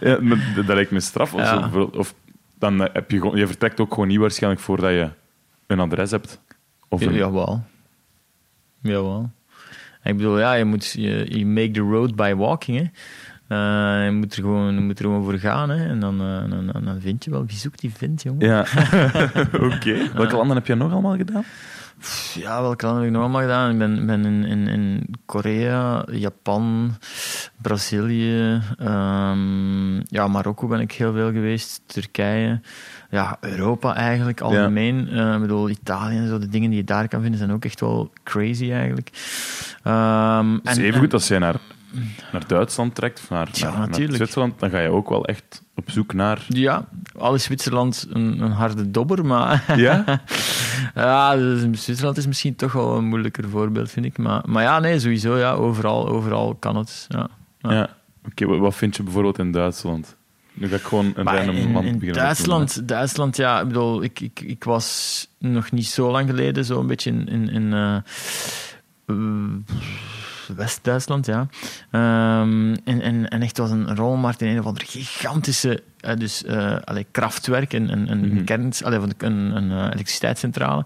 Ja, 0.00 0.18
maar 0.20 0.52
dat 0.54 0.66
lijkt 0.66 0.90
me 0.90 1.00
straf. 1.00 1.34
Of, 1.34 1.40
Ja. 1.40 1.54
zo. 1.54 1.60
Bijvoorbeeld- 1.60 1.96
of 1.96 2.14
dan 2.58 2.82
eh, 2.82 2.88
heb 2.92 3.10
je 3.10 3.30
je 3.34 3.46
vertrekt 3.46 3.80
ook 3.80 3.92
gewoon 3.94 4.08
niet 4.08 4.18
waarschijnlijk 4.18 4.62
voordat 4.62 4.90
je 4.90 5.10
een 5.66 5.80
adres 5.80 6.10
hebt. 6.10 6.40
Of 6.88 7.00
Ja, 7.00 7.06
een, 7.06 7.14
jawel. 7.14 7.62
Jawel. 8.80 9.30
Ik 10.02 10.16
bedoel, 10.16 10.38
ja, 10.38 10.52
je 10.52 10.64
moet 10.64 10.90
je, 10.90 11.46
make 11.46 11.70
the 11.70 11.80
road 11.80 12.16
by 12.16 12.34
walking, 12.34 12.78
hè. 12.78 12.84
Eh, 13.48 14.04
je 14.04 14.12
moet 14.12 14.34
er 14.34 14.42
gewoon, 14.42 14.74
je 14.74 14.80
moet 14.80 14.98
er 14.98 15.04
gewoon 15.04 15.24
voor 15.24 15.38
gaan, 15.38 15.70
hè. 15.70 15.88
En 15.88 16.00
dan, 16.00 16.20
eh, 16.20 16.50
dan, 16.50 16.84
dan, 16.84 17.00
vind 17.00 17.24
je 17.24 17.30
wel. 17.30 17.46
Wie 17.46 17.56
zoekt, 17.56 17.80
die 17.80 17.92
vindt, 17.94 18.22
jongen. 18.22 18.46
Ja, 18.46 18.60
oké. 19.72 20.12
Welke 20.14 20.36
landen 20.36 20.56
heb 20.56 20.66
je 20.66 20.74
nog 20.74 20.92
allemaal 20.92 21.16
gedaan? 21.16 21.44
Ja, 22.34 22.60
welke 22.60 22.84
landen 22.84 23.02
heb 23.02 23.12
ik 23.12 23.16
nog 23.16 23.22
allemaal 23.22 23.40
gedaan? 23.40 23.70
Ik 23.70 23.78
ben, 23.78 24.06
ben 24.06 24.24
in, 24.24 24.44
in, 24.44 24.68
in 24.68 25.14
Korea, 25.26 26.04
Japan, 26.10 26.96
Brazilië, 27.62 28.60
ehm, 28.78 29.96
ja, 29.96 30.28
Marokko 30.28 30.66
ben 30.66 30.80
ik 30.80 30.92
heel 30.92 31.12
veel 31.12 31.32
geweest, 31.32 31.80
Turkije. 31.86 32.60
Ja, 33.10 33.36
Europa 33.40 33.94
eigenlijk, 33.94 34.40
algemeen. 34.40 35.08
Eh, 35.08 35.34
ik 35.34 35.40
bedoel, 35.40 35.68
Italië 35.68 36.16
en 36.16 36.28
zo, 36.28 36.38
de 36.38 36.48
dingen 36.48 36.70
die 36.70 36.78
je 36.78 36.84
daar 36.84 37.08
kan 37.08 37.20
vinden 37.20 37.38
zijn 37.38 37.52
ook 37.52 37.64
echt 37.64 37.80
wel 37.80 38.12
crazy 38.24 38.72
eigenlijk. 38.72 39.10
Ehm, 39.82 40.58
Dus 40.62 40.76
en- 40.76 40.84
even 40.84 41.00
goed 41.00 41.12
als 41.12 41.28
jij 41.28 41.38
naar, 41.38 41.56
naar 42.32 42.46
Duitsland 42.46 42.94
trekt, 42.94 43.20
of 43.22 43.30
naar, 43.30 43.48
Ja, 43.52 43.64
naar, 43.68 43.78
naar 43.78 43.88
natuurlijk. 43.88 44.16
Zwitserland, 44.16 44.58
dan 44.60 44.70
ga 44.70 44.78
je 44.78 44.88
ook 44.90 45.08
wel 45.08 45.24
echt 45.24 45.62
op 45.74 45.90
zoek 45.90 46.12
naar... 46.14 46.44
Ja, 46.48 46.84
al 47.18 47.34
is 47.34 47.42
Zwitserland 47.42 48.06
een, 48.10 48.40
een 48.40 48.50
harde 48.52 48.90
dobber, 48.90 49.24
maar 49.26 49.64
Ja? 49.76 50.04
ja, 50.94 51.36
dus 51.36 51.82
Zwitserland 51.84 52.16
is 52.16 52.26
misschien 52.26 52.56
toch 52.56 52.72
wel 52.72 52.96
een 52.96 53.04
moeilijker 53.04 53.48
voorbeeld, 53.48 53.90
vind 53.90 54.06
ik. 54.06 54.18
Maar, 54.18 54.42
maar 54.46 54.62
ja, 54.62 54.78
nee, 54.78 55.00
sowieso, 55.00 55.36
ja, 55.38 55.52
overal, 55.52 56.08
overal 56.08 56.54
kan 56.54 56.76
het. 56.76 57.04
Ja. 57.08 57.28
Ja. 57.58 57.72
ja. 57.72 57.96
Oké, 58.26 58.46
wat- 58.46 58.58
wat 58.58 58.74
vind 58.74 58.96
je 58.96 59.02
bijvoorbeeld 59.02 59.38
in 59.38 59.52
Duitsland? 59.52 60.16
Nu 60.52 60.68
ga 60.68 60.76
ik 60.76 60.82
gewoon 60.82 61.12
een 61.14 61.26
random 61.36 61.54
in, 61.56 61.72
land 61.72 61.86
in 61.86 61.92
beginnen 61.98 62.14
Duitsland, 62.22 62.88
Duitsland, 62.88 63.36
ja, 63.36 63.60
ik 63.60 63.66
bedoel, 63.66 64.02
ik, 64.02 64.20
ik, 64.20 64.40
ik 64.40 64.64
was 64.64 65.26
nog 65.38 65.70
niet 65.70 65.86
zo 65.86 66.10
lang 66.10 66.28
geleden 66.28 66.64
zo 66.64 66.80
een 66.80 66.86
beetje 66.86 67.10
in, 67.10 67.28
in, 67.28 67.48
in 67.48 67.72
eh, 67.72 67.96
West-Duitsland, 70.56 71.26
ja. 71.26 71.46
Ehm, 71.90 72.74
en, 72.84 73.00
en, 73.00 73.28
en 73.28 73.42
echt 73.42 73.58
was 73.58 73.70
een 73.70 73.96
rolmarkt 73.96 74.42
in 74.42 74.48
een 74.48 74.58
of 74.58 74.66
andere 74.66 74.86
gigantische 74.86 75.82
eh, 76.00 76.16
dus, 76.16 76.44
eh 76.44 76.76
allee, 76.84 77.06
krachtwerk, 77.10 77.72
een, 77.72 77.92
een, 77.92 78.10
allee, 78.84 78.98
van 78.98 79.08
de- 79.08 79.24
een, 79.26 79.56
een 79.56 79.70
elektriciteitscentrale. 79.92 80.84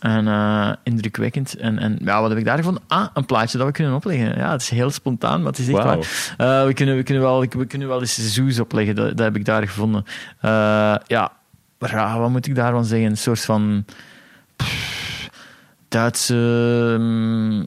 En 0.00 0.28
eh, 0.28 0.72
indrukwekkend. 0.82 1.56
En, 1.56 1.78
en 1.78 1.98
ja, 2.04 2.20
wat 2.20 2.30
heb 2.30 2.38
ik 2.38 2.44
daar 2.44 2.56
gevonden? 2.56 2.82
Ah, 2.86 3.06
een 3.14 3.26
plaatje 3.26 3.58
dat 3.58 3.66
we 3.66 3.72
kunnen 3.72 3.94
opleggen. 3.94 4.36
Ja, 4.36 4.52
het 4.52 4.60
is 4.60 4.68
heel 4.68 4.90
spontaan, 4.90 5.42
maar 5.42 5.50
het 5.50 5.58
is 5.58 5.68
echt 5.68 5.84
waar. 5.84 5.98
Eh, 6.36 6.66
we, 6.66 6.72
kunnen, 6.74 6.96
we, 6.96 7.02
kunnen 7.02 7.22
wel, 7.22 7.40
we 7.40 7.66
kunnen 7.66 7.88
wel 7.88 8.00
eens 8.00 8.34
zoos 8.34 8.60
opleggen, 8.60 8.94
dat, 8.94 9.08
dat 9.08 9.18
heb 9.18 9.36
ik 9.36 9.44
daar 9.44 9.66
gevonden. 9.66 10.04
Eh, 10.40 10.94
ja, 11.06 11.32
wat 11.78 12.30
moet 12.30 12.46
ik 12.46 12.54
daarvan 12.54 12.84
zeggen? 12.84 13.10
Een 13.10 13.16
soort 13.16 13.40
van 13.40 13.84
pff, 14.56 15.28
Duitse 15.88 16.96
mm, 16.98 17.66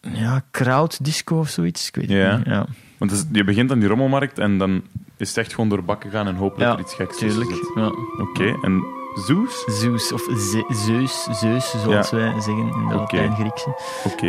ja, 0.00 0.42
crowd-disco 0.50 1.38
of 1.38 1.48
zoiets. 1.48 1.88
Ik 1.88 1.94
weet 1.94 2.08
niet. 2.08 2.46
Ja, 2.46 2.66
Want 2.98 3.26
je 3.32 3.44
begint 3.44 3.70
aan 3.70 3.78
die 3.78 3.88
rommelmarkt 3.88 4.38
en 4.38 4.58
dan 4.58 4.82
is 5.16 5.28
het 5.28 5.36
echt 5.36 5.54
gewoon 5.54 5.68
door 5.68 5.84
bakken 5.84 6.10
gaan 6.10 6.26
en 6.26 6.34
hopen 6.34 6.58
dat 6.58 6.68
ja 6.68 6.74
er 6.74 6.80
iets 6.80 6.94
geks 6.94 7.18
tuurlijk. 7.18 7.50
Ja. 7.74 7.92
Oké, 8.18 8.58
en 8.62 8.82
Zeus? 9.14 9.64
Zeus, 9.66 10.12
of 10.12 10.20
Ze- 10.22 10.64
Zeus, 10.68 11.26
Zeus, 11.30 11.70
zoals 11.82 12.10
Ja. 12.10 12.16
wij 12.16 12.32
zeggen 12.40 12.58
in 12.74 12.88
de. 12.88 12.94
Latijn-Griekse. 12.94 13.74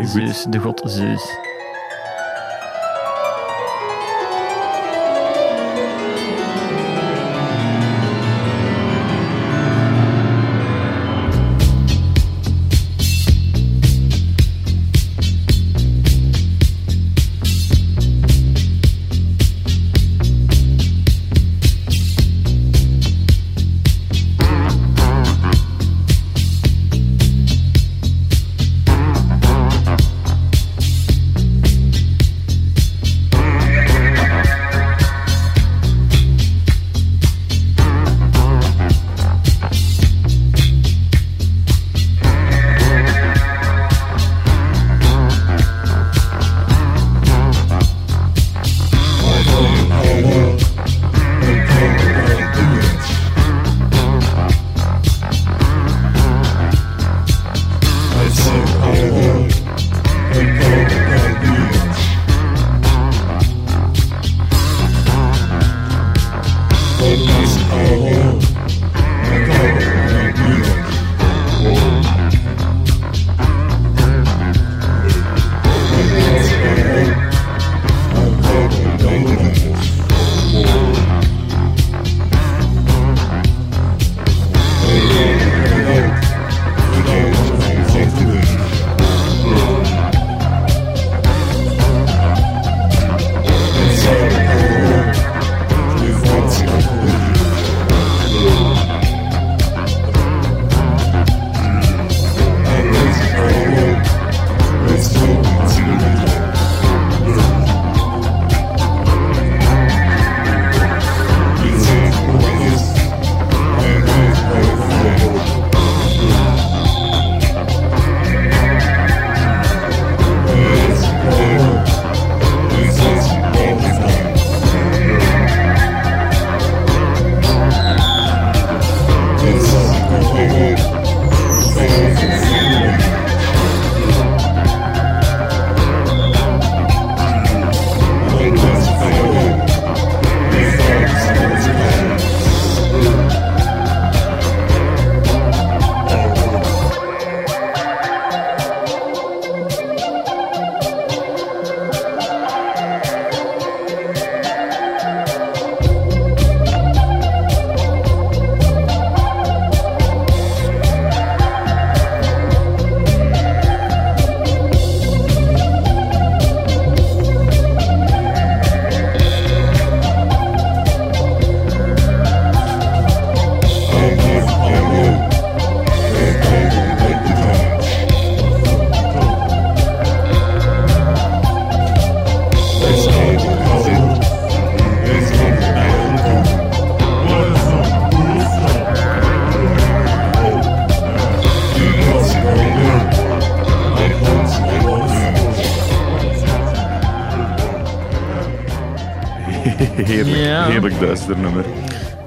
Zeus, 0.01 0.43
de 0.49 0.59
god 0.59 0.81
Zeus. 0.85 1.37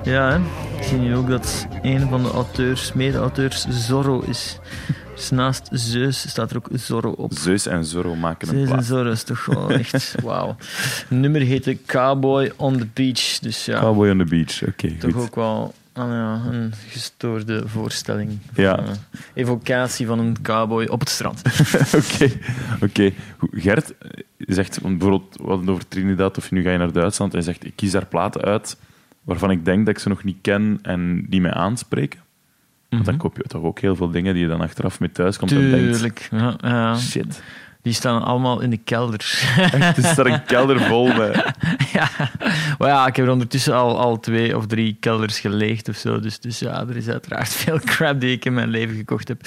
Ja. 0.03 0.31
hè. 0.31 0.37
ik 0.79 0.83
zie 0.83 0.99
nu 0.99 1.17
ook 1.17 1.29
dat 1.29 1.67
een 1.83 2.09
van 2.09 2.23
de 2.23 2.31
auteurs, 2.31 2.93
mede-auteurs, 2.93 3.67
Zorro 3.69 4.21
is. 4.21 4.59
Dus 5.15 5.31
naast 5.31 5.69
Zeus 5.71 6.29
staat 6.29 6.51
er 6.51 6.57
ook 6.57 6.69
Zorro 6.73 7.11
op. 7.11 7.33
Zeus 7.35 7.67
en 7.67 7.85
Zorro 7.85 8.15
maken 8.15 8.49
een 8.49 8.67
Zeus 8.67 8.77
en. 8.77 8.85
Zorro 8.85 9.11
is 9.11 9.23
toch 9.23 9.47
wel 9.47 9.71
echt 9.83 10.15
wauw. 10.23 10.57
Het 10.59 11.11
nummer 11.11 11.41
heette 11.41 11.79
Cowboy 11.87 12.53
on 12.57 12.79
the 12.79 12.87
Beach, 12.93 13.39
dus 13.39 13.65
ja, 13.65 13.81
Cowboy 13.81 14.11
on 14.11 14.19
the 14.19 14.25
Beach, 14.25 14.63
oké, 14.63 14.89
toch 14.99 15.13
goed. 15.13 15.23
ook 15.23 15.35
wel 15.35 15.75
ah, 15.93 16.09
ja, 16.09 16.43
een 16.51 16.73
gestoorde 16.89 17.63
voorstelling. 17.67 18.39
Ja. 18.55 18.79
Eh, 18.79 18.85
evocatie 19.35 20.07
van 20.07 20.19
een 20.19 20.37
cowboy 20.43 20.87
op 20.87 21.01
het 21.01 21.09
strand. 21.09 21.43
Oké, 22.01 22.33
oké. 22.81 23.13
Gert 23.51 23.93
zegt, 24.55 24.81
want 24.81 24.99
bijvoorbeeld, 24.99 25.37
we 25.37 25.43
hadden 25.43 25.61
het 25.61 25.71
over 25.71 25.89
Trinidad, 25.89 26.39
of 26.39 26.51
nu 26.51 26.63
ga 26.63 26.71
je 26.71 26.79
naar 26.79 26.93
Duitsland, 26.93 27.33
hij 27.33 27.43
zegt, 27.43 27.65
ik 27.65 27.73
kies 27.77 27.91
daar 27.91 28.07
platen 28.07 28.41
uit 28.41 28.79
waarvan 29.23 29.51
ik 29.51 29.65
denk 29.65 29.87
dat 29.87 29.95
ik 29.95 30.01
ze 30.01 30.09
nog 30.09 30.25
niet 30.25 30.37
ken 30.41 30.79
en 30.83 31.27
die 31.29 31.41
mij 31.41 31.53
aanspreken. 31.53 32.21
Want 32.89 33.05
dan 33.05 33.17
koop 33.17 33.37
je 33.37 33.43
toch 33.43 33.63
ook 33.63 33.79
heel 33.79 33.97
veel 33.97 34.11
dingen 34.11 34.35
die 34.35 34.43
je 34.43 34.49
dan 34.49 34.61
achteraf 34.61 35.01
mee 35.01 35.13
thuis 35.13 35.37
komt 35.37 35.53
en 35.53 35.71
denkt, 35.71 35.93
Tuurlijk. 35.93 36.29
Ja, 36.31 36.55
ja. 36.61 36.97
shit. 36.97 37.43
Die 37.83 37.93
staan 37.95 38.23
allemaal 38.23 38.61
in 38.61 38.71
de 38.71 38.77
kelder. 38.77 39.21
Het 39.57 39.99
is 39.99 40.15
daar 40.15 40.27
een 40.27 40.45
kelder 40.45 40.81
vol 40.81 41.07
met... 41.07 41.35
ja. 41.93 42.09
Maar 42.79 42.89
ja, 42.89 43.07
ik 43.07 43.17
heb 43.17 43.27
er 43.27 43.33
ondertussen 43.33 43.75
al, 43.75 43.99
al 43.99 44.21
twee 44.21 44.57
of 44.57 44.67
drie 44.67 44.97
kelders 45.01 45.41
geleegd 45.41 45.89
of 45.89 45.97
zo. 45.97 46.21
Dus, 46.21 46.41
dus 46.41 46.59
ja, 46.59 46.81
er 46.89 46.97
is 46.97 47.09
uiteraard 47.09 47.49
veel 47.49 47.79
crap 47.85 48.21
die 48.21 48.33
ik 48.33 48.45
in 48.45 48.55
mijn 48.55 48.69
leven 48.69 48.97
gekocht 48.97 49.29
heb. 49.29 49.41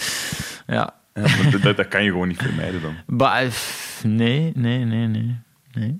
Ja. 0.68 0.94
Ja, 1.26 1.58
dat, 1.62 1.78
dat 1.78 1.88
kan 1.88 2.04
je 2.04 2.12
gewoon 2.12 2.28
niet 2.28 2.42
vermijden 2.42 2.82
dan. 2.82 2.96
Nee, 4.04 4.52
nee, 4.56 4.86
nee, 4.86 5.08
nee. 5.08 5.36
nee. 5.74 6.00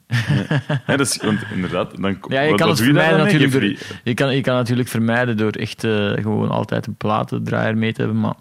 Dat 0.86 1.00
is, 1.00 1.18
want 1.18 1.40
inderdaad, 1.54 2.02
dan, 2.02 2.18
Ja, 2.28 2.42
je 2.42 2.50
wat, 2.50 2.60
kan 2.60 2.68
wat 2.68 2.78
het 2.78 2.86
vermijden 2.86 3.18
dan 3.18 3.26
natuurlijk. 3.26 3.54
Je 3.54 3.60
Door, 3.60 4.00
je, 4.04 4.14
kan, 4.14 4.36
je 4.36 4.42
kan 4.42 4.56
natuurlijk 4.56 4.90
vermijden 4.90 5.38
door 5.38 5.52
echt 5.52 5.84
eh, 5.84 6.12
gewoon 6.12 6.50
altijd 6.50 6.88
een 6.88 6.96
platendraaier 6.96 7.78
mee 7.78 7.94
te 7.94 8.02
hebben. 8.02 8.20
Maar 8.20 8.36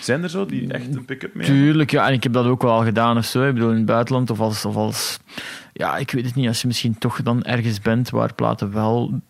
Zijn 0.00 0.22
er 0.22 0.30
zo 0.30 0.46
die 0.46 0.72
echt 0.72 0.94
een 0.94 1.04
pick-up 1.04 1.34
mee? 1.34 1.46
Tuurlijk, 1.46 1.90
ja, 1.90 2.08
en 2.08 2.12
ik 2.12 2.22
heb 2.22 2.32
dat 2.32 2.46
ook 2.46 2.62
wel 2.62 2.72
al 2.72 2.84
gedaan 2.84 3.16
of 3.16 3.24
zo. 3.24 3.48
Ik 3.48 3.54
bedoel, 3.54 3.70
in 3.70 3.76
het 3.76 3.86
buitenland 3.86 4.30
of 4.30 4.40
als, 4.40 4.64
of 4.64 4.76
als... 4.76 5.18
Ja, 5.72 5.96
ik 5.96 6.10
weet 6.10 6.24
het 6.24 6.34
niet. 6.34 6.48
Als 6.48 6.60
je 6.60 6.66
misschien 6.66 6.98
toch 6.98 7.22
dan 7.22 7.42
ergens 7.42 7.80
bent 7.80 8.10
waar 8.10 8.34
platen 8.34 8.72
wel 8.72 9.20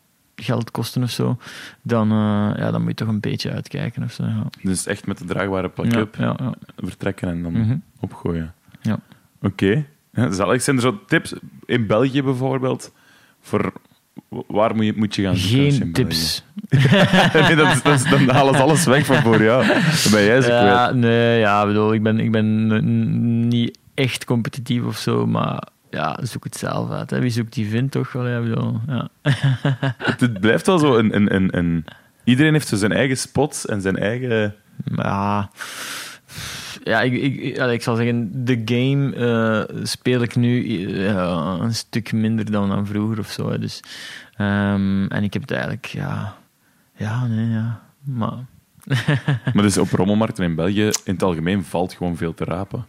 geld 0.40 0.70
kosten 0.70 1.02
of 1.02 1.10
zo, 1.10 1.36
dan, 1.82 2.10
eh, 2.10 2.58
ja, 2.58 2.70
dan 2.70 2.80
moet 2.80 2.88
je 2.90 2.94
toch 3.04 3.08
een 3.08 3.20
beetje 3.20 3.50
uitkijken 3.52 4.02
of 4.02 4.12
zo. 4.12 4.22
Ja. 4.24 4.46
Dus 4.62 4.86
echt 4.86 5.06
met 5.06 5.18
de 5.18 5.24
draagbare 5.24 5.70
ja, 5.82 6.06
ja. 6.18 6.54
vertrekken 6.76 7.28
en 7.28 7.42
dan 7.42 7.52
Mhm. 7.52 7.76
opgooien. 8.00 8.54
Ja. 8.82 8.98
Oké. 9.42 9.84
Zalig. 10.30 10.62
Zijn 10.62 10.76
er 10.76 10.82
zo 10.82 11.00
tips 11.06 11.34
in 11.66 11.86
België 11.86 12.22
bijvoorbeeld? 12.22 12.92
Voor 13.40 13.72
waar 14.46 14.74
moet 14.76 14.84
je, 14.84 14.92
moet 14.96 15.14
je 15.14 15.22
gaan 15.22 15.36
zoeken 15.36 15.72
Geen 15.72 15.92
tips. 15.92 16.44
België- 16.54 16.86
nee, 17.46 17.56
dat 17.56 17.72
is, 17.72 17.82
dat 17.82 17.94
is- 17.94 18.10
dan 18.10 18.28
halen 18.28 18.54
ze 18.54 18.60
alles 18.62 18.84
weg 18.84 19.06
van 19.06 19.16
voor 19.16 19.42
jou. 19.42 19.66
Dan 19.66 20.10
ben 20.10 20.24
jij 20.24 20.40
ze 20.40 20.50
Ja, 20.50 20.60
kwijt. 20.86 20.94
nee, 20.96 21.38
ja, 21.38 21.60
ik 21.60 21.66
bedoel, 21.66 21.92
ik 21.92 22.02
ben, 22.02 22.18
ik 22.20 22.30
ben 22.32 23.48
niet 23.48 23.78
echt 23.94 24.24
competitief 24.24 24.84
of 24.84 24.96
zo, 24.98 25.26
maar 25.26 25.62
ja, 25.90 26.18
zoek 26.22 26.44
het 26.44 26.56
zelf 26.56 26.90
uit. 26.90 27.10
Hè. 27.10 27.20
Wie 27.20 27.30
zoekt 27.30 27.52
die 27.52 27.68
vindt 27.68 27.92
toch? 27.92 28.12
Wel, 28.12 28.28
ja, 28.28 28.38
ik 28.38 28.42
bedoel, 28.44 28.80
ja. 28.86 29.08
Het, 29.98 30.20
het 30.20 30.40
blijft 30.40 30.66
wel 30.66 30.78
zo 30.78 30.96
een, 30.96 31.14
een, 31.16 31.34
een, 31.34 31.56
een... 31.58 31.84
Iedereen 32.24 32.52
heeft 32.52 32.68
zo 32.68 32.76
zijn 32.76 32.92
eigen 32.92 33.16
spots 33.16 33.66
en 33.66 33.80
zijn 33.80 33.96
eigen... 33.96 34.54
Ja, 34.96 35.50
ja 36.84 37.00
ik, 37.00 37.12
ik, 37.12 37.56
ik- 37.70 37.82
zal 37.82 37.96
zeggen, 37.96 38.44
de 38.44 38.62
game 38.64 39.14
eh, 39.14 39.76
speel 39.84 40.22
ik 40.22 40.36
nu 40.36 40.84
eh, 41.06 41.56
een 41.60 41.74
stuk 41.74 42.12
minder 42.12 42.50
dan, 42.50 42.68
dan 42.68 42.86
vroeger 42.86 43.18
of 43.18 43.30
zo. 43.30 43.50
hè. 43.50 43.58
Dus, 43.58 43.80
ehm, 44.36 45.06
en 45.06 45.22
ik 45.22 45.32
heb 45.32 45.42
het 45.42 45.50
eigenlijk, 45.50 45.84
ja, 45.86 46.36
ja, 46.96 47.26
nee, 47.26 47.48
ja. 47.48 47.80
Maar 48.04 48.32
Maar 49.54 49.62
dus 49.62 49.78
op 49.78 49.90
rommelmarkten 49.90 50.44
in 50.44 50.54
België, 50.54 50.82
in 51.04 51.12
het 51.12 51.22
algemeen, 51.22 51.64
valt 51.64 51.92
gewoon 51.92 52.16
veel 52.16 52.34
te 52.34 52.44
rapen. 52.44 52.86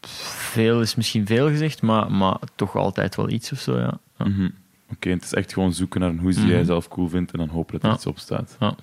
veel 0.56 0.80
is 0.80 0.94
misschien 0.94 1.26
veel 1.26 1.48
gezegd, 1.48 1.82
maar, 1.82 2.12
maar 2.12 2.36
toch 2.54 2.76
altijd 2.76 3.16
wel 3.16 3.30
iets 3.30 3.52
of 3.52 3.58
zo, 3.58 3.78
ja. 3.78 3.98
ja. 4.18 4.24
Mhm. 4.28 4.48
Oké, 4.92 5.10
het 5.10 5.22
is 5.24 5.34
echt 5.34 5.52
gewoon 5.52 5.72
zoeken 5.72 6.00
naar 6.00 6.08
een 6.10 6.18
hoes 6.18 6.34
die 6.34 6.44
Mhm. 6.44 6.52
jij 6.52 6.64
zelf 6.64 6.88
cool 6.88 7.08
vindt 7.08 7.32
en 7.32 7.38
dan 7.38 7.48
hopen 7.48 7.72
dat 7.72 7.82
er 7.82 7.88
Ja. 7.88 7.94
iets 7.94 8.06
op 8.06 8.18
staat. 8.18 8.56
Ja. 8.60 8.74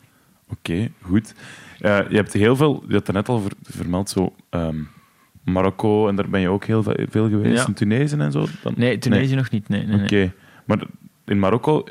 Oké, 0.49 0.89
goed. 1.01 1.33
Je 1.77 2.05
hebt 2.09 2.33
heel 2.33 2.55
veel, 2.55 2.83
je 2.87 2.93
had 2.93 3.07
er 3.07 3.13
net 3.13 3.29
al 3.29 3.39
ver- 3.39 3.51
vermeld, 3.63 4.09
zo 4.09 4.33
ehm, 4.49 4.77
Marokko, 5.43 6.07
en 6.07 6.15
daar 6.15 6.29
ben 6.29 6.41
je 6.41 6.49
ook 6.49 6.65
heel 6.65 6.83
ve- 6.83 7.07
veel 7.09 7.29
geweest, 7.29 7.61
Ja. 7.61 7.67
in 7.67 7.73
Tunesië 7.73 8.17
en 8.17 8.31
zo? 8.31 8.45
Dan, 8.63 8.73
Nee, 8.77 8.97
Tunesië 8.97 9.35
nog 9.35 9.49
niet, 9.49 9.69
nee. 9.69 9.85
nee, 9.85 9.95
nee. 9.95 10.03
Oké, 10.05 10.33
maar 10.65 10.83
in 11.25 11.39
Marokko 11.39 11.83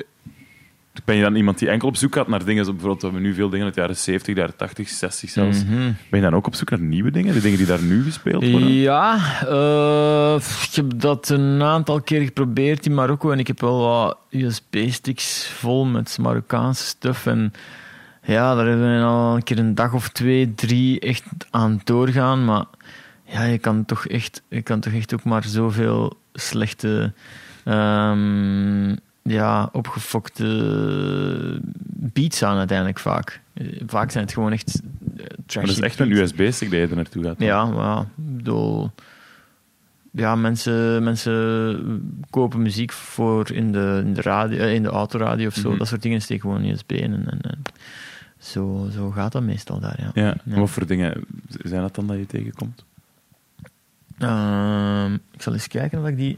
ben 1.05 1.15
je 1.15 1.21
dan 1.21 1.35
iemand 1.35 1.59
die 1.59 1.69
enkel 1.69 1.87
op 1.87 1.95
zoek 1.95 2.13
gaat 2.13 2.27
naar 2.27 2.45
dingen, 2.45 2.63
bijvoorbeeld, 2.65 3.01
we 3.01 3.07
hebben 3.07 3.25
nu 3.25 3.33
veel 3.33 3.49
dingen 3.49 3.65
uit 3.65 3.73
de 3.73 3.81
jaren 3.81 3.95
70, 3.97 4.33
de 4.33 4.39
jaren 4.39 4.55
80, 4.55 4.89
60 4.89 5.29
zelfs. 5.29 5.63
Mhm. 5.63 5.91
Ben 6.09 6.19
je 6.19 6.21
dan 6.21 6.35
ook 6.35 6.47
op 6.47 6.55
zoek 6.55 6.69
naar 6.69 6.79
nieuwe 6.79 7.11
dingen, 7.11 7.33
de 7.33 7.41
dingen 7.41 7.57
die 7.57 7.67
daar 7.67 7.81
nu 7.81 8.03
gespeeld 8.03 8.49
worden? 8.49 8.73
Ja, 8.73 9.15
eh, 9.47 10.35
ik 10.69 10.75
heb 10.75 10.85
dat 10.95 11.29
een 11.29 11.63
aantal 11.63 12.01
keer 12.01 12.21
geprobeerd 12.21 12.85
in 12.85 12.93
Marokko 12.93 13.31
en 13.31 13.39
ik 13.39 13.47
heb 13.47 13.61
wel 13.61 13.79
wat 13.79 14.17
USB-sticks 14.29 15.47
vol 15.47 15.85
met 15.85 16.17
Marokkaanse 16.21 16.85
stuff. 16.85 17.25
En 17.25 17.53
ja, 18.23 18.55
daar 18.55 18.67
hebben 18.67 18.97
we 18.97 19.03
al 19.03 19.35
een 19.35 19.43
keer 19.43 19.59
een 19.59 19.75
dag 19.75 19.93
of 19.93 20.09
twee, 20.09 20.55
drie 20.55 20.99
echt 20.99 21.23
aan 21.49 21.81
doorgaan. 21.83 22.45
Maar 22.45 22.65
ja, 23.25 23.43
je 23.43 23.57
kan 23.57 23.85
toch 23.85 24.07
echt, 24.07 24.41
je 24.49 24.61
kan 24.61 24.79
toch 24.79 24.93
echt 24.93 25.13
ook 25.13 25.23
maar 25.23 25.43
zoveel 25.43 26.17
slechte, 26.33 27.13
ehm, 27.63 28.95
ja, 29.23 29.69
opgefokte 29.71 31.61
beats 32.13 32.43
aan 32.43 32.57
uiteindelijk 32.57 32.99
vaak. 32.99 33.41
Eh, 33.53 33.81
Vaak 33.85 34.11
zijn 34.11 34.23
het 34.23 34.33
gewoon 34.33 34.51
echt 34.51 34.81
eh, 35.17 35.25
Maar 35.55 35.65
dat 35.65 35.75
is 35.75 35.79
echt 35.79 35.99
een. 35.99 36.11
USB-stick 36.11 36.71
dat 36.71 36.79
je 36.79 36.87
er 36.87 36.95
naartoe 36.95 37.23
gaat. 37.23 37.39
Ja, 37.39 37.65
maar 37.65 38.05
bedoel... 38.15 38.91
Ja, 40.15 40.35
mensen, 40.35 41.03
mensen 41.03 42.23
kopen 42.29 42.61
muziek 42.61 42.91
voor 42.91 43.51
in 43.51 43.71
de, 43.71 44.01
in 44.05 44.13
de, 44.13 44.21
radio, 44.21 44.57
eh, 44.59 44.73
in 44.73 44.83
de 44.83 44.89
autoradio 44.89 45.47
of 45.47 45.53
zo. 45.53 45.69
Mhm. 45.69 45.77
Dat 45.77 45.87
soort 45.87 46.01
dingen 46.01 46.21
steek 46.21 46.41
gewoon 46.41 46.65
USB 46.65 46.91
in. 46.91 47.13
En, 47.13 47.29
en, 47.29 47.41
en 47.41 47.61
zo, 48.39 48.87
zo 48.91 49.11
gaat 49.11 49.31
dat 49.31 49.43
meestal 49.43 49.79
daar, 49.79 49.99
ja. 50.13 50.35
Ja, 50.45 50.55
wat 50.55 50.69
voor 50.69 50.85
dingen 50.85 51.23
zijn 51.47 51.81
dat 51.81 51.95
dan 51.95 52.07
dat 52.07 52.17
je 52.17 52.25
tegenkomt? 52.25 52.85
Ehm, 54.17 55.13
ik 55.13 55.41
zal 55.41 55.53
eens 55.53 55.67
kijken 55.67 56.01
of 56.01 56.07
ik 56.07 56.17
die 56.17 56.37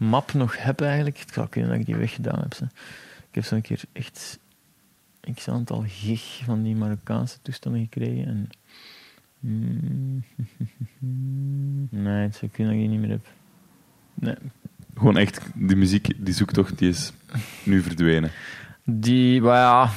Marokko-map 0.00 0.32
nog 0.32 0.62
heb 0.62 0.80
eigenlijk. 0.80 1.18
Het 1.18 1.32
zou 1.32 1.48
kunnen 1.48 1.70
dat 1.70 1.80
ik 1.80 1.86
die 1.86 1.96
weggedaan 1.96 2.40
heb. 2.40 2.54
Ik 3.28 3.34
heb 3.34 3.44
zo'n 3.44 3.60
keer 3.60 3.82
echt 3.92 4.38
x 5.34 5.48
aantal 5.48 5.84
gig 5.86 6.40
van 6.44 6.62
die 6.62 6.76
Marokkaanse 6.76 7.38
toestanden 7.42 7.80
gekregen. 7.80 8.26
En... 8.26 8.50
Nee, 11.90 12.22
het 12.22 12.36
zou 12.36 12.50
kunnen 12.50 12.72
dat 12.74 12.82
ik 12.82 12.88
die 12.88 12.98
niet 12.98 13.00
meer 13.00 13.10
heb. 13.10 13.26
Nee. 14.14 14.34
Gewoon 14.94 15.16
echt, 15.16 15.40
die 15.54 15.76
muziek, 15.76 16.12
die 16.16 16.34
zoektocht, 16.34 16.78
die 16.78 16.88
is 16.88 17.12
nu 17.64 17.82
verdwenen. 17.82 18.30
Die, 18.92 19.42
ja, 19.42 19.90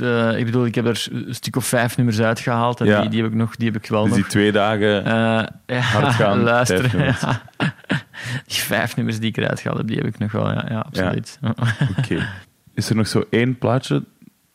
eh, 0.00 0.38
ik 0.38 0.44
bedoel, 0.44 0.66
ik 0.66 0.74
heb 0.74 0.86
er 0.86 1.08
een 1.12 1.34
stuk 1.34 1.56
of 1.56 1.66
vijf 1.66 1.96
nummers 1.96 2.20
uitgehaald. 2.20 2.80
En 2.80 2.86
Ja. 2.86 3.00
die, 3.00 3.10
die 3.10 3.22
heb 3.22 3.30
ik 3.30 3.36
nog, 3.36 3.56
die 3.56 3.70
heb 3.70 3.82
ik 3.82 3.88
wel 3.90 4.00
Dus 4.02 4.10
nog. 4.10 4.20
die 4.20 4.28
twee 4.30 4.52
dagen... 4.52 5.04
Eh, 5.04 5.46
ja, 5.76 5.80
Hard 5.80 6.14
gaan, 6.14 6.40
luisteren. 6.52 7.04
ja. 7.04 7.42
Die 8.46 8.58
vijf 8.58 8.96
nummers 8.96 9.18
die 9.20 9.28
ik 9.28 9.36
eruit 9.36 9.60
gehaald 9.60 9.78
heb, 9.78 9.86
die 9.86 9.96
heb 9.96 10.06
ik 10.06 10.18
nog 10.18 10.32
wel. 10.32 10.50
Ja, 10.50 10.66
ja 10.68 10.78
absoluut. 10.80 11.38
Oké. 11.98 12.28
Is 12.74 12.90
er 12.90 12.96
nog 12.96 13.06
zo 13.08 13.24
één 13.30 13.58
plaatje? 13.58 14.04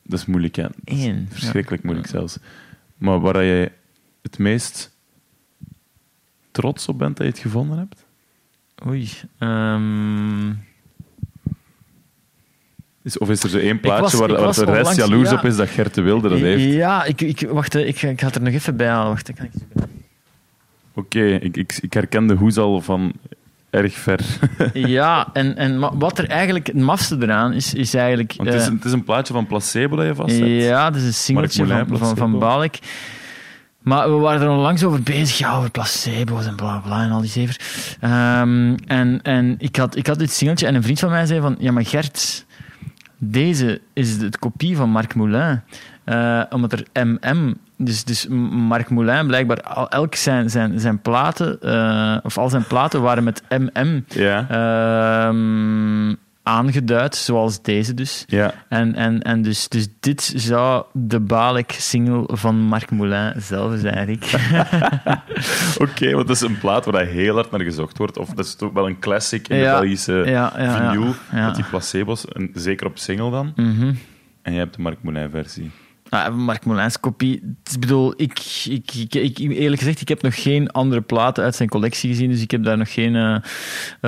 Dat 0.03 0.19
is 0.19 0.25
moeilijk, 0.25 0.57
is 0.57 0.67
Eén, 0.85 1.27
Verschrikkelijk 1.31 1.83
moeilijk 1.83 2.07
zelfs. 2.07 2.37
Maar 2.97 3.19
waar 3.19 3.43
je 3.43 3.71
het 4.21 4.37
meest 4.37 4.95
trots 6.51 6.87
op 6.87 6.97
bent 6.97 7.17
dat 7.17 7.25
je 7.25 7.31
het 7.31 7.41
gevonden 7.41 7.77
hebt? 7.77 8.05
Oei. 8.87 9.09
ehm, 9.37 10.49
Is, 13.05 13.17
of 13.17 13.29
is 13.29 13.43
er 13.43 13.49
zo 13.49 13.57
één 13.57 13.79
plaatje 13.79 14.01
was- 14.01 14.13
waar, 14.13 14.41
waar 14.41 14.53
de 14.53 14.71
rest 14.71 14.95
jaloers 14.95 15.29
ja. 15.29 15.35
op 15.35 15.45
is 15.45 15.55
dat 15.55 15.69
Gert 15.69 15.93
de 15.93 16.01
Wilde 16.01 16.29
dat 16.29 16.39
heeft? 16.39 16.63
Ja, 16.63 17.03
ik, 17.03 17.21
ik, 17.21 17.47
wacht, 17.49 17.75
ik, 17.75 18.01
ik 18.01 18.19
ga 18.19 18.25
het 18.25 18.35
er 18.35 18.41
nog 18.41 18.53
even 18.53 18.75
bij 18.75 18.87
halen. 18.87 19.09
Wacht, 19.09 19.29
ik 19.29 19.35
kan. 19.35 19.49
Oké, 20.93 21.25
ik, 21.25 21.57
ik, 21.57 21.77
ik 21.81 21.93
herken 21.93 22.27
de 22.27 22.33
hoes 22.33 22.57
al 22.57 22.81
van 22.81 23.13
erg 23.69 23.93
ver. 23.93 24.19
Ja, 24.73 25.27
en, 25.33 25.57
en 25.57 25.97
wat 25.99 26.17
er 26.17 26.29
eigenlijk 26.29 26.67
het 26.67 26.75
mafste 26.75 27.17
eraan 27.19 27.53
is, 27.53 27.73
is 27.73 27.93
eigenlijk... 27.93 28.33
Want 28.37 28.49
het, 28.49 28.57
is 28.57 28.63
eh, 28.65 28.69
een, 28.71 28.75
het 28.75 28.85
is 28.85 28.91
een 28.91 29.03
plaatje 29.03 29.33
van 29.33 29.47
Placebo 29.47 29.95
dat 29.95 30.05
je 30.05 30.15
vast 30.15 30.37
hebt. 30.37 30.49
Ja, 30.49 30.89
dat 30.89 31.01
is 31.01 31.07
een 31.07 31.13
singeltje 31.13 31.85
van, 31.87 32.17
van. 32.17 32.39
Balek. 32.39 32.79
Maar 33.81 34.11
we 34.11 34.17
waren 34.17 34.41
er 34.41 34.49
onlangs 34.49 34.83
over 34.83 35.03
bezig, 35.03 35.37
ja, 35.37 35.57
over 35.57 35.71
placebo's 35.71 36.45
en 36.45 36.55
bla 36.55 36.77
bla 36.77 37.03
en 37.03 37.11
al 37.11 37.21
die 37.21 37.29
zever. 37.29 37.59
Ehm, 37.99 38.75
en 38.85 39.19
en 39.21 39.55
ik, 39.57 39.75
had, 39.75 39.95
ik 39.95 40.07
had 40.07 40.19
dit 40.19 40.31
singeltje 40.31 40.67
en 40.67 40.75
een 40.75 40.83
vriend 40.83 40.99
van 40.99 41.09
mij 41.09 41.25
zei 41.25 41.41
van, 41.41 41.55
ja, 41.59 41.71
maar 41.71 41.85
Gert, 41.85 42.44
deze 43.31 43.81
is 43.93 44.17
de 44.17 44.29
kopie 44.39 44.75
van 44.75 44.89
Marc 44.89 45.15
Moulin. 45.15 45.61
Eh, 46.03 46.41
omdat 46.49 46.71
er 46.71 47.05
MM 47.05 47.55
dus, 47.77 48.03
dus 48.03 48.27
Marc 48.67 48.89
Moulin, 48.89 49.27
blijkbaar, 49.27 49.61
al, 49.61 49.89
elk 49.89 50.15
zijn, 50.15 50.49
zijn, 50.49 50.79
zijn 50.79 51.01
platen, 51.01 51.61
eh, 51.61 52.17
of 52.23 52.37
al 52.37 52.49
zijn 52.49 52.67
platen 52.67 53.01
waren 53.01 53.23
met 53.23 53.43
MM 53.49 54.03
Ja. 54.07 54.45
ehm, 54.49 56.15
aangeduid, 56.45 57.15
zoals 57.15 57.61
deze 57.61 57.93
dus. 57.93 58.23
ja. 58.27 58.53
En, 58.69 58.95
en, 58.95 59.21
en 59.21 59.41
dus, 59.41 59.67
dus 59.69 59.87
dit 59.99 60.33
zou 60.35 60.85
de 60.93 61.19
Balek-single 61.19 62.23
van 62.37 62.55
Marc 62.55 62.91
Moulin 62.91 63.33
zelf 63.37 63.79
zijn, 63.79 64.05
Rick. 64.05 64.31
Oké, 65.89 66.11
want 66.13 66.27
dat 66.27 66.35
is 66.35 66.41
een 66.41 66.59
plaat 66.59 66.85
waar 66.85 66.93
dat 67.05 67.07
heel 67.13 67.35
hard 67.35 67.51
naar 67.51 67.61
gezocht 67.61 67.97
wordt. 67.97 68.17
Of 68.17 68.29
dat 68.29 68.45
is 68.45 68.55
toch 68.55 68.73
wel 68.73 68.87
een 68.87 68.99
classic 68.99 69.47
in 69.47 69.57
Ja, 69.57 69.73
de 69.73 69.79
Belgische 69.79 70.13
ja, 70.13 70.53
ja, 70.57 70.91
vinyl. 70.91 71.05
ja, 71.05 71.13
ja. 71.31 71.45
Met 71.45 71.55
die 71.55 71.65
placebo's. 71.65 72.25
En 72.27 72.49
zeker 72.53 72.87
op 72.87 72.97
single 72.97 73.31
dan. 73.31 73.53
Mhm. 73.55 73.93
En 74.41 74.53
je 74.53 74.59
hebt 74.59 74.75
de 74.75 74.81
Marc 74.81 74.97
Moulin 75.01 75.29
versie. 75.29 75.71
Ah, 76.09 76.33
Marc 76.35 76.65
Moulins 76.65 76.99
kopie. 76.99 77.55
Het 77.63 77.73
Ik 77.73 77.79
bedoel, 77.79 78.13
ik, 78.17 78.39
ik, 78.65 78.91
ik, 79.15 79.37
eerlijk 79.37 79.81
gezegd, 79.81 80.01
ik 80.01 80.07
heb 80.07 80.21
nog 80.21 80.41
geen 80.41 80.71
andere 80.71 81.01
platen 81.01 81.43
uit 81.43 81.55
zijn 81.55 81.69
collectie 81.69 82.09
gezien, 82.09 82.29
dus 82.29 82.41
ik 82.41 82.51
heb 82.51 82.63
daar 82.63 82.77
nog 82.77 82.93
geen... 82.93 83.15
eh, 83.15 83.35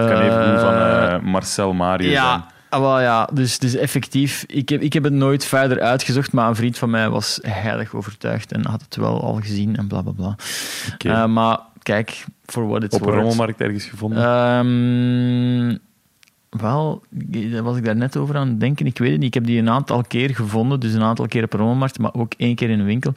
Ik 0.04 0.10
kan 0.10 0.22
even 0.22 0.46
doen 0.46 0.56
eh, 0.56 0.62
van 0.62 0.74
eh, 0.74 1.20
Marcel 1.20 1.74
Marius. 1.74 2.14
dan. 2.14 2.24
Ja, 2.24 2.48
ah, 2.70 2.80
wel, 2.80 3.00
ja. 3.00 3.30
Dus, 3.34 3.60
dus 3.60 3.76
effectief, 3.76 4.44
ik 4.48 4.70
heb, 4.70 4.82
ik 4.82 4.94
heb 4.94 5.04
het 5.04 5.14
nooit 5.14 5.46
verder 5.46 5.82
uitgezocht, 5.82 6.32
maar 6.34 6.48
een 6.50 6.56
vriend 6.56 6.78
van 6.78 6.90
mij 6.90 7.10
was 7.10 7.40
heilig 7.42 7.94
overtuigd 7.94 8.52
en 8.52 8.66
had 8.66 8.82
het 8.82 8.96
wel 8.96 9.22
al 9.22 9.34
gezien 9.36 9.76
en 9.76 9.88
bla 9.88 10.02
bla 10.02 10.12
bla. 10.12 10.36
Eh, 10.98 11.26
maar 11.26 11.60
kijk, 11.84 12.26
for 12.46 12.68
what 12.68 12.84
it's 12.84 12.96
Op 12.96 13.06
een 13.06 13.14
rommelmarkt 13.14 13.62
ergens 13.62 13.86
gevonden. 13.86 14.24
Ehm, 14.24 15.78
wel, 16.50 17.04
daar 17.52 17.64
was 17.64 17.78
ik 17.78 17.86
daar 17.86 17.96
net 17.96 18.18
over 18.18 18.38
aan 18.38 18.48
het 18.48 18.60
denken. 18.60 18.86
Ik 18.86 18.98
weet 18.98 19.12
het 19.12 19.20
niet. 19.20 19.28
Ik 19.28 19.34
heb 19.34 19.46
die 19.46 19.60
een 19.60 19.70
aantal 19.70 20.04
keer 20.08 20.36
gevonden. 20.36 20.80
Dus 20.80 20.94
een 20.94 21.04
aantal 21.04 21.28
keer 21.28 21.44
op 21.44 21.54
rommelmarkt, 21.54 22.00
maar 22.00 22.14
ook 22.14 22.34
één 22.38 22.56
keer 22.56 22.70
in 22.70 22.80
een 22.80 22.86
winkel. 22.86 23.14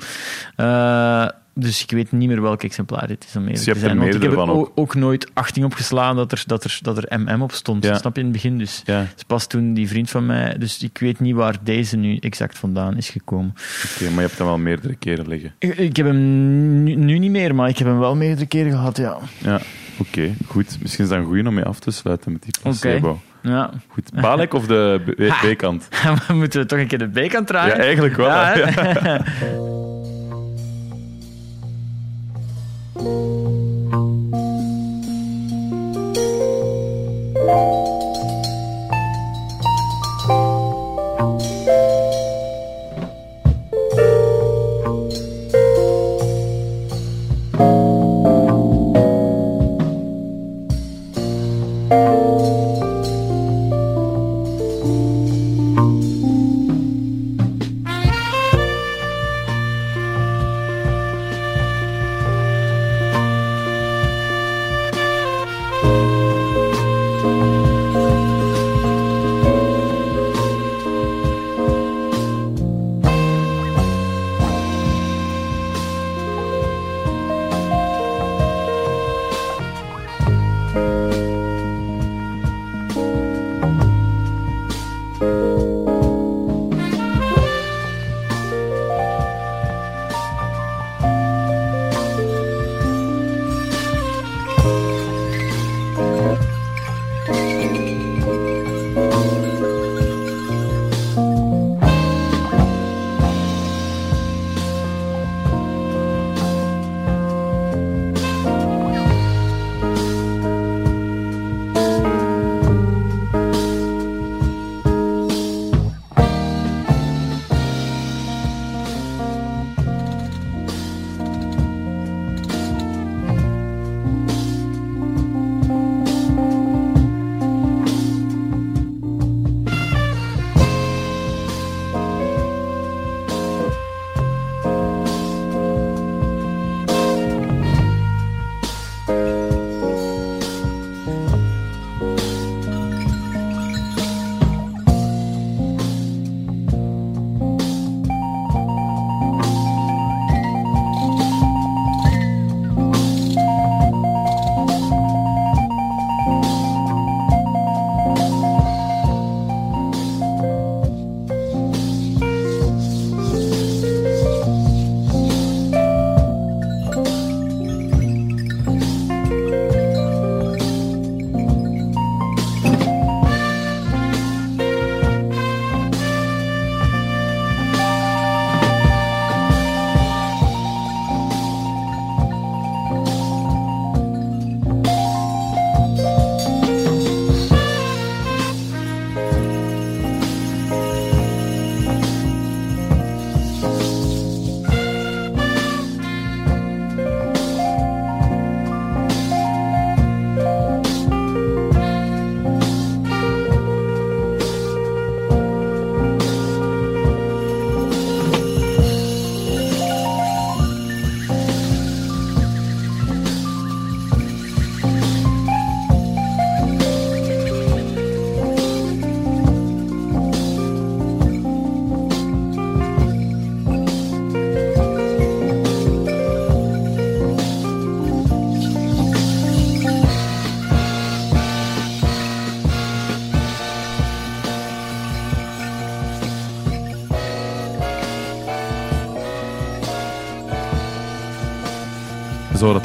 Eh, 0.56 1.28
dus 1.54 1.82
ik 1.82 1.90
weet 1.90 2.12
niet 2.12 2.28
meer 2.28 2.42
welk 2.42 2.62
exemplaar 2.62 3.06
dit 3.06 3.24
is. 3.24 3.36
Om 3.36 3.42
eerlijk 3.42 3.56
Dus 3.56 3.66
je 3.66 3.72
te 3.72 3.78
zijn. 3.78 3.98
Want 3.98 4.14
ik 4.14 4.22
heb 4.22 4.32
er 4.32 4.50
ook, 4.50 4.72
ook 4.74 4.94
nooit 4.94 5.30
achting 5.34 5.64
opgeslagen 5.64 6.16
dat 6.16 6.32
er, 6.32 6.42
dat, 6.46 6.64
er, 6.64 6.78
dat 6.82 6.96
er 7.02 7.20
MM 7.20 7.42
op 7.42 7.52
stond. 7.52 7.84
Ja. 7.84 7.98
Snap 7.98 8.14
je 8.14 8.20
in 8.20 8.26
het 8.26 8.34
begin? 8.34 8.58
Dus, 8.58 8.82
ja, 8.84 9.06
dus 9.14 9.24
pas 9.24 9.46
toen 9.46 9.74
die 9.74 9.88
vriend 9.88 10.10
van 10.10 10.26
mij... 10.26 10.58
Dus 10.58 10.82
ik 10.82 10.98
weet 10.98 11.20
niet 11.20 11.34
waar 11.34 11.56
deze 11.62 11.96
nu 11.96 12.16
exact 12.16 12.58
vandaan 12.58 12.96
is 12.96 13.08
gekomen. 13.08 13.54
oké, 13.94 14.04
maar 14.04 14.22
je 14.22 14.26
hebt 14.26 14.38
hem 14.38 14.46
wel 14.46 14.58
meerdere 14.58 14.94
keren 14.94 15.28
liggen. 15.28 15.54
Ik, 15.58 15.74
ik 15.74 15.96
heb 15.96 16.06
hem 16.06 16.82
nu, 16.82 16.94
nu 16.94 17.18
niet 17.18 17.30
meer, 17.30 17.54
maar 17.54 17.68
ik 17.68 17.78
heb 17.78 17.86
hem 17.86 17.98
wel 17.98 18.16
meerdere 18.16 18.46
keren 18.46 18.72
gehad, 18.72 18.96
ja. 18.96 19.18
Ja, 19.38 19.60
Oké, 20.00 20.34
goed. 20.46 20.78
Misschien 20.82 21.04
is 21.04 21.10
dat 21.10 21.18
een 21.18 21.24
goede 21.24 21.48
om 21.48 21.54
mee 21.54 21.64
af 21.64 21.78
te 21.78 21.90
sluiten 21.90 22.32
met 22.32 22.42
die 22.42 22.52
placebo. 22.62 23.20
Ja. 23.42 23.70
Goed. 23.88 24.10
Balek 24.20 24.54
of 24.54 24.66
de 24.66 25.00
B-kant? 25.42 25.88
Moeten 26.32 26.60
we 26.60 26.66
toch 26.66 26.78
een 26.78 26.86
keer 26.86 26.98
de 26.98 27.26
B-kant 27.26 27.46
draaien? 27.46 27.76
Ja, 27.76 27.82
eigenlijk 27.82 28.16
wel. 28.16 28.28
Ja, 28.28 29.24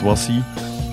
was 0.05 0.27
hij. 0.27 0.43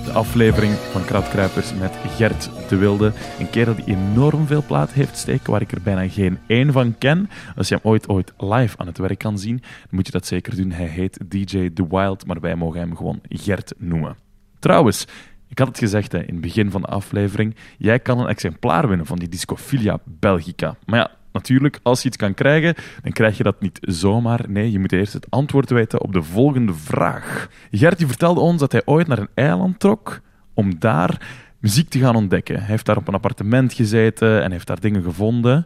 De 0.05 0.11
aflevering 0.11 0.73
van 0.73 1.05
Kratkruipers 1.05 1.73
met 1.73 1.91
Gert 2.15 2.49
de 2.69 2.75
Wilde. 2.75 3.11
Een 3.39 3.49
kerel 3.49 3.75
die 3.75 3.85
enorm 3.85 4.47
veel 4.47 4.63
plaat 4.67 4.91
heeft 4.91 5.17
steken, 5.17 5.51
waar 5.51 5.61
ik 5.61 5.71
er 5.71 5.81
bijna 5.81 6.09
geen 6.09 6.39
één 6.47 6.71
van 6.71 6.97
ken. 6.97 7.29
Als 7.55 7.67
je 7.67 7.75
hem 7.75 7.83
ooit, 7.91 8.09
ooit 8.09 8.33
live 8.37 8.77
aan 8.77 8.87
het 8.87 8.97
werk 8.97 9.19
kan 9.19 9.39
zien, 9.39 9.63
moet 9.89 10.05
je 10.05 10.11
dat 10.11 10.25
zeker 10.25 10.55
doen. 10.55 10.71
Hij 10.71 10.85
heet 10.85 11.19
DJ 11.25 11.69
The 11.73 11.87
Wild, 11.89 12.25
maar 12.25 12.39
wij 12.39 12.55
mogen 12.55 12.79
hem 12.79 12.95
gewoon 12.95 13.19
Gert 13.29 13.73
noemen. 13.77 14.15
Trouwens, 14.59 15.07
ik 15.47 15.59
had 15.59 15.67
het 15.67 15.77
gezegd 15.77 16.11
hè, 16.11 16.19
in 16.19 16.33
het 16.33 16.41
begin 16.41 16.71
van 16.71 16.81
de 16.81 16.87
aflevering, 16.87 17.55
jij 17.77 17.99
kan 17.99 18.19
een 18.19 18.27
exemplaar 18.27 18.87
winnen 18.87 19.05
van 19.05 19.19
die 19.19 19.29
Discophilia 19.29 19.99
Belgica. 20.05 20.75
Maar 20.85 20.99
ja, 20.99 21.11
natuurlijk, 21.33 21.79
als 21.83 22.01
je 22.01 22.07
iets 22.07 22.17
kan 22.17 22.33
krijgen, 22.33 22.75
dan 23.01 23.11
krijg 23.11 23.37
je 23.37 23.43
dat 23.43 23.61
niet 23.61 23.79
zomaar. 23.81 24.45
Nee, 24.47 24.71
je 24.71 24.79
moet 24.79 24.91
eerst 24.91 25.13
het 25.13 25.29
antwoord 25.29 25.69
weten 25.69 26.01
op 26.01 26.13
de 26.13 26.23
volgende 26.23 26.73
vraag. 26.73 27.49
Gert 27.71 27.97
die 27.97 28.07
vertelde 28.07 28.39
ons 28.39 28.59
dat 28.59 28.71
hij 28.71 28.81
ooit 28.85 29.07
naar 29.07 29.19
een 29.19 29.29
eiland 29.33 29.79
trok 29.79 30.21
om 30.53 30.79
daar 30.79 31.21
muziek 31.59 31.89
te 31.89 31.99
gaan 31.99 32.15
ontdekken. 32.15 32.55
Hij 32.55 32.65
heeft 32.65 32.85
daar 32.85 32.97
op 32.97 33.07
een 33.07 33.13
appartement 33.13 33.73
gezeten 33.73 34.43
en 34.43 34.51
heeft 34.51 34.67
daar 34.67 34.79
dingen 34.79 35.03
gevonden. 35.03 35.65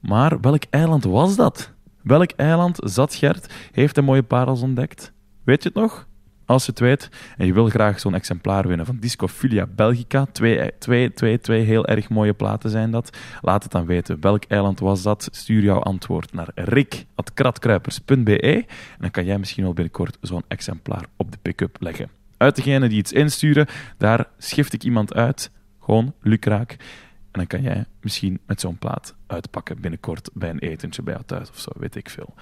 Maar 0.00 0.40
welk 0.40 0.62
eiland 0.70 1.04
was 1.04 1.36
dat? 1.36 1.72
Welk 2.02 2.30
eiland 2.30 2.78
zat 2.82 3.14
Gert? 3.14 3.52
Heeft 3.72 3.96
hij 3.96 4.04
mooie 4.04 4.22
parels 4.22 4.62
ontdekt? 4.62 5.12
Weet 5.44 5.62
je 5.62 5.68
het 5.68 5.78
nog? 5.78 6.08
Als 6.50 6.64
je 6.64 6.70
het 6.70 6.80
weet 6.80 7.08
en 7.36 7.46
je 7.46 7.52
wil 7.52 7.68
graag 7.68 8.00
zo'n 8.00 8.14
exemplaar 8.14 8.68
winnen 8.68 8.86
van 8.86 8.98
Discophilia 8.98 9.66
Belgica, 9.66 10.26
twee, 10.32 10.78
twee, 10.78 11.12
twee, 11.12 11.40
twee 11.40 11.64
heel 11.64 11.86
erg 11.86 12.08
mooie 12.08 12.32
platen 12.32 12.70
zijn 12.70 12.90
dat, 12.90 13.16
laat 13.40 13.62
het 13.62 13.72
dan 13.72 13.86
weten. 13.86 14.20
Welk 14.20 14.44
eiland 14.44 14.80
was 14.80 15.02
dat? 15.02 15.28
Stuur 15.32 15.62
jouw 15.62 15.80
antwoord 15.80 16.32
naar 16.32 16.48
rik.kratkruipers.be 16.54 18.40
en 18.40 18.66
dan 18.98 19.10
kan 19.10 19.24
jij 19.24 19.38
misschien 19.38 19.62
wel 19.62 19.72
binnenkort 19.72 20.18
zo'n 20.20 20.44
exemplaar 20.48 21.04
op 21.16 21.32
de 21.32 21.38
pick-up 21.42 21.76
leggen. 21.80 22.10
Uit 22.36 22.56
degenen 22.56 22.88
die 22.88 22.98
iets 22.98 23.12
insturen, 23.12 23.66
daar 23.96 24.26
schift 24.38 24.72
ik 24.72 24.84
iemand 24.84 25.14
uit, 25.14 25.50
gewoon 25.80 26.14
lukraak. 26.22 26.70
En 27.30 27.38
dan 27.38 27.46
kan 27.46 27.62
jij 27.62 27.84
misschien 28.00 28.40
met 28.46 28.60
zo'n 28.60 28.78
plaat 28.78 29.14
uitpakken 29.26 29.80
binnenkort 29.80 30.30
bij 30.32 30.50
een 30.50 30.58
etentje 30.58 31.02
bij 31.02 31.12
jou 31.12 31.26
thuis 31.26 31.50
of 31.50 31.58
zo, 31.58 31.70
weet 31.76 31.96
ik 31.96 32.10
veel. 32.10 32.34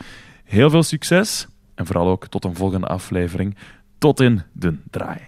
Heel 0.44 0.70
veel 0.70 0.82
succes 0.82 1.46
en 1.78 1.86
vooral 1.86 2.08
ook 2.08 2.26
tot 2.26 2.44
een 2.44 2.56
volgende 2.56 2.86
aflevering. 2.86 3.56
Tot 3.98 4.20
in 4.20 4.42
de 4.52 4.76
draai. 4.90 5.27